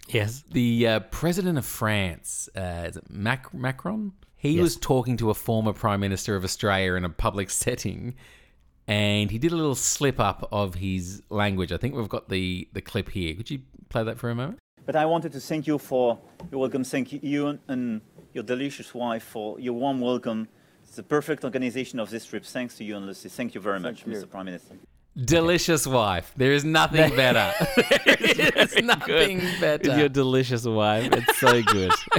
Yes. 0.08 0.42
The 0.50 0.86
uh, 0.86 1.00
president 1.00 1.58
of 1.58 1.64
France, 1.64 2.48
uh, 2.56 2.84
is 2.88 2.96
it 2.96 3.10
Mac- 3.10 3.52
Macron? 3.54 4.12
He 4.36 4.58
was 4.60 4.76
talking 4.76 5.16
to 5.18 5.30
a 5.30 5.34
former 5.34 5.72
prime 5.72 6.00
minister 6.00 6.34
of 6.34 6.42
Australia 6.44 6.94
in 6.94 7.04
a 7.04 7.08
public 7.08 7.48
setting, 7.64 8.14
and 8.88 9.30
he 9.30 9.38
did 9.38 9.52
a 9.52 9.56
little 9.56 9.76
slip 9.76 10.18
up 10.18 10.48
of 10.50 10.74
his 10.76 11.22
language. 11.30 11.70
I 11.72 11.76
think 11.76 11.94
we've 11.94 12.08
got 12.08 12.28
the 12.28 12.68
the 12.72 12.80
clip 12.80 13.08
here. 13.10 13.34
Could 13.34 13.50
you 13.50 13.60
play 13.88 14.02
that 14.02 14.18
for 14.18 14.30
a 14.30 14.34
moment? 14.34 14.58
But 14.84 14.96
I 14.96 15.06
wanted 15.06 15.30
to 15.32 15.40
thank 15.40 15.68
you 15.68 15.78
for 15.78 16.18
your 16.50 16.60
welcome. 16.60 16.82
Thank 16.82 17.12
you 17.12 17.46
and- 17.46 17.60
and 17.68 18.00
your 18.34 18.42
delicious 18.42 18.92
wife 18.94 19.22
for 19.22 19.60
your 19.60 19.74
warm 19.74 20.00
welcome. 20.00 20.48
It's 20.82 20.96
the 20.96 21.02
perfect 21.04 21.44
organization 21.44 22.00
of 22.00 22.10
this 22.10 22.24
trip. 22.26 22.44
Thanks 22.44 22.76
to 22.78 22.84
you 22.84 22.96
and 22.96 23.06
Lucy. 23.06 23.28
Thank 23.28 23.54
you 23.54 23.60
very 23.60 23.78
much, 23.78 24.04
Mr. 24.06 24.28
Prime 24.28 24.46
Minister. 24.46 24.74
Delicious 25.16 25.86
wife. 25.86 26.32
There 26.36 26.52
is 26.52 26.64
nothing 26.64 27.14
better. 27.16 27.52
there 27.76 28.52
is 28.56 28.76
nothing 28.82 29.40
better. 29.60 29.90
With 29.90 29.98
your 29.98 30.08
delicious 30.08 30.64
wife. 30.64 31.12
It's 31.12 31.38
so 31.38 31.62
good. 31.62 31.92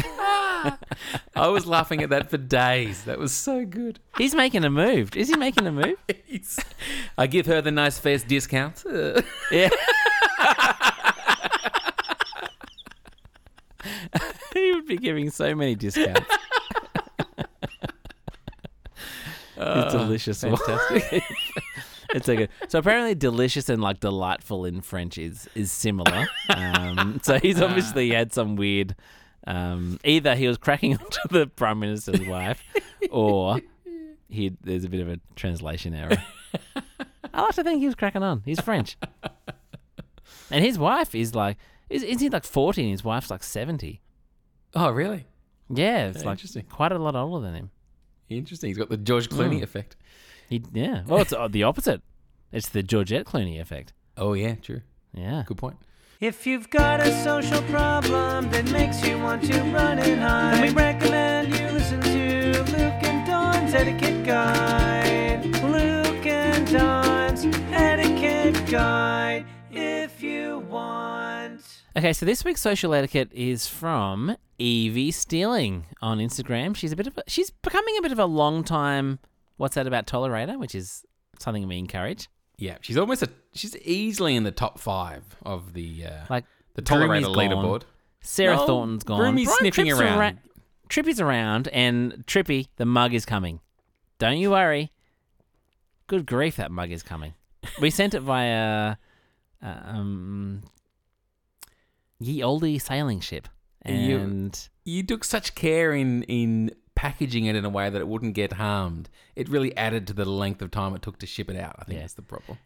I 1.36 1.48
was 1.48 1.66
laughing 1.66 2.04
at 2.04 2.10
that 2.12 2.30
for 2.30 2.38
days. 2.38 3.04
That 3.06 3.18
was 3.18 3.34
so 3.34 3.66
good. 3.66 4.00
He's 4.18 4.36
making 4.36 4.64
a 4.64 4.70
move. 4.70 5.16
Is 5.18 5.28
he 5.28 5.36
making 5.36 5.66
a 5.66 5.72
move? 5.72 5.96
I 7.18 7.26
give 7.28 7.48
her 7.48 7.62
the 7.62 7.72
nice 7.72 7.98
face 7.98 8.24
discount. 8.24 8.84
Uh, 8.86 9.22
Yeah. 9.52 9.70
he 14.54 14.72
would 14.74 14.86
be 14.88 14.98
giving 14.98 15.30
so 15.32 15.56
many 15.56 15.76
discounts. 15.76 16.22
His 19.58 19.91
delicious 19.94 20.44
wife. 20.44 20.60
fantastic. 20.66 21.24
It's 22.14 22.26
so 22.28 22.36
good. 22.36 22.49
So 22.70 22.80
apparently, 22.80 23.16
delicious 23.16 23.70
and 23.70 23.82
like 23.82 23.99
delightful 23.99 24.66
in 24.66 24.82
French 24.82 25.18
is 25.18 25.49
is 25.55 25.72
similar. 25.72 26.28
Um, 26.49 27.20
so 27.24 27.39
he's 27.39 27.61
obviously 27.61 28.09
had 28.11 28.32
some 28.34 28.55
weird. 28.55 28.95
Um, 29.45 29.99
either 30.05 30.36
he 30.36 30.47
was 30.47 30.57
cracking 30.57 30.93
onto 30.97 31.20
the 31.30 31.47
prime 31.47 31.80
minister's 31.80 32.26
wife, 32.28 32.64
or 33.11 33.59
he 34.30 34.55
there's 34.61 34.84
a 34.86 34.89
bit 34.89 35.01
of 35.01 35.09
a 35.09 35.20
translation 35.36 35.93
error. 35.93 36.18
I 37.34 37.41
like 37.41 37.55
to 37.55 37.64
think 37.64 37.80
he 37.80 37.86
was 37.88 37.95
cracking 37.95 38.24
on. 38.24 38.41
He's 38.45 38.59
French, 38.61 38.95
and 40.51 40.64
his 40.64 40.78
wife 40.78 41.16
is 41.16 41.34
like, 41.36 41.57
is, 41.89 42.03
is 42.03 42.22
he 42.22 42.30
like 42.30 42.45
forty? 42.45 42.84
and 42.84 42.91
His 42.91 43.03
wife's 43.03 43.30
like 43.30 43.43
seventy. 43.43 44.01
oh, 44.76 44.89
really? 44.91 45.26
Yeah, 45.70 46.07
it's 46.09 46.24
like 46.24 46.34
interesting. 46.38 46.66
quite 46.70 46.91
a 46.91 46.99
lot 46.99 47.16
older 47.16 47.43
than 47.45 47.55
him. 47.55 47.72
Interesting. 48.30 48.70
He's 48.70 48.78
got 48.78 48.89
the 48.89 48.97
George 48.97 49.30
Clooney 49.30 49.59
Mm. 49.59 49.64
effect. 49.64 49.95
He, 50.54 50.62
yeah. 50.72 51.01
Well, 51.08 51.22
it's 51.22 51.34
uh, 51.34 51.47
the 51.47 51.64
opposite. 51.64 52.04
It's 52.51 52.70
the 52.70 52.84
Georgette 52.84 53.26
Clooney 53.26 53.60
effect. 53.60 53.91
Oh, 54.16 54.34
yeah, 54.34 54.54
true. 54.54 54.82
Yeah. 55.12 55.41
Good 55.47 55.58
point. 55.58 55.78
If 56.20 56.45
you've 56.45 56.70
got 56.70 56.99
a 56.99 57.12
social 57.24 57.60
problem 57.64 58.51
that 58.51 58.70
makes 58.70 59.04
you 59.04 59.18
want 59.18 59.43
to 59.45 59.60
run 59.72 59.97
and 59.97 60.22
hide, 60.22 60.54
then 60.54 60.62
we 60.62 60.70
recommend 60.70 61.47
you 61.58 61.70
listen 61.70 61.99
to 62.01 62.62
Luke 62.72 63.01
and 63.01 63.26
Dawn's 63.26 63.74
Etiquette 63.74 64.24
Guide. 64.28 65.43
Luke 65.64 66.26
and 66.28 66.72
Dawn's 66.72 67.45
Etiquette 67.72 68.70
Guide. 68.70 69.47
If 69.72 70.22
you 70.22 70.60
want. 70.70 71.66
Okay, 71.97 72.14
so 72.14 72.28
this 72.28 72.45
week's 72.45 72.62
social 72.62 72.93
etiquette 72.93 73.32
is 73.34 73.66
from 73.66 74.38
Evie 74.60 75.10
Stealing 75.10 75.88
on 75.99 76.20
Instagram. 76.20 76.76
She's 76.76 76.91
a 76.91 76.95
bit 76.95 77.08
of 77.08 77.18
a, 77.18 77.24
she's 77.26 77.49
becoming 77.49 77.97
a 77.97 78.04
bit 78.04 78.12
of 78.12 78.20
a 78.20 78.26
long 78.26 78.64
time 78.64 79.18
what's 79.58 79.76
that 79.76 79.88
about 79.88 80.08
tolerator, 80.08 80.58
which 80.60 80.76
is 80.76 81.04
something 81.39 81.68
we 81.68 81.78
encourage. 81.78 82.30
Yeah, 82.58 82.78
she's 82.82 82.97
almost 82.97 83.24
a. 83.24 83.30
She's 83.54 83.76
easily 83.78 84.36
in 84.36 84.43
the 84.43 84.51
top 84.51 84.80
five 84.80 85.24
of 85.43 85.74
the 85.74 86.06
uh, 86.06 86.26
Like 86.30 86.45
the 86.76 86.82
tolerator 86.82 87.34
leaderboard. 87.36 87.84
Sarah 88.22 88.56
No, 88.56 88.68
Thornton's 88.68 89.04
gone. 89.04 89.20
Groomy's 89.20 89.45
Brian 89.45 89.58
sniffing 89.60 89.86
Tripp's 89.88 89.99
around. 90.01 90.39
Trippy's 90.89 91.20
around, 91.20 91.68
and 91.70 92.24
Trippy, 92.28 92.68
the 92.78 92.86
mug 92.86 93.14
is 93.14 93.26
coming. 93.26 93.60
Don't 94.20 94.38
you 94.38 94.51
worry. 94.51 94.91
Good 96.08 96.26
grief, 96.26 96.56
that 96.58 96.72
mug 96.72 96.91
is 96.91 97.01
coming. 97.04 97.34
We 97.82 97.89
sent 97.99 98.14
it 98.14 98.20
via 98.22 98.95
uh, 99.62 99.66
um, 99.86 100.62
ye 102.20 102.41
oldie 102.41 102.82
sailing 102.82 103.20
ship, 103.20 103.47
You- 103.86 104.18
and 104.20 104.70
You 104.86 105.04
took 105.04 105.24
such 105.24 105.56
care 105.56 105.93
in 105.93 106.24
in 106.24 106.72
packaging 107.04 107.45
it 107.45 107.56
in 107.56 107.66
a 107.66 107.70
way 107.70 107.89
that 107.89 107.99
it 107.99 108.08
wouldn't 108.08 108.34
get 108.34 108.54
harmed. 108.54 109.10
It 109.36 109.49
really 109.49 109.76
added 109.76 110.08
to 110.08 110.14
the 110.14 110.24
length 110.24 110.62
of 110.62 110.72
time 110.72 110.95
it 110.95 111.01
took 111.01 111.20
to 111.20 111.26
ship 111.28 111.49
it 111.49 111.58
out. 111.58 111.76
I 111.80 111.84
think 111.84 111.95
Yeah. 111.97 112.01
that's 112.04 112.14
the 112.14 112.22
problem. 112.22 112.58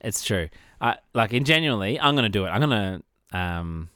It's 0.00 0.24
true. 0.24 0.48
I 0.80 0.96
like 1.14 1.32
in 1.34 1.44
genuinely, 1.44 2.00
I'm 2.00 2.14
gonna 2.16 2.28
do 2.30 2.46
it. 2.46 2.48
I'm 2.48 2.60
gonna 2.60 3.02
um 3.32 3.90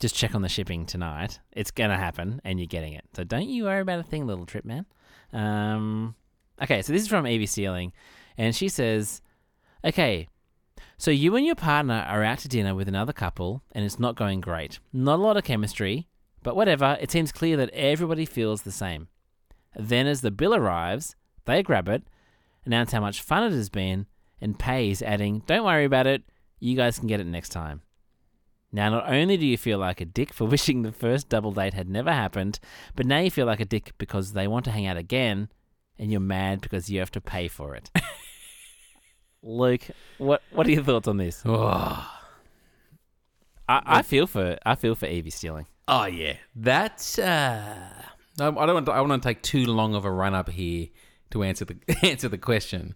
just 0.00 0.14
check 0.14 0.34
on 0.34 0.42
the 0.42 0.48
shipping 0.48 0.84
tonight. 0.86 1.40
It's 1.52 1.70
gonna 1.70 1.96
happen, 1.96 2.40
and 2.44 2.60
you're 2.60 2.66
getting 2.66 2.92
it. 2.92 3.04
So 3.16 3.24
don't 3.24 3.48
you 3.48 3.64
worry 3.64 3.80
about 3.80 3.98
a 4.00 4.02
thing, 4.02 4.26
little 4.26 4.46
trip 4.46 4.64
man. 4.66 4.84
Um, 5.32 6.14
okay, 6.62 6.82
so 6.82 6.92
this 6.92 7.02
is 7.02 7.08
from 7.08 7.26
Evie 7.26 7.46
Sealing, 7.46 7.92
and 8.36 8.54
she 8.54 8.68
says, 8.68 9.22
"Okay, 9.84 10.28
so 10.98 11.10
you 11.10 11.34
and 11.36 11.44
your 11.46 11.54
partner 11.56 12.04
are 12.06 12.22
out 12.22 12.38
to 12.40 12.48
dinner 12.48 12.74
with 12.74 12.86
another 12.86 13.12
couple, 13.12 13.62
and 13.72 13.84
it's 13.84 13.98
not 13.98 14.14
going 14.14 14.40
great. 14.40 14.78
Not 14.92 15.18
a 15.18 15.22
lot 15.22 15.36
of 15.36 15.44
chemistry, 15.44 16.06
but 16.42 16.54
whatever. 16.54 16.96
It 17.00 17.10
seems 17.10 17.32
clear 17.32 17.56
that 17.56 17.70
everybody 17.70 18.24
feels 18.26 18.62
the 18.62 18.72
same. 18.72 19.08
Then, 19.76 20.06
as 20.06 20.20
the 20.20 20.30
bill 20.30 20.54
arrives, 20.54 21.14
they 21.44 21.62
grab 21.62 21.88
it, 21.88 22.02
announce 22.64 22.92
how 22.92 23.00
much 23.00 23.22
fun 23.22 23.44
it 23.44 23.52
has 23.52 23.68
been, 23.68 24.06
and 24.40 24.58
pays, 24.58 25.02
adding, 25.02 25.42
Don't 25.46 25.64
worry 25.64 25.84
about 25.84 26.06
it, 26.06 26.22
you 26.60 26.76
guys 26.76 26.98
can 26.98 27.08
get 27.08 27.20
it 27.20 27.26
next 27.26 27.50
time. 27.50 27.82
Now, 28.70 28.90
not 28.90 29.08
only 29.10 29.36
do 29.36 29.46
you 29.46 29.56
feel 29.56 29.78
like 29.78 30.00
a 30.00 30.04
dick 30.04 30.32
for 30.32 30.44
wishing 30.48 30.82
the 30.82 30.92
first 30.92 31.28
double 31.28 31.52
date 31.52 31.74
had 31.74 31.88
never 31.88 32.12
happened, 32.12 32.60
but 32.94 33.06
now 33.06 33.18
you 33.18 33.30
feel 33.30 33.46
like 33.46 33.60
a 33.60 33.64
dick 33.64 33.92
because 33.98 34.32
they 34.32 34.46
want 34.46 34.64
to 34.66 34.70
hang 34.70 34.86
out 34.86 34.96
again, 34.96 35.48
and 35.98 36.10
you're 36.10 36.20
mad 36.20 36.60
because 36.60 36.90
you 36.90 36.98
have 37.00 37.10
to 37.12 37.20
pay 37.20 37.48
for 37.48 37.74
it. 37.74 37.90
Luke, 39.42 39.82
what 40.18 40.42
what 40.50 40.66
are 40.66 40.70
your 40.70 40.82
thoughts 40.82 41.06
on 41.06 41.16
this? 41.16 41.42
Oh, 41.46 41.56
I, 43.68 43.82
I 43.84 44.02
feel 44.02 44.26
for 44.26 44.58
I 44.66 44.74
feel 44.74 44.94
for 44.96 45.06
Evie 45.06 45.30
stealing. 45.30 45.66
oh 45.86 46.06
yeah, 46.06 46.34
that's. 46.54 47.18
Uh, 47.18 47.88
I 48.40 48.46
I 48.46 48.66
don't. 48.66 48.74
Want 48.74 48.86
to, 48.86 48.92
I 48.92 49.00
want 49.00 49.22
to 49.22 49.28
take 49.28 49.42
too 49.42 49.66
long 49.66 49.94
of 49.94 50.04
a 50.04 50.10
run 50.10 50.34
up 50.34 50.48
here 50.50 50.88
to 51.30 51.42
answer 51.42 51.64
the 51.64 51.76
answer 52.02 52.28
the 52.28 52.38
question, 52.38 52.94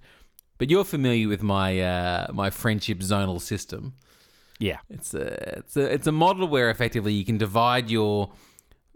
but 0.58 0.70
you're 0.70 0.84
familiar 0.84 1.28
with 1.28 1.42
my 1.42 1.80
uh, 1.80 2.26
my 2.32 2.50
friendship 2.50 2.98
zonal 2.98 3.40
system. 3.40 3.94
Yeah. 4.58 4.78
It's 4.88 5.12
a 5.12 5.58
it's 5.58 5.76
a 5.76 5.92
it's 5.92 6.06
a 6.06 6.12
model 6.12 6.46
where 6.46 6.70
effectively 6.70 7.12
you 7.12 7.24
can 7.24 7.36
divide 7.36 7.90
your 7.90 8.32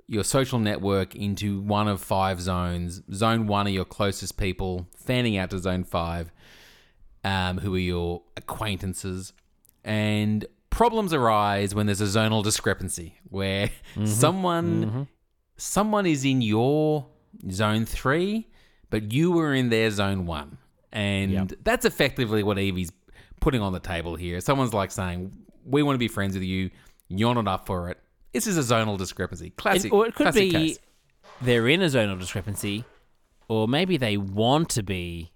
your 0.07 0.23
social 0.23 0.61
network 0.61 1.17
into 1.17 1.61
one 1.61 1.89
of 1.89 2.01
five 2.01 2.41
zones. 2.41 3.03
Zone 3.13 3.49
one 3.49 3.67
are 3.67 3.71
your 3.71 3.85
closest 3.85 4.37
people, 4.37 4.87
fanning 4.97 5.37
out 5.37 5.51
to 5.51 5.59
zone 5.59 5.83
five, 5.83 6.31
um, 7.25 7.59
who 7.59 7.75
are 7.75 7.79
your 7.79 8.23
acquaintances, 8.37 9.33
and 9.83 10.47
problems 10.71 11.13
arise 11.13 11.75
when 11.75 11.87
there's 11.87 12.01
a 12.01 12.05
zonal 12.05 12.45
discrepancy 12.45 13.19
where 13.29 13.71
someone 14.05 15.09
someone 15.57 16.07
is 16.07 16.25
in 16.25 16.41
your 16.43 17.07
zone 17.51 17.85
three, 17.85 18.49
but 18.91 19.13
you 19.13 19.33
were 19.33 19.55
in 19.55 19.69
their 19.69 19.91
zone 19.91 20.27
one, 20.27 20.59
and 20.93 21.31
Yep. 21.33 21.53
that's 21.65 21.85
effectively 21.85 22.43
what 22.43 22.59
Evie's 22.59 22.91
putting 23.41 23.61
on 23.61 23.73
the 23.73 23.81
table 23.81 24.17
here. 24.17 24.41
Someone's 24.41 24.75
like 24.75 24.91
saying, 24.91 25.33
"We 25.65 25.83
want 25.83 25.95
to 25.95 25.99
be 25.99 26.09
friends 26.09 26.35
with 26.35 26.43
you. 26.45 26.71
You're 27.09 27.35
not 27.35 27.47
up 27.49 27.67
for 27.67 27.91
it." 27.91 27.99
This 28.33 28.47
is 28.47 28.59
a 28.59 28.63
zonal 28.75 28.99
discrepancy. 28.99 29.51
Classic. 29.51 29.93
It, 29.93 29.95
or 29.95 30.07
it 30.07 30.15
could 30.15 30.35
be 30.35 30.51
case. 30.51 30.79
they're 31.41 31.69
in 31.69 31.83
a 31.83 31.87
zonal 31.87 32.19
discrepancy, 32.19 32.85
or 33.49 33.67
maybe 33.69 33.97
they 33.97 34.17
want 34.17 34.69
to 34.71 34.83
be, 34.83 35.33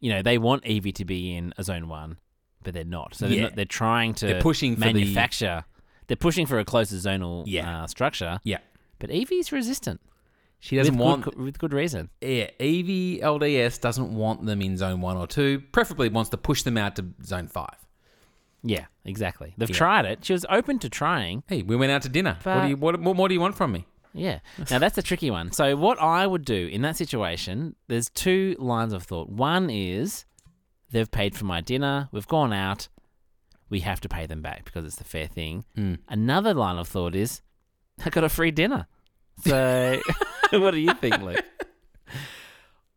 you 0.00 0.12
know, 0.12 0.22
they 0.22 0.38
want 0.38 0.64
Evie 0.66 0.92
to 0.92 1.04
be 1.04 1.34
in 1.34 1.52
a 1.58 1.62
zone 1.64 1.88
one, 1.88 2.18
but 2.62 2.74
they're 2.74 2.84
not. 2.84 3.14
So 3.14 3.26
they're, 3.26 3.36
Yeah. 3.36 3.42
not, 3.44 3.56
they're 3.56 3.64
trying 3.64 4.14
to 4.14 4.26
They're 4.26 4.40
pushing 4.42 4.74
for 4.74 4.80
the- 4.80 4.86
manufacture. 4.92 5.64
They're 6.06 6.16
pushing 6.16 6.46
for 6.46 6.58
a 6.60 6.64
closer 6.64 6.96
zonal 6.96 7.44
Yeah. 7.46 7.82
uh, 7.82 7.86
structure, 7.88 8.38
Yeah, 8.44 8.58
but 8.98 9.10
Evie's 9.10 9.52
resistant. 9.52 10.00
she 10.58 10.76
doesn't 10.76 10.96
with 10.96 11.04
want. 11.06 11.24
good, 11.24 11.36
with 11.36 11.58
good 11.58 11.72
reason. 11.72 12.08
yeah, 12.20 12.50
Evie 12.58 13.20
LDS 13.20 13.80
doesn't 13.80 14.14
want 14.14 14.44
them 14.46 14.60
in 14.62 14.76
zone 14.76 15.00
one 15.00 15.16
or 15.16 15.26
two. 15.26 15.60
Preferably 15.72 16.08
wants 16.08 16.30
to 16.30 16.36
push 16.36 16.62
them 16.62 16.76
out 16.78 16.96
to 16.96 17.04
zone 17.22 17.48
five. 17.48 17.76
Yeah, 18.62 18.86
exactly. 19.04 19.54
They've 19.56 19.70
Yeah. 19.70 19.76
tried 19.76 20.04
it. 20.06 20.24
She 20.24 20.32
was 20.32 20.44
open 20.48 20.78
to 20.80 20.88
trying. 20.88 21.42
Hey, 21.46 21.62
we 21.62 21.76
went 21.76 21.92
out 21.92 22.02
to 22.02 22.08
dinner. 22.08 22.38
what 22.42 22.62
do 22.62 22.68
you 22.68 22.76
what, 22.76 23.00
what 23.00 23.16
more 23.16 23.28
do 23.28 23.34
you 23.34 23.40
want 23.40 23.54
from 23.54 23.72
me? 23.72 23.86
Yeah. 24.12 24.38
Now 24.70 24.78
that's 24.78 24.96
a 24.98 25.02
tricky 25.02 25.30
one. 25.30 25.52
So 25.52 25.76
what 25.76 26.00
I 26.00 26.26
would 26.26 26.44
do 26.44 26.68
in 26.72 26.80
that 26.82 26.96
situation, 26.96 27.76
there's 27.86 28.08
two 28.08 28.56
lines 28.58 28.92
of 28.94 29.02
thought. 29.02 29.28
One 29.28 29.68
is 29.70 30.24
they've 30.90 31.10
paid 31.10 31.36
for 31.36 31.44
my 31.44 31.60
dinner, 31.60 32.08
we've 32.12 32.26
gone 32.26 32.52
out, 32.54 32.88
we 33.68 33.80
have 33.80 34.00
to 34.00 34.08
pay 34.08 34.24
them 34.26 34.40
back 34.40 34.64
because 34.64 34.86
it's 34.86 34.96
the 34.96 35.04
fair 35.04 35.26
thing. 35.26 35.64
Mm. 35.76 35.98
Another 36.08 36.54
line 36.54 36.78
of 36.78 36.88
thought 36.88 37.14
is 37.14 37.42
I 38.04 38.10
got 38.10 38.24
a 38.24 38.28
free 38.28 38.50
dinner. 38.50 38.86
So 39.44 40.00
what 40.52 40.70
do 40.72 40.78
you 40.78 40.94
think, 40.94 41.20
Luke? 41.20 41.44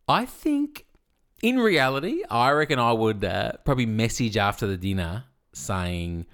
I 0.07 0.25
think, 0.25 0.85
in 1.41 1.59
reality, 1.59 2.23
I 2.29 2.51
reckon 2.51 2.79
I 2.79 2.91
would 2.91 3.23
uh, 3.23 3.53
probably 3.65 3.85
message 3.85 4.37
after 4.37 4.67
the 4.67 4.77
dinner 4.77 5.25
saying, 5.53 6.25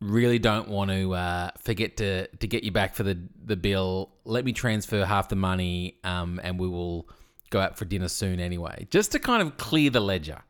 "Really 0.00 0.38
don't 0.38 0.68
want 0.68 0.90
to 0.90 1.14
uh, 1.14 1.50
forget 1.58 1.96
to 1.98 2.26
to 2.26 2.46
get 2.46 2.64
you 2.64 2.70
back 2.70 2.94
for 2.94 3.02
the 3.02 3.18
the 3.44 3.56
bill. 3.56 4.10
Let 4.24 4.44
me 4.44 4.52
transfer 4.52 5.04
half 5.04 5.28
the 5.28 5.36
money, 5.36 5.98
um, 6.04 6.40
and 6.42 6.58
we 6.58 6.68
will 6.68 7.08
go 7.50 7.60
out 7.60 7.76
for 7.76 7.84
dinner 7.84 8.08
soon 8.08 8.40
anyway, 8.40 8.86
just 8.90 9.12
to 9.12 9.18
kind 9.18 9.42
of 9.42 9.56
clear 9.56 9.90
the 9.90 10.00
ledger. 10.00 10.42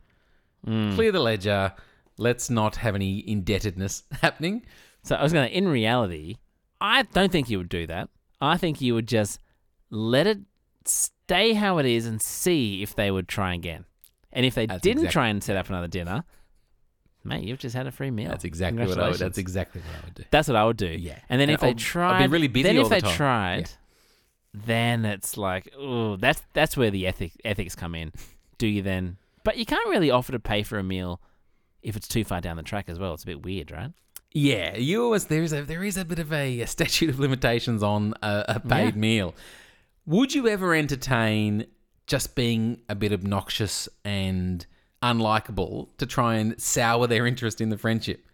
Clear 0.65 1.11
the 1.11 1.21
ledger. 1.21 1.73
Let's 2.19 2.51
not 2.51 2.77
have 2.77 2.95
any 2.95 3.27
indebtedness 3.27 4.03
happening. 4.21 4.67
So 5.03 5.17
I 5.17 5.23
was 5.23 5.33
going 5.33 5.49
to, 5.49 5.57
in 5.57 5.67
reality, 5.67 6.37
I 6.81 7.03
don't 7.03 7.31
think 7.31 7.51
you 7.51 7.59
would 7.59 7.69
do 7.69 7.87
that. 7.87 8.09
I 8.41 8.57
think 8.57 8.81
you 8.81 8.95
would 8.95 9.07
just 9.09 9.39
let 9.91 10.27
it 10.27 10.39
stay 10.85 11.53
how 11.53 11.79
it 11.79 11.87
is 11.87 12.07
and 12.07 12.21
see 12.23 12.83
if 12.83 12.95
they 12.95 13.11
would 13.11 13.29
try 13.29 13.55
again. 13.55 13.85
And 14.33 14.47
if 14.47 14.55
they 14.55 14.67
That's 14.67 14.83
didn't 14.83 15.01
exact- 15.01 15.13
try 15.13 15.29
and 15.29 15.43
set 15.43 15.57
up 15.57 15.69
another 15.69 15.89
dinner, 15.89 16.25
mate, 17.25 17.45
you've 17.45 17.59
just 17.59 17.75
had 17.77 17.87
a 17.87 17.91
free 17.93 18.11
meal. 18.11 18.31
That's 18.31 18.45
exactly 18.45 18.87
what 18.87 18.99
I 18.99 19.11
would. 19.11 19.19
That's 19.19 19.39
exactly 19.39 19.81
what 19.83 20.03
I 20.03 20.05
would 20.07 20.15
do. 20.15 20.25
That's 20.31 20.49
what 20.49 20.57
I 20.57 20.65
would 20.65 20.77
do. 20.77 20.87
Yeah. 20.89 21.19
And 21.29 21.41
then 21.41 21.49
And 21.51 21.55
if 21.55 21.61
they 21.61 21.69
I'll- 21.69 21.75
be 21.75 21.81
tried, 21.81 22.31
really 22.31 22.49
busy 22.49 22.63
then 22.63 22.77
if 22.77 22.85
the 22.85 22.89
they 22.95 23.01
time. 23.01 23.15
tried, 23.17 23.71
then 24.55 25.05
it's 25.05 25.37
like, 25.37 25.73
oh, 25.79 26.17
that's 26.17 26.43
that's 26.55 26.77
where 26.77 26.91
the 26.91 27.07
ethic 27.07 27.33
ethics 27.45 27.75
come 27.75 27.95
in. 27.95 28.13
Do 28.59 28.67
you 28.67 28.83
then? 28.83 29.17
But 29.45 29.57
you 29.59 29.67
can't 29.67 29.89
really 29.89 30.11
offer 30.11 30.33
to 30.33 30.41
pay 30.41 30.63
for 30.63 30.79
a 30.79 30.83
meal 30.83 31.21
if 31.83 31.97
it's 31.97 32.09
too 32.09 32.25
far 32.25 32.41
down 32.41 32.57
the 32.57 32.63
track 32.63 32.89
as 32.89 32.99
well. 32.99 33.15
It's 33.15 33.23
a 33.23 33.27
bit 33.27 33.43
weird, 33.43 33.71
right? 33.71 33.91
Yeah, 34.33 34.77
you 34.77 35.03
always 35.05 35.25
there 35.27 35.43
is 35.43 35.53
a 35.53 35.63
there 35.63 35.83
is 35.83 35.97
a 35.97 36.05
bit 36.05 36.19
of 36.21 36.33
a, 36.33 36.65
statute 36.67 37.11
of 37.11 37.19
limitations 37.19 37.83
on 37.83 38.15
a, 38.23 38.45
a 38.49 38.61
paid 38.61 38.95
Yeah. 38.95 39.01
meal. 39.01 39.35
Would 40.07 40.35
you 40.35 40.49
ever 40.49 40.75
entertain 40.75 41.67
just 42.07 42.35
being 42.35 42.81
a 42.89 42.95
bit 42.95 43.13
obnoxious 43.13 43.89
and 44.05 44.65
unlikable 45.03 45.89
to 45.99 46.07
try 46.07 46.37
and 46.37 46.61
sour 46.61 47.07
their 47.07 47.27
interest 47.27 47.61
in 47.61 47.71
the 47.71 47.79
friendship? 47.79 48.25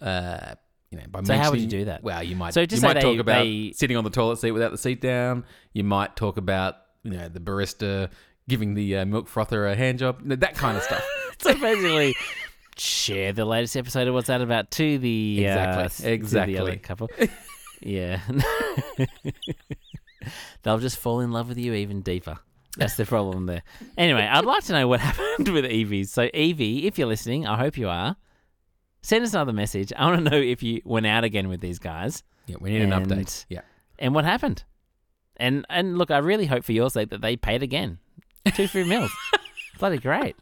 Uh, 0.00 0.54
you 0.90 0.98
know, 0.98 1.04
by 1.10 1.22
So 1.22 1.36
how 1.36 1.50
would 1.50 1.60
you 1.60 1.66
do 1.66 1.84
that? 1.86 2.02
Well, 2.02 2.22
you 2.22 2.36
might. 2.36 2.54
So 2.54 2.64
just 2.66 2.82
you 2.82 2.88
might 2.88 2.94
talk 3.00 3.14
they- 3.14 3.18
about 3.18 3.42
they- 3.44 3.72
sitting 3.74 3.96
on 3.96 4.04
the 4.04 4.10
toilet 4.10 4.38
seat 4.38 4.50
without 4.50 4.70
the 4.72 4.78
seat 4.78 5.00
down. 5.00 5.44
You 5.72 5.84
might 5.84 6.16
talk 6.16 6.36
about 6.36 6.76
you 7.02 7.12
know 7.12 7.28
the 7.28 7.40
barista 7.40 8.10
giving 8.48 8.74
the 8.74 8.96
uh, 8.98 9.04
milk 9.06 9.28
frother 9.28 9.66
a 9.66 9.74
hand 9.76 9.98
job, 9.98 10.20
that 10.24 10.54
kind 10.54 10.76
of 10.76 10.82
stuff. 10.82 11.04
so 11.38 11.54
basically 11.54 12.14
share 12.78 13.32
the 13.32 13.44
latest 13.44 13.76
episode 13.76 14.08
of 14.08 14.14
what's 14.14 14.28
that 14.28 14.40
about 14.40 14.70
to 14.72 14.98
the 14.98 15.46
uh, 15.48 15.84
Exactly, 15.84 15.84
s- 15.84 15.96
to 16.30 16.46
the 16.46 16.58
other 16.58 16.76
couple. 16.76 17.08
Yeah. 17.84 18.20
They'll 20.62 20.78
just 20.78 20.98
fall 20.98 21.20
in 21.20 21.32
love 21.32 21.48
with 21.48 21.58
you 21.58 21.74
even 21.74 22.02
deeper. 22.02 22.38
That's 22.76 22.96
the 22.96 23.04
problem 23.04 23.46
there. 23.46 23.62
Anyway 23.98 24.22
i'd 24.22 24.44
like 24.44 24.64
to 24.64 24.72
know 24.72 24.86
what 24.88 25.00
happened 25.00 25.48
with 25.48 25.66
evie. 25.66 26.04
So 26.04 26.30
evie 26.32 26.86
if 26.86 26.98
you're 26.98 27.08
listening 27.08 27.46
i 27.46 27.56
hope 27.58 27.76
you 27.76 27.88
are 27.88 28.16
send 29.02 29.24
us 29.24 29.34
another 29.34 29.52
message. 29.52 29.92
I 29.96 30.06
want 30.06 30.24
to 30.24 30.30
know 30.30 30.36
if 30.38 30.62
you 30.62 30.80
went 30.84 31.06
out 31.06 31.24
again 31.24 31.48
with 31.48 31.60
these 31.60 31.80
guys. 31.80 32.22
Yeah, 32.46 32.56
we 32.60 32.70
need 32.70 32.82
an 32.82 32.90
update. 32.90 33.46
Yeah. 33.48 33.62
and 33.98 34.14
what 34.14 34.24
happened? 34.24 34.62
And 35.36 35.66
and 35.68 35.98
look 35.98 36.10
i 36.12 36.18
really 36.18 36.46
hope 36.46 36.62
for 36.64 36.72
your 36.72 36.88
sake 36.88 37.10
that 37.10 37.20
they 37.20 37.36
paid 37.36 37.62
again. 37.64 37.98
Two 38.54 38.68
free 38.68 38.84
meals. 38.84 39.10
Bloody 39.80 39.98
great 39.98 40.36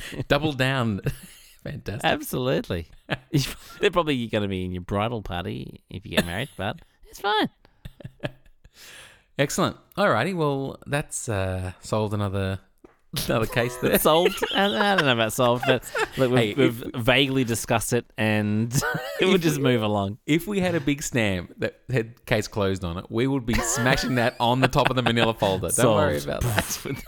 Double 0.28 0.52
down. 0.52 1.00
Fantastic. 1.64 2.04
Absolutely. 2.04 2.86
They're 3.80 3.90
probably 3.90 4.26
going 4.28 4.42
to 4.42 4.48
be 4.48 4.64
in 4.64 4.72
your 4.72 4.82
bridal 4.82 5.22
party 5.22 5.82
if 5.90 6.04
you 6.06 6.12
get 6.16 6.26
married, 6.26 6.48
but 6.56 6.78
it's 7.08 7.20
fine. 7.20 7.48
Excellent. 9.38 9.76
Alrighty, 9.98 10.34
well, 10.34 10.78
that's 10.86 11.28
uh, 11.28 11.72
solved 11.80 12.14
another 12.14 12.60
another 13.26 13.46
case 13.46 13.76
there. 13.76 13.98
Solved. 13.98 14.42
I, 14.54 14.64
I 14.64 14.96
don't 14.96 15.06
know 15.06 15.12
about 15.12 15.32
solved, 15.32 15.64
but 15.66 15.84
look, 16.16 16.30
we've, 16.30 16.38
Hey, 16.38 16.54
we've 16.54 16.84
vaguely 16.94 17.44
discussed 17.44 17.92
it 17.92 18.06
and 18.16 18.74
we'll 19.20 19.38
just 19.38 19.58
move 19.58 19.82
along. 19.82 20.18
If 20.26 20.46
we 20.46 20.60
had 20.60 20.74
a 20.74 20.80
big 20.80 21.02
stamp 21.02 21.52
that 21.58 21.80
had 21.90 22.24
case 22.26 22.48
closed 22.48 22.84
on 22.84 22.98
it, 22.98 23.06
we 23.10 23.26
would 23.26 23.46
be 23.46 23.54
smashing 23.54 24.16
that 24.16 24.36
on 24.40 24.60
the 24.60 24.68
top 24.68 24.90
of 24.90 24.96
the 24.96 25.02
manila 25.02 25.34
folder. 25.34 25.70
Don't 25.70 25.96
worry 25.96 26.22
about 26.22 26.42
that. 26.42 27.02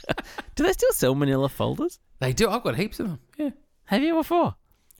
Do 0.54 0.64
they 0.64 0.72
still 0.72 0.92
sell 0.92 1.14
manila 1.14 1.48
folders? 1.48 1.98
they 2.20 2.32
do. 2.32 2.48
I've 2.48 2.62
got 2.62 2.76
heaps 2.76 3.00
of 3.00 3.08
them. 3.08 3.20
Yeah. 3.36 3.50
Have 3.86 4.02
you 4.02 4.14
before? 4.14 4.54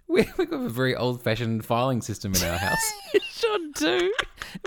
We, 0.09 0.29
we've 0.39 0.51
got 0.51 0.61
a 0.61 0.69
very 0.69 0.95
old 0.97 1.23
fashioned 1.23 1.65
filing 1.65 2.03
system 2.03 2.35
in 2.35 2.43
our 2.45 2.59
house. 2.59 2.93
You 3.15 3.21
sure 3.31 3.59
do. 3.75 4.13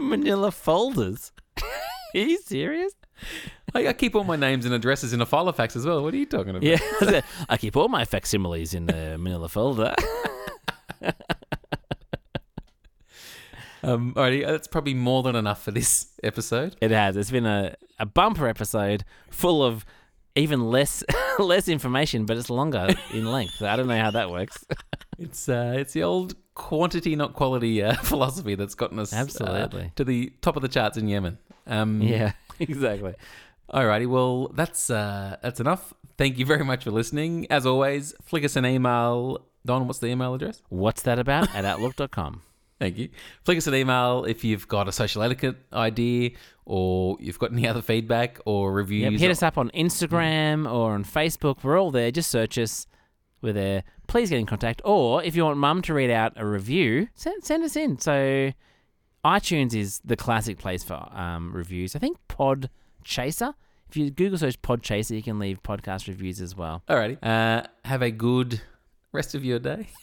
Manila 0.01 0.51
folders. 0.51 1.31
Are 1.61 2.19
you 2.19 2.37
serious? 2.39 2.93
I, 3.73 3.87
I 3.87 3.93
keep 3.93 4.15
all 4.15 4.23
my 4.23 4.35
names 4.35 4.65
and 4.65 4.73
addresses 4.73 5.13
in 5.13 5.21
a 5.21 5.25
filofax 5.25 5.75
as 5.75 5.85
well. 5.85 6.03
What 6.03 6.13
are 6.13 6.17
you 6.17 6.25
talking 6.25 6.51
about? 6.51 6.63
Yeah. 6.63 7.21
I 7.49 7.57
keep 7.57 7.75
all 7.75 7.87
my 7.87 8.05
facsimiles 8.05 8.73
in 8.73 8.89
a 8.89 9.17
manila 9.17 9.49
folder. 9.49 9.95
Um, 13.83 14.15
alrighty, 14.15 14.43
that's 14.43 14.67
probably 14.67 14.95
more 14.95 15.21
than 15.21 15.35
enough 15.35 15.61
for 15.61 15.69
this 15.69 16.07
episode. 16.23 16.75
It 16.81 16.89
has. 16.89 17.15
It's 17.15 17.29
been 17.29 17.45
a, 17.45 17.75
a 17.99 18.05
bumper 18.07 18.47
episode 18.47 19.05
full 19.29 19.63
of 19.63 19.85
even 20.35 20.69
less 20.69 21.03
less 21.39 21.67
information, 21.67 22.25
but 22.25 22.37
it's 22.37 22.49
longer 22.49 22.89
in 23.13 23.25
length. 23.31 23.61
I 23.61 23.75
don't 23.75 23.87
know 23.87 23.99
how 23.99 24.11
that 24.11 24.29
works. 24.29 24.65
It's 25.17 25.47
uh, 25.47 25.75
it's 25.77 25.93
the 25.93 26.03
old 26.03 26.35
quantity, 26.55 27.15
not 27.15 27.35
quality 27.35 27.81
uh, 27.81 27.93
philosophy 28.03 28.55
that's 28.55 28.75
gotten 28.75 28.99
us 28.99 29.13
uh, 29.13 29.15
Absolutely. 29.15 29.93
to 29.95 30.03
the 30.03 30.33
top 30.41 30.57
of 30.57 30.61
the 30.61 30.67
charts 30.67 30.97
in 30.97 31.07
Yemen. 31.07 31.37
Um, 31.67 32.01
Yeah, 32.01 32.33
exactly. 32.59 33.13
Alrighty, 33.73 34.07
well 34.07 34.49
that's 34.49 34.89
uh, 34.89 35.37
that's 35.41 35.61
enough. 35.61 35.93
Thank 36.17 36.37
you 36.37 36.45
very 36.45 36.65
much 36.65 36.83
for 36.83 36.91
listening. 36.91 37.47
As 37.49 37.65
always, 37.65 38.13
flick 38.23 38.43
us 38.43 38.57
an 38.57 38.65
email. 38.65 39.45
Don, 39.65 39.87
what's 39.87 39.99
the 39.99 40.07
email 40.07 40.33
address? 40.33 40.61
What's 40.67 41.01
that 41.03 41.17
about 41.17 41.53
at 41.55 41.63
outlook.com? 41.63 42.41
Thank 42.77 42.97
you. 42.97 43.07
Flick 43.45 43.57
us 43.57 43.67
an 43.67 43.75
email 43.75 44.25
if 44.25 44.43
you've 44.43 44.67
got 44.67 44.89
a 44.89 44.91
social 44.91 45.23
etiquette 45.23 45.55
idea 45.71 46.31
or 46.65 47.17
you've 47.19 47.39
got 47.39 47.51
any 47.53 47.67
other 47.67 47.81
feedback 47.81 48.39
or 48.45 48.71
reviews. 48.73 49.13
Yep, 49.13 49.19
hit 49.19 49.31
us 49.31 49.43
up 49.43 49.57
on 49.57 49.69
Instagram 49.71 50.71
or 50.71 50.93
on 50.93 51.03
Facebook. 51.03 51.63
We're 51.63 51.79
all 51.79 51.91
there. 51.91 52.11
Just 52.11 52.29
search 52.31 52.57
us. 52.57 52.87
We're 53.41 53.53
there. 53.53 53.83
Please 54.07 54.29
get 54.29 54.39
in 54.39 54.45
contact. 54.45 54.81
Or 54.83 55.23
if 55.23 55.35
you 55.35 55.43
want 55.43 55.57
Mum 55.57 55.81
to 55.83 55.93
read 55.93 56.09
out 56.09 56.33
a 56.35 56.45
review, 56.45 57.07
send, 57.15 57.43
send 57.43 57.63
us 57.63 57.75
in. 57.75 57.99
So 57.99 58.51
iTunes 59.23 59.73
is 59.75 60.01
the 60.03 60.15
classic 60.15 60.57
place 60.57 60.83
for 60.83 60.95
um, 61.15 61.51
reviews. 61.53 61.95
I 61.95 61.99
think 61.99 62.17
Pod 62.27 62.69
Chaser. 63.03 63.53
If 63.89 63.97
you 63.97 64.09
Google 64.09 64.37
search 64.37 64.59
Pod 64.61 64.81
Chaser, 64.81 65.15
you 65.15 65.23
can 65.23 65.37
leave 65.39 65.61
podcast 65.61 66.07
reviews 66.07 66.41
as 66.41 66.55
well. 66.55 66.83
Alrighty. 66.89 67.17
Uh, 67.21 67.63
have 67.83 68.01
a 68.01 68.11
good 68.11 68.61
rest 69.11 69.35
of 69.35 69.43
your 69.43 69.59
day. 69.59 69.87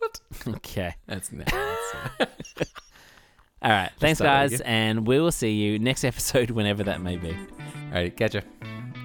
What? 0.00 0.18
Okay. 0.48 0.94
That's, 1.06 1.28
that's 1.28 2.72
All 3.62 3.70
right. 3.70 3.90
Thanks, 3.98 4.20
guys, 4.20 4.60
and 4.62 5.06
we 5.06 5.20
will 5.20 5.32
see 5.32 5.52
you 5.52 5.78
next 5.78 6.04
episode, 6.12 6.50
whenever 6.50 6.82
that 6.84 7.00
may 7.02 7.16
be. 7.16 7.30
All 7.30 7.92
right. 7.92 8.16
catch 8.16 8.34
you. 8.34 8.42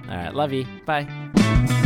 All 0.09 0.15
right. 0.15 0.33
Love 0.33 0.53
you. 0.53 0.65
Bye. 0.85 1.81